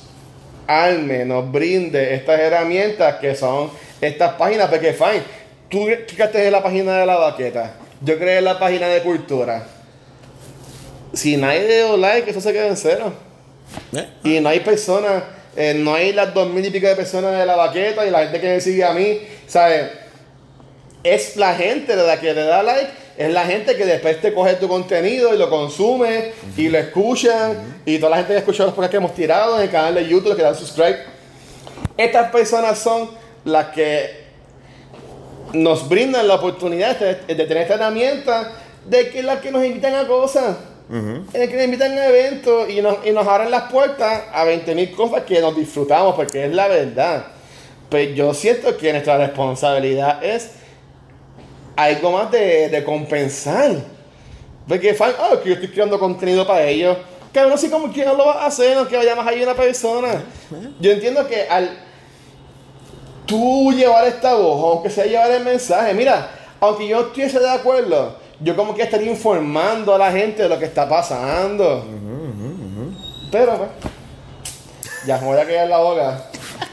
arme, 0.66 1.27
nos 1.27 1.53
brinde 1.53 2.14
estas 2.14 2.40
herramientas 2.40 3.16
que 3.16 3.35
son 3.35 3.71
estas 4.01 4.33
páginas, 4.35 4.71
porque 4.71 4.95
fine, 4.95 5.23
tú 5.69 5.87
clicaste 6.07 6.47
en 6.47 6.53
la 6.53 6.62
página 6.62 6.99
de 6.99 7.07
la 7.07 7.16
baqueta, 7.16 7.75
yo 8.01 8.19
creé 8.19 8.40
la 8.40 8.59
página 8.59 8.88
de 8.88 9.03
cultura. 9.03 9.66
Si 11.12 11.37
nadie 11.37 11.66
dio 11.66 11.97
like, 11.99 12.31
eso 12.31 12.40
se 12.40 12.53
queda 12.55 12.69
en 12.69 12.77
cero. 12.77 13.12
¿Eh? 13.92 14.09
Y 14.25 14.40
no 14.40 14.49
hay 14.49 14.61
personas, 14.61 15.23
eh, 15.57 15.75
no 15.75 15.95
hay 15.95 16.12
las 16.12 16.35
dos 16.35 16.51
mil 16.51 16.64
y 16.64 16.71
pico 16.71 16.87
de 16.87 16.95
personas 16.97 17.38
de 17.38 17.47
la 17.47 17.57
baqueta 17.57 18.07
y 18.07 18.11
la 18.11 18.21
gente 18.21 18.40
que 18.40 18.49
me 18.49 18.61
sigue 18.61 18.85
a 18.85 18.92
mí, 18.92 19.21
¿sabes? 19.47 19.90
Es 21.03 21.37
la 21.37 21.55
gente 21.55 21.97
de 21.97 22.07
la 22.07 22.21
que 22.21 22.35
le 22.35 22.45
da 22.45 22.62
like, 22.62 22.90
es 23.16 23.33
la 23.33 23.45
gente 23.47 23.75
que 23.75 23.87
después 23.87 24.21
te 24.21 24.35
coge 24.35 24.55
tu 24.55 24.69
contenido 24.69 25.35
y 25.35 25.38
lo 25.38 25.49
consume 25.49 26.33
y 26.57 26.69
lo 26.69 26.79
escuchan. 26.79 27.81
Y 27.87 27.99
toda 27.99 28.11
la 28.11 28.16
gente 28.19 28.35
que 28.35 28.40
escucha 28.40 28.64
los 28.64 28.75
podcasts 28.75 28.90
que 28.90 28.97
hemos 28.99 29.14
tirado 29.14 29.57
en 29.57 29.62
el 29.62 29.71
canal 29.71 29.95
de 29.95 30.07
YouTube, 30.07 30.37
que 30.37 30.42
dan 30.42 30.55
subscribe. 30.55 30.99
Estas 31.97 32.31
personas 32.31 32.79
son 32.79 33.11
las 33.45 33.69
que 33.69 34.27
nos 35.55 35.88
brindan 35.88 36.29
la 36.29 36.35
oportunidad 36.35 36.99
de, 36.99 37.35
de 37.35 37.47
tener 37.47 37.62
esta 37.62 37.75
herramienta 37.75 38.53
de 38.85 39.09
que 39.09 39.23
las 39.23 39.40
que 39.40 39.51
nos 39.51 39.64
invitan 39.64 39.95
a 39.95 40.07
cosas. 40.07 40.57
En 40.88 41.27
el 41.33 41.49
que 41.49 41.57
nos 41.57 41.64
invitan 41.64 41.92
a 41.92 42.07
eventos 42.07 42.70
y 42.70 42.81
nos, 42.81 43.05
y 43.05 43.11
nos 43.11 43.27
abren 43.27 43.51
las 43.51 43.70
puertas 43.70 44.22
a 44.33 44.44
20.000 44.44 44.94
cosas 44.94 45.22
que 45.25 45.40
nos 45.40 45.57
disfrutamos, 45.57 46.14
porque 46.14 46.44
es 46.44 46.55
la 46.55 46.68
verdad. 46.68 47.27
Pues 47.88 48.14
yo 48.14 48.33
siento 48.35 48.77
que 48.77 48.92
nuestra 48.92 49.18
responsabilidad 49.18 50.22
es 50.22 50.51
algo 51.75 52.12
más 52.12 52.31
de, 52.31 52.68
de 52.68 52.85
compensar. 52.85 53.72
Porque 54.68 54.94
fan, 54.94 55.12
oh, 55.18 55.40
que 55.40 55.51
yo 55.51 55.55
estoy 55.55 55.70
creando 55.70 55.99
contenido 55.99 56.46
para 56.46 56.64
ellos. 56.64 56.96
Cabrón, 57.33 57.59
si 57.59 57.68
como 57.68 57.92
que 57.92 58.05
no 58.05 58.14
lo 58.14 58.27
vas 58.27 58.37
a 58.37 58.46
hacer, 58.46 58.77
no 58.77 58.88
que 58.88 58.96
vaya 58.96 59.14
más 59.14 59.27
allá 59.27 59.42
una 59.42 59.55
persona. 59.55 60.25
Yo 60.81 60.90
entiendo 60.92 61.27
que 61.27 61.42
al 61.49 61.79
tú 63.27 63.72
llevar 63.72 64.07
esta 64.07 64.35
voz, 64.35 64.75
aunque 64.75 64.90
sea 64.90 65.05
llevar 65.05 65.31
el 65.33 65.44
mensaje, 65.44 65.92
mira, 65.92 66.31
aunque 66.61 66.88
yo 66.88 67.01
estuviese 67.01 67.38
de 67.38 67.51
acuerdo, 67.51 68.16
yo 68.40 68.55
como 68.57 68.75
que 68.75 68.83
estaría 68.83 69.11
informando 69.11 69.94
a 69.94 69.99
la 69.99 70.12
gente 70.12 70.42
de 70.42 70.49
lo 70.49 70.59
que 70.59 70.64
está 70.66 70.88
pasando. 70.88 71.85
Pero 73.31 73.57
pues, 73.59 73.70
ya 75.07 75.18
me 75.18 75.27
voy 75.27 75.38
a 75.38 75.46
quedar 75.46 75.68
la 75.68 75.79
boca. 75.79 76.22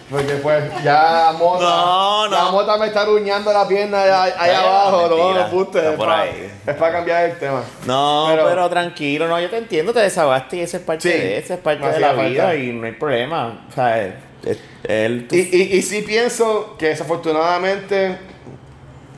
Porque 0.10 0.34
pues 0.36 0.64
ya 0.84 1.34
Mota, 1.40 1.64
No, 1.64 2.28
no. 2.28 2.36
ya 2.36 2.52
Mota 2.52 2.78
me 2.78 2.88
está 2.88 3.02
aruñando 3.02 3.52
la 3.52 3.68
pierna 3.68 4.04
allá, 4.04 4.60
abajo, 4.60 5.08
no, 5.10 5.34
no 5.34 5.50
puste, 5.50 5.80
es 5.80 5.96
para, 5.98 6.22
ahí. 6.22 6.52
es 6.68 6.76
para 6.76 6.92
cambiar 6.92 7.26
el 7.32 7.40
tema. 7.40 7.64
No, 7.86 8.26
Pero- 8.30 8.46
pero, 8.48 8.70
tranquilo, 8.70 9.28
no, 9.28 9.40
yo 9.40 9.50
te 9.50 9.58
entiendo, 9.58 9.92
te 9.94 10.02
desahogaste 10.02 10.58
y 10.58 10.60
esa 10.62 10.78
es 10.78 10.84
parte 10.84 11.12
Sí, 11.12 11.18
de 11.18 11.38
esa 11.40 11.54
es 11.56 11.60
parte 11.62 11.88
de 11.88 12.00
la 12.00 12.08
falta. 12.14 12.24
vida 12.30 12.56
y 12.56 12.74
no 12.74 12.86
hay 12.86 12.92
problema. 12.92 13.66
O 13.70 13.72
sea, 13.74 14.04
es- 14.04 14.14
es- 14.46 14.60
él, 14.84 15.28
Y, 15.32 15.38
y, 15.58 15.62
y 15.78 15.82
sí 15.82 16.02
pienso 16.04 16.76
que 16.78 16.90
desafortunadamente 16.90 18.18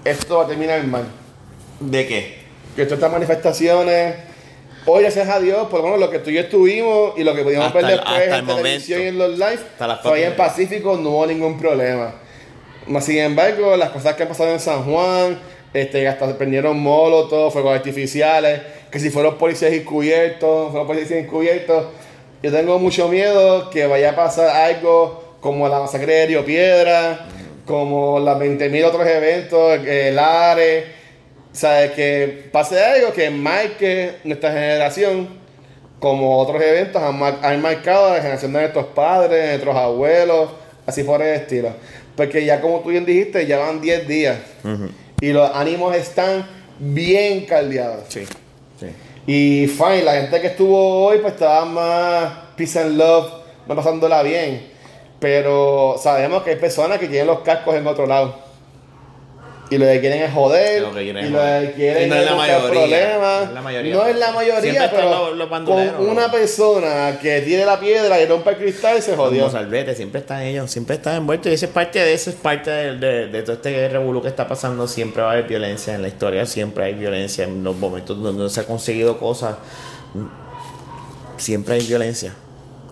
esto 0.06 0.38
va 0.38 0.44
a 0.46 0.48
terminar 0.48 0.82
mal. 0.86 1.06
¿De 1.80 2.08
qué? 2.08 2.46
que 2.76 2.84
todas 2.84 2.98
estas 2.98 3.12
manifestaciones, 3.12 4.16
hoy 4.86 5.04
gracias 5.04 5.30
a 5.30 5.40
Dios, 5.40 5.68
por 5.70 5.80
lo 5.80 5.86
menos 5.86 6.00
lo 6.02 6.10
que 6.10 6.20
tú 6.20 6.30
y 6.30 6.34
yo 6.34 6.42
estuvimos 6.42 7.14
y 7.18 7.24
lo 7.24 7.34
que 7.34 7.44
pudimos 7.44 7.68
Hasta 7.68 7.80
ver 7.80 7.86
el- 7.92 7.96
después 7.98 8.18
hasta 8.20 8.38
en 8.38 8.50
el 8.50 8.56
televisión 8.56 9.02
y 9.02 9.06
en 9.06 9.18
los 9.18 9.30
live, 9.32 9.60
Hasta 9.72 9.88
la 9.88 10.02
todavía 10.02 10.28
en 10.28 10.36
Pacífico 10.36 10.98
no 10.98 11.10
hubo 11.12 11.26
ningún 11.26 11.58
problema. 11.58 12.16
Sin 13.00 13.18
embargo, 13.20 13.78
las 13.78 13.92
cosas 13.92 14.16
que 14.16 14.24
han 14.24 14.30
pasado 14.30 14.52
en 14.52 14.60
San 14.60 14.84
Juan, 14.84 15.40
este, 15.74 16.06
hasta 16.08 16.28
se 16.28 16.34
prendieron 16.34 16.78
molotov, 16.78 17.52
fuegos 17.54 17.76
artificiales, 17.76 18.62
que 18.92 19.00
si 19.00 19.10
fueron 19.10 19.38
policías 19.38 19.72
encubiertos, 19.72 20.72
fueron 20.72 20.88
policías 20.88 21.20
encubiertos, 21.24 21.86
yo 22.44 22.52
tengo 22.52 22.78
mucho 22.78 23.08
miedo 23.08 23.70
que 23.70 23.88
vaya 23.88 24.12
a 24.12 24.16
pasar 24.18 24.50
algo 24.50 25.36
como 25.40 25.68
la 25.70 25.80
masacre 25.80 26.14
de 26.14 26.26
Río 26.28 26.46
Piedra, 26.46 27.26
como 27.66 28.20
las 28.20 28.38
20.000 28.38 28.84
otros 28.86 29.08
eventos, 29.08 29.80
el 29.88 30.20
ARE, 30.20 30.95
¿sabes? 31.56 31.92
Que 31.92 32.50
pase 32.52 32.84
algo 32.84 33.12
que 33.14 33.30
marque 33.30 34.18
nuestra 34.24 34.52
generación, 34.52 35.28
como 36.00 36.38
otros 36.40 36.62
eventos 36.62 37.02
han, 37.02 37.18
mar- 37.18 37.40
han 37.42 37.62
marcado 37.62 38.10
la 38.14 38.18
generación 38.22 38.54
de 38.54 38.60
nuestros 38.60 38.86
padres, 38.88 39.42
de 39.42 39.48
nuestros 39.50 39.76
abuelos, 39.76 40.50
así 40.86 41.04
por 41.04 41.22
el 41.22 41.34
estilo. 41.36 41.70
Porque 42.16 42.46
ya 42.46 42.62
como 42.62 42.80
tú 42.82 42.90
bien 42.90 43.06
dijiste, 43.06 43.46
ya 43.48 43.58
van 43.58 43.82
10 43.82 44.08
días 44.08 44.38
y 45.22 45.32
los 45.32 45.50
ánimos 45.54 45.96
están 45.96 46.46
bien 46.80 47.46
caldeados. 47.46 48.04
Sí, 48.10 48.26
sí. 48.80 48.88
Y 49.28 49.68
fine, 49.68 50.04
la 50.04 50.14
gente 50.14 50.40
que 50.42 50.48
estuvo 50.48 51.06
hoy 51.08 51.18
pues 51.20 51.34
estaba 51.34 51.66
más 51.66 52.34
peace 52.56 52.80
and 52.80 52.98
love, 52.98 53.32
no 53.68 53.76
pasándola 53.76 54.22
bien. 54.24 54.68
Pero 55.20 55.96
sabemos 56.02 56.44
que 56.44 56.52
hay 56.52 56.56
personas 56.58 57.00
que 57.00 57.08
tienen 57.08 57.28
los 57.28 57.40
cascos 57.40 57.76
en 57.76 57.88
otro 57.88 58.06
lado. 58.06 58.45
Y 59.70 59.80
lo 59.80 59.86
que 59.88 60.00
quieren 60.00 60.22
es 60.22 60.32
joder. 60.32 60.82
Lo 60.84 60.94
que 60.94 61.04
quieren 61.04 61.26
y 61.26 61.30
lo 61.30 61.40
que 61.40 61.74
quieren 61.76 62.10
no 62.10 62.16
es 62.16 62.26
la 62.26 62.36
mayoría, 62.36 62.70
problemas. 62.70 63.42
no 63.42 63.48
es 63.48 63.52
la 63.54 63.62
mayoría. 63.62 63.96
No 63.96 64.06
es 64.06 64.16
la 64.18 64.32
mayoría, 64.32 64.62
Siempre 64.62 64.86
están 64.86 65.00
pero 65.02 65.10
los- 65.30 65.38
los 65.38 65.50
bandoleros, 65.50 65.94
con 65.96 66.10
una 66.10 66.22
los- 66.28 66.32
persona 66.32 67.18
que 67.20 67.42
tiene 67.42 67.66
la 67.66 67.80
piedra 67.80 68.22
y 68.22 68.28
rompe 68.28 68.52
el 68.52 68.58
cristal 68.58 69.02
se 69.02 69.16
jodió. 69.16 69.40
Como 69.46 69.52
Salvete, 69.52 69.96
siempre 69.96 70.22
están 70.22 70.44
ellos, 70.44 70.70
siempre 70.70 70.98
están 70.98 71.16
envueltos. 71.16 71.52
Y 71.52 71.56
eso 71.56 71.66
es 71.66 71.72
parte 71.72 71.98
de 71.98 72.14
eso, 72.14 72.30
es 72.30 72.36
parte 72.36 72.70
de, 72.70 72.98
de- 72.98 73.28
de 73.28 73.42
todo 73.42 73.54
este 73.54 73.90
revolú 73.90 74.22
que 74.22 74.28
está 74.28 74.48
pasando. 74.48 74.88
Siempre 74.88 75.24
va 75.24 75.30
a 75.30 75.32
haber 75.34 75.48
violencia 75.48 75.96
en 75.96 76.04
la 76.04 76.10
historia, 76.10 76.46
siempre 76.46 76.84
hay 76.86 76.94
violencia 76.94 77.44
en 77.46 77.64
los 77.64 77.76
momentos 77.76 78.22
donde 78.22 78.44
no 78.44 78.50
se 78.50 78.60
ha 78.60 78.66
conseguido 78.66 79.18
cosas. 79.18 79.56
Siempre 81.38 81.76
hay 81.76 81.86
violencia. 81.86 82.34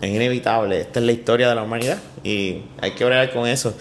Es 0.00 0.10
inevitable. 0.10 0.80
Esta 0.80 1.00
es 1.00 1.06
la 1.06 1.12
historia 1.12 1.48
de 1.48 1.54
la 1.54 1.62
humanidad 1.62 1.98
y 2.22 2.62
hay 2.80 2.90
que 2.96 3.04
bregar 3.04 3.30
con 3.32 3.46
eso. 3.48 3.74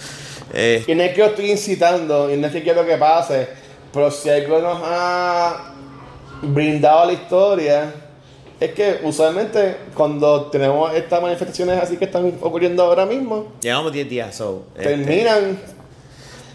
Eh, 0.54 0.84
Y 0.88 0.96
no 0.96 1.04
es 1.04 1.12
que 1.12 1.20
yo 1.20 1.26
estoy 1.26 1.52
incitando, 1.52 2.32
y 2.34 2.38
no 2.38 2.48
es 2.48 2.54
que 2.54 2.64
quiero 2.64 2.86
que 2.86 2.98
pase, 2.98 3.48
pero 3.94 4.10
si 4.12 4.30
algo 4.30 4.60
nos 4.60 4.80
ha 4.84 5.74
brindado 6.42 7.06
la 7.06 7.14
historia, 7.14 7.94
es 8.60 8.72
que 8.74 9.00
usualmente 9.04 9.78
cuando 9.94 10.46
tenemos 10.48 10.94
estas 10.94 11.22
manifestaciones 11.22 11.82
así 11.82 11.98
que 11.98 12.06
están 12.06 12.38
ocurriendo 12.42 12.84
ahora 12.84 13.06
mismo, 13.06 13.54
llevamos 13.62 13.92
10 13.92 14.10
días, 14.10 14.36
so, 14.36 14.66
este, 14.76 14.90
terminan. 14.90 15.60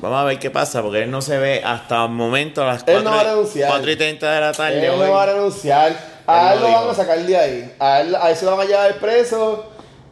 Vamos 0.00 0.20
a 0.20 0.24
ver 0.24 0.38
qué 0.38 0.50
pasa, 0.50 0.80
porque 0.80 1.02
él 1.02 1.10
no 1.10 1.20
se 1.20 1.38
ve 1.38 1.60
hasta 1.64 2.04
el 2.04 2.10
momento 2.10 2.62
a 2.62 2.66
las 2.66 2.78
Él 2.86 3.02
4, 3.02 3.02
no 3.02 3.10
va 3.10 3.20
a 3.20 3.24
renunciar. 3.24 3.70
4 3.70 3.90
y 3.90 3.96
30 3.96 4.32
de 4.32 4.40
la 4.40 4.52
tarde. 4.52 4.86
Él 4.86 4.90
hoy. 4.92 5.06
no 5.06 5.12
va 5.12 5.22
a 5.24 5.26
renunciar. 5.26 5.96
A 6.26 6.52
Él 6.52 6.58
él 6.58 6.62
lo 6.62 6.68
lo 6.68 6.74
van 6.82 6.90
a 6.90 6.94
sacar 6.94 7.18
de 7.18 7.36
ahí. 7.36 7.74
A 7.80 8.00
él, 8.00 8.14
a 8.14 8.30
él 8.30 8.36
se 8.36 8.44
lo 8.44 8.56
van 8.56 8.66
a 8.66 8.70
llevar 8.70 8.94
preso. 8.98 9.66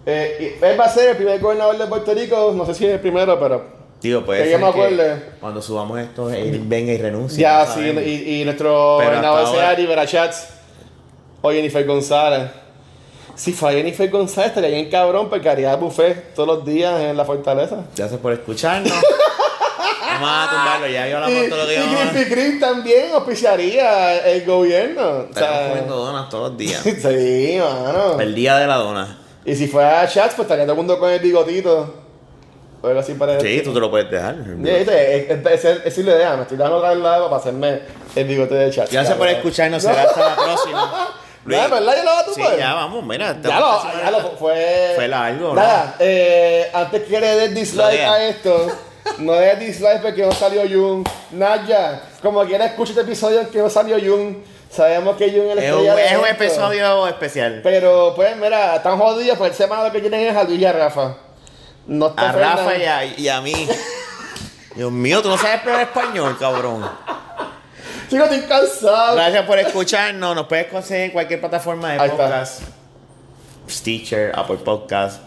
Eh, 0.06 0.58
él 0.62 0.80
va 0.80 0.84
a 0.84 0.88
ser 0.88 1.10
el 1.10 1.16
primer 1.16 1.40
gobernador 1.40 1.76
de 1.76 1.86
Puerto 1.86 2.14
Rico. 2.14 2.52
No 2.56 2.64
sé 2.64 2.74
si 2.74 2.86
es 2.86 2.92
el 2.92 3.00
primero, 3.00 3.38
pero 3.40 3.76
Digo, 4.00 4.24
puede 4.24 4.44
Que 4.44 4.50
ser 4.50 4.60
me 4.60 4.72
que 4.72 5.22
cuando 5.40 5.60
subamos 5.60 5.98
esto, 5.98 6.30
él 6.30 6.62
venga 6.64 6.92
y 6.92 6.98
renuncie. 6.98 7.40
ya 7.40 7.64
no 7.64 7.74
sí. 7.74 7.80
Y, 7.80 8.40
y 8.40 8.44
nuestro 8.44 8.96
Pero 8.98 9.10
gobernador 9.10 9.54
sea 9.56 9.74
Rivera 9.74 10.06
Chats 10.06 10.48
o 11.40 11.50
Jennifer 11.50 11.84
González. 11.84 12.50
Si 13.34 13.52
fue 13.52 13.72
Jennifer 13.74 14.08
González, 14.08 14.48
estaría 14.50 14.70
bien 14.70 14.88
cabrón 14.90 15.28
porque 15.28 15.48
haría 15.48 15.74
buffet 15.76 16.34
todos 16.34 16.46
los 16.48 16.64
días 16.64 17.00
en 17.00 17.16
la 17.16 17.24
fortaleza. 17.24 17.84
Gracias 17.96 18.20
por 18.20 18.32
escucharnos. 18.32 18.92
Vamos 20.20 20.30
a 20.30 20.50
tumbarlo, 20.50 20.86
ya 20.86 21.08
yo 21.08 21.16
hablamos 21.18 21.48
todo 21.50 21.62
lo 21.62 21.66
que 21.66 22.20
y 22.22 22.24
Kreme 22.24 22.58
también 22.58 23.12
auspiciaría 23.12 24.18
el 24.26 24.46
gobierno. 24.46 25.02
O 25.02 25.20
Estamos 25.24 25.34
sea, 25.58 25.68
comiendo 25.68 25.96
donas 25.96 26.28
todos 26.30 26.50
los 26.50 26.58
días. 26.58 26.80
sí, 26.84 27.58
mano. 27.60 28.18
El 28.18 28.34
día 28.34 28.56
de 28.56 28.66
la 28.66 28.76
dona. 28.76 29.18
Y 29.46 29.54
si 29.54 29.68
fuera 29.68 30.06
Chats, 30.08 30.34
pues 30.34 30.44
estaría 30.46 30.64
todo 30.64 30.72
el 30.72 30.76
mundo 30.78 30.98
con 30.98 31.10
el 31.10 31.20
bigotito. 31.20 31.94
O 32.82 32.86
algo 32.88 33.00
así 33.00 33.14
para 33.14 33.40
Sí, 33.40 33.62
tú 33.64 33.72
te 33.72 33.80
lo 33.80 33.90
puedes 33.90 34.10
dejar. 34.10 34.36
Esa 34.64 35.72
es 35.84 35.98
la 35.98 36.14
idea, 36.16 36.36
me 36.36 36.42
estoy 36.42 36.58
dando 36.58 36.76
otra 36.76 36.94
lado 36.94 37.30
para 37.30 37.40
hacerme 37.40 37.80
el 38.14 38.24
bigote 38.26 38.54
de 38.54 38.70
Chats. 38.70 38.92
Gracias 38.92 39.16
por 39.16 39.28
escucharnos, 39.28 39.82
será 39.82 40.02
hasta 40.02 40.20
la 40.30 40.36
próxima. 40.44 41.08
Ya, 41.46 41.68
¿verdad? 41.68 41.94
Ya 41.96 42.02
lo 42.04 42.10
vas 42.10 42.22
a 42.22 42.24
Sí, 42.24 42.34
tumbar. 42.34 42.58
ya 42.58 42.74
vamos, 42.74 43.04
mira. 43.06 43.36
Ya 43.40 43.60
lo, 43.60 43.82
ya 44.02 44.10
lo 44.10 44.20
fue. 44.36 44.92
Fue 44.96 45.06
largo, 45.08 45.48
¿no? 45.48 45.54
Nada, 45.54 45.94
eh, 46.00 46.68
antes 46.74 47.04
que 47.04 47.20
le 47.20 47.36
des 47.36 47.54
dislike 47.54 48.02
Lo 48.04 48.10
a 48.12 48.22
esto, 48.24 48.66
no 49.18 49.32
des 49.34 49.58
dislike 49.60 50.02
porque 50.02 50.22
no 50.22 50.32
salió 50.32 50.62
Jun. 50.68 51.04
Naya, 51.30 52.02
como 52.20 52.44
quiera 52.44 52.66
escucha 52.66 52.90
este 52.90 53.02
episodio 53.02 53.48
que 53.48 53.58
no 53.58 53.70
salió 53.70 53.96
Jun. 54.00 54.42
Sabemos 54.70 55.16
que 55.16 55.30
Jun 55.30 55.50
es 55.50 55.56
la 55.56 55.64
Es 55.64 55.72
un, 55.72 55.98
es 55.98 56.18
un 56.18 56.26
episodio 56.26 57.06
especial. 57.08 57.60
Pero 57.62 58.12
pues 58.14 58.36
mira, 58.36 58.76
están 58.76 58.98
jodidos 58.98 59.38
porque 59.38 59.52
el 59.52 59.56
semana 59.56 59.84
lo 59.84 59.92
que 59.92 60.00
quieren 60.00 60.20
es 60.20 60.36
a 60.36 60.44
Luis 60.44 60.60
y 60.60 60.64
a 60.64 60.72
Rafa. 60.72 61.16
No 61.86 62.08
está 62.08 62.30
A 62.30 62.32
Rafa 62.32 62.76
y 62.76 62.84
a, 62.84 63.04
y 63.04 63.28
a 63.28 63.40
mí. 63.40 63.68
Dios 64.76 64.92
mío, 64.92 65.22
tú 65.22 65.28
no 65.28 65.38
sabes 65.38 65.60
hablar 65.60 65.80
español, 65.82 66.36
cabrón. 66.38 66.86
Chicos, 68.10 68.30
estoy 68.30 68.48
cansado. 68.48 69.16
Gracias 69.16 69.44
por 69.46 69.58
escucharnos. 69.58 70.34
Nos 70.34 70.46
puedes 70.46 70.66
conseguir 70.66 71.04
en 71.04 71.10
cualquier 71.12 71.40
plataforma 71.40 71.92
de 71.92 72.10
podcast. 72.10 72.62
Stitcher, 73.68 74.32
Apple 74.34 74.58
Podcast, 74.64 75.22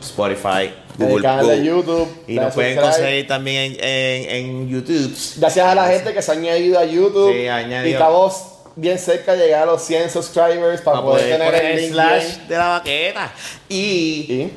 Spotify, 0.00 0.72
En 0.96 1.02
el 1.02 1.08
Google, 1.08 1.22
canal 1.22 1.46
de 1.46 1.56
Google. 1.56 1.64
YouTube. 1.64 2.24
Y 2.28 2.34
nos 2.36 2.54
pueden 2.54 2.74
subscribe. 2.74 2.92
conseguir 2.98 3.26
también 3.26 3.72
en, 3.80 3.84
en, 3.84 4.30
en 4.30 4.68
YouTube. 4.68 5.16
Gracias 5.38 5.66
a 5.66 5.74
la 5.74 5.88
gente 5.88 6.12
que 6.12 6.22
se 6.22 6.30
ha 6.30 6.34
añadido 6.34 6.78
a 6.78 6.84
YouTube. 6.84 7.32
Sí, 7.32 7.48
añadió. 7.48 7.90
Y 7.90 7.92
estamos 7.94 8.44
bien 8.80 8.98
cerca 8.98 9.34
de 9.34 9.46
llegar 9.46 9.62
a 9.64 9.66
los 9.66 9.82
100 9.82 10.10
subscribers 10.10 10.80
para, 10.80 11.02
poder, 11.02 11.22
poder 11.24 11.38
tener 11.38 11.52
poner 11.54 11.64
el 11.72 11.76
link 11.80 11.92
slash 11.92 12.36
bien. 12.36 12.48
de 12.48 12.56
la 12.56 12.68
baqueta. 12.68 13.32
Y 13.68 13.76
Y 13.76 14.52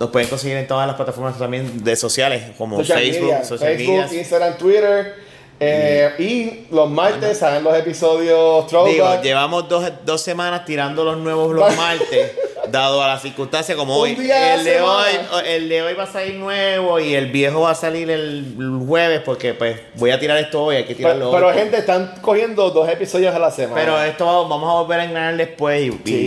nos 0.00 0.10
pueden 0.10 0.28
conseguir 0.28 0.56
en 0.56 0.66
todas 0.66 0.86
las 0.86 0.96
plataformas 0.96 1.38
también 1.38 1.84
de 1.84 1.94
sociales, 1.94 2.42
como 2.56 2.78
social 2.78 2.98
Facebook, 2.98 3.30
media, 3.30 3.44
social 3.44 3.76
Facebook. 3.76 4.12
Instagram, 4.12 4.58
Twitter. 4.58 5.14
eh, 5.60 6.14
y 6.18 6.74
los 6.74 6.88
martes 6.88 7.36
salen 7.36 7.62
los 7.62 7.76
episodios 7.76 8.66
Digo, 8.86 9.22
llevamos 9.22 9.68
dos, 9.68 9.92
dos 10.06 10.22
semanas 10.22 10.64
tirando 10.64 11.04
los 11.04 11.18
nuevos 11.18 11.54
los 11.54 11.76
martes, 11.76 12.32
dado 12.70 13.02
a 13.02 13.08
las 13.08 13.22
circunstancias 13.22 13.76
como 13.76 13.96
hoy. 13.96 14.14
a 14.14 14.28
la 14.28 14.54
El 14.54 14.64
de 14.64 14.80
hoy, 14.80 15.04
el 15.46 15.68
de 15.68 15.82
hoy 15.82 15.94
va 15.94 16.04
a 16.04 16.06
salir 16.06 16.34
nuevo 16.36 16.98
y 17.00 17.14
el 17.14 17.26
viejo 17.30 17.60
va 17.62 17.70
a 17.70 17.74
salir 17.74 18.10
el 18.10 18.54
jueves 18.86 19.20
porque 19.24 19.54
pues 19.54 19.80
voy 19.94 20.10
a 20.10 20.18
tirar 20.18 20.38
esto 20.38 20.62
hoy, 20.64 20.76
hay 20.76 20.84
que 20.84 20.94
tirarlo 20.94 21.30
pero, 21.30 21.32
pero 21.32 21.48
hoy. 21.48 21.54
gente, 21.54 21.78
están 21.78 22.14
cogiendo 22.20 22.70
dos 22.70 22.88
episodios 22.88 23.34
a 23.34 23.38
la 23.38 23.50
semana. 23.50 23.80
Pero 23.80 24.02
esto 24.02 24.26
va- 24.26 24.48
vamos 24.48 24.68
a 24.70 24.80
volver 24.82 25.00
a 25.00 25.04
enganar 25.04 25.36
después 25.36 25.80
y, 25.82 25.86
y- 25.88 26.00
Sí. 26.04 26.26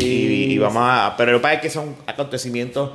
y- 0.50 0.54
y 0.54 0.58
vamos 0.58 0.84
a... 0.86 1.14
Pero 1.18 1.32
lo 1.34 1.38
que 1.39 1.41
pasa 1.44 1.54
es 1.56 1.62
que 1.62 1.70
son 1.70 1.96
acontecimientos 2.06 2.91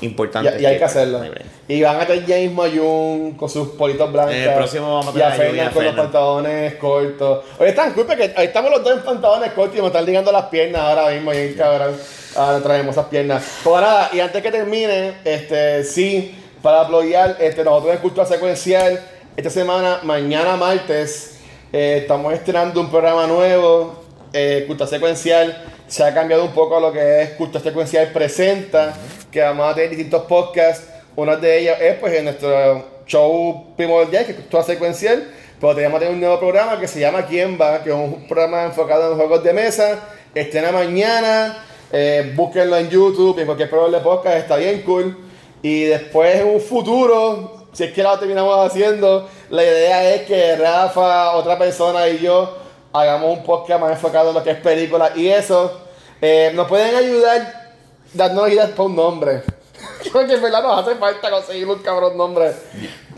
y, 0.00 0.06
importantes. 0.06 0.60
y 0.60 0.66
hay 0.66 0.78
que 0.78 0.84
hacerlo. 0.84 1.20
Y 1.68 1.80
van 1.80 2.00
a 2.00 2.06
tener 2.06 2.24
James 2.26 2.52
Mayun 2.52 3.32
con 3.36 3.48
sus 3.48 3.68
politos 3.68 4.10
blancos. 4.12 4.34
El 4.34 4.52
próximo 4.54 4.94
vamos 4.98 5.14
a 5.14 5.18
Y 5.18 5.22
a 5.22 5.30
tener 5.36 5.46
a 5.52 5.54
y 5.54 5.60
a 5.60 5.70
Fernan 5.70 5.72
con 5.74 5.84
los 5.84 5.94
pantalones 5.94 6.74
cortos. 6.74 7.44
Oye, 7.58 7.70
están 7.70 7.92
porque 7.94 8.32
ahí 8.36 8.46
estamos 8.46 8.70
los 8.72 8.82
dos 8.82 8.94
en 8.98 9.02
pantalones 9.04 9.52
cortos 9.52 9.78
y 9.78 9.80
me 9.80 9.86
están 9.86 10.04
ligando 10.04 10.32
las 10.32 10.46
piernas 10.46 10.82
ahora 10.82 11.08
mismo, 11.10 11.30
bien 11.30 11.54
cabrón. 11.54 11.94
Ahora 12.34 12.62
traemos 12.62 12.94
esas 12.96 13.06
piernas. 13.06 13.44
Pues 13.62 13.82
nada, 13.82 14.10
y 14.12 14.20
antes 14.20 14.42
que 14.42 14.50
termine, 14.50 15.14
este, 15.24 15.84
sí, 15.84 16.34
para 16.62 16.82
apoyar, 16.82 17.36
este, 17.40 17.62
nosotros 17.62 17.94
en 17.94 18.00
Cultura 18.00 18.26
Secuencial, 18.26 19.00
esta 19.36 19.50
semana, 19.50 20.00
mañana 20.02 20.56
martes, 20.56 21.36
eh, 21.72 21.98
estamos 22.02 22.32
estrenando 22.32 22.80
un 22.80 22.90
programa 22.90 23.26
nuevo, 23.26 24.04
eh, 24.32 24.64
Cultura 24.66 24.88
Secuencial. 24.88 25.62
Se 25.86 26.04
ha 26.04 26.14
cambiado 26.14 26.44
un 26.44 26.52
poco 26.52 26.80
lo 26.80 26.90
que 26.90 27.22
es 27.22 27.30
Cultura 27.30 27.62
Secuencial 27.62 28.08
Presenta, 28.08 28.94
que 29.30 29.42
vamos 29.42 29.70
a 29.70 29.74
tener 29.74 29.90
distintos 29.90 30.22
podcasts. 30.22 30.86
Una 31.14 31.36
de 31.36 31.58
ellas 31.58 31.78
es 31.82 31.96
pues 31.96 32.14
en 32.14 32.24
nuestro 32.24 33.02
show 33.06 33.74
primordial, 33.76 34.24
que 34.24 34.32
es 34.32 34.36
Cultura 34.38 34.62
Secuencial. 34.62 35.28
Pero 35.60 35.74
tenemos 35.74 36.00
tener 36.00 36.14
un 36.14 36.20
nuevo 36.20 36.40
programa 36.40 36.80
que 36.80 36.88
se 36.88 36.98
llama 36.98 37.26
¿Quién 37.26 37.58
va? 37.60 37.82
Que 37.82 37.90
es 37.90 37.94
un 37.94 38.26
programa 38.26 38.64
enfocado 38.64 39.12
en 39.12 39.18
juegos 39.18 39.44
de 39.44 39.52
mesa. 39.52 39.98
Estrena 40.34 40.72
mañana. 40.72 41.66
Eh, 41.94 42.32
búsquenlo 42.34 42.76
en 42.78 42.88
YouTube, 42.88 43.38
en 43.38 43.44
cualquier 43.44 43.68
programa 43.68 43.98
de 43.98 44.02
podcast, 44.02 44.36
está 44.38 44.56
bien 44.56 44.80
cool. 44.82 45.14
Y 45.60 45.84
después 45.84 46.40
en 46.40 46.48
un 46.48 46.60
futuro, 46.60 47.66
si 47.72 47.84
es 47.84 47.92
que 47.92 48.02
lo 48.02 48.18
terminamos 48.18 48.66
haciendo, 48.66 49.28
la 49.50 49.62
idea 49.62 50.14
es 50.14 50.22
que 50.22 50.56
Rafa, 50.56 51.32
otra 51.32 51.58
persona 51.58 52.08
y 52.08 52.18
yo 52.18 52.56
hagamos 52.94 53.38
un 53.38 53.44
podcast 53.44 53.80
más 53.80 53.92
enfocado 53.92 54.30
en 54.30 54.34
lo 54.34 54.42
que 54.42 54.52
es 54.52 54.58
películas 54.58 55.12
y 55.16 55.28
eso. 55.28 55.80
Eh, 56.20 56.50
nos 56.54 56.66
pueden 56.66 56.96
ayudar 56.96 57.72
dándonos 58.14 58.50
ideas 58.50 58.70
para 58.70 58.84
un 58.84 58.96
nombre. 58.96 59.42
Porque 60.12 60.34
en 60.34 60.42
verdad 60.42 60.62
nos 60.62 60.86
hace 60.86 60.96
falta 60.96 61.30
conseguir 61.30 61.68
un 61.68 61.78
cabrón 61.80 62.16
nombre. 62.16 62.52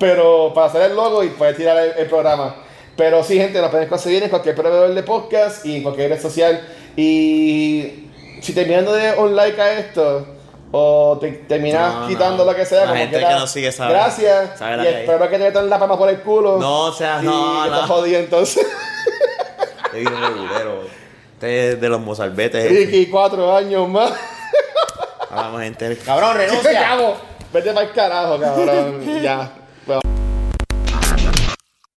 Pero 0.01 0.53
para 0.53 0.67
hacer 0.67 0.83
el 0.83 0.97
logo 0.97 1.23
y 1.23 1.29
poder 1.29 1.57
tirar 1.57 1.79
el, 1.79 1.93
el 1.97 2.07
programa. 2.09 2.57
Pero 2.97 3.23
sí, 3.23 3.37
gente, 3.37 3.61
nos 3.61 3.71
pueden 3.71 3.89
conseguir 3.89 4.25
en 4.25 4.31
cualquier 4.31 4.57
proveedor 4.57 4.93
de 4.93 5.03
podcast 5.05 5.65
y 5.65 5.77
en 5.77 5.83
cualquier 5.85 6.11
red 6.11 6.21
social. 6.21 6.61
Y 6.97 8.04
si 8.45 8.53
terminando 8.53 8.93
de 8.93 9.15
un 9.15 9.35
like 9.35 9.61
a 9.61 9.79
esto, 9.79 10.27
o 10.71 11.19
te 11.21 11.31
terminas 11.33 11.95
No, 11.95 12.01
no. 12.03 12.09
quitando 12.09 12.45
lo 12.45 12.55
que 12.55 12.67
sea, 12.67 12.81
La 12.81 12.87
como 12.89 12.97
gente 12.99 13.17
quiera, 13.17 13.35
que 13.35 13.41
nos 13.41 13.51
sigue 13.51 13.73
sabe- 13.73 13.93
Gracias. 13.93 14.59
sabe 14.59 14.77
la 14.77 14.83
y 14.83 14.87
que 14.87 14.95
hay. 14.95 15.01
espero 15.03 15.29
que 15.31 15.39
te 15.39 15.45
metan 15.45 15.71
la 15.71 15.79
palma 15.79 15.97
por 15.99 16.09
el 16.11 16.21
culo. 16.21 16.59
No, 16.59 16.81
o 16.87 16.93
sea, 16.93 17.21
y 17.23 17.25
no, 17.27 17.65
te 17.65 17.71
no. 17.71 17.87
jodí 17.87 18.15
entonces. 18.15 18.67
Te 19.93 19.99
vino 20.01 20.11
regulero. 20.11 20.81
Este 21.35 21.71
es 21.73 21.81
de 21.81 21.89
los 21.89 22.01
mozalbetes. 22.01 22.93
y, 22.93 22.97
y 22.97 23.07
cuatro 23.07 23.55
años 23.57 23.89
más. 23.89 24.13
Vamos, 25.31 25.61
gente. 25.63 25.97
Cabrón, 25.99 26.37
renuncia. 26.37 26.73
cago. 26.89 27.17
Vete 27.53 27.73
para 27.73 27.87
el 27.87 27.93
carajo, 27.93 28.41
cabrón. 28.41 29.23
ya. 29.23 29.51
Bueno. 29.87 30.01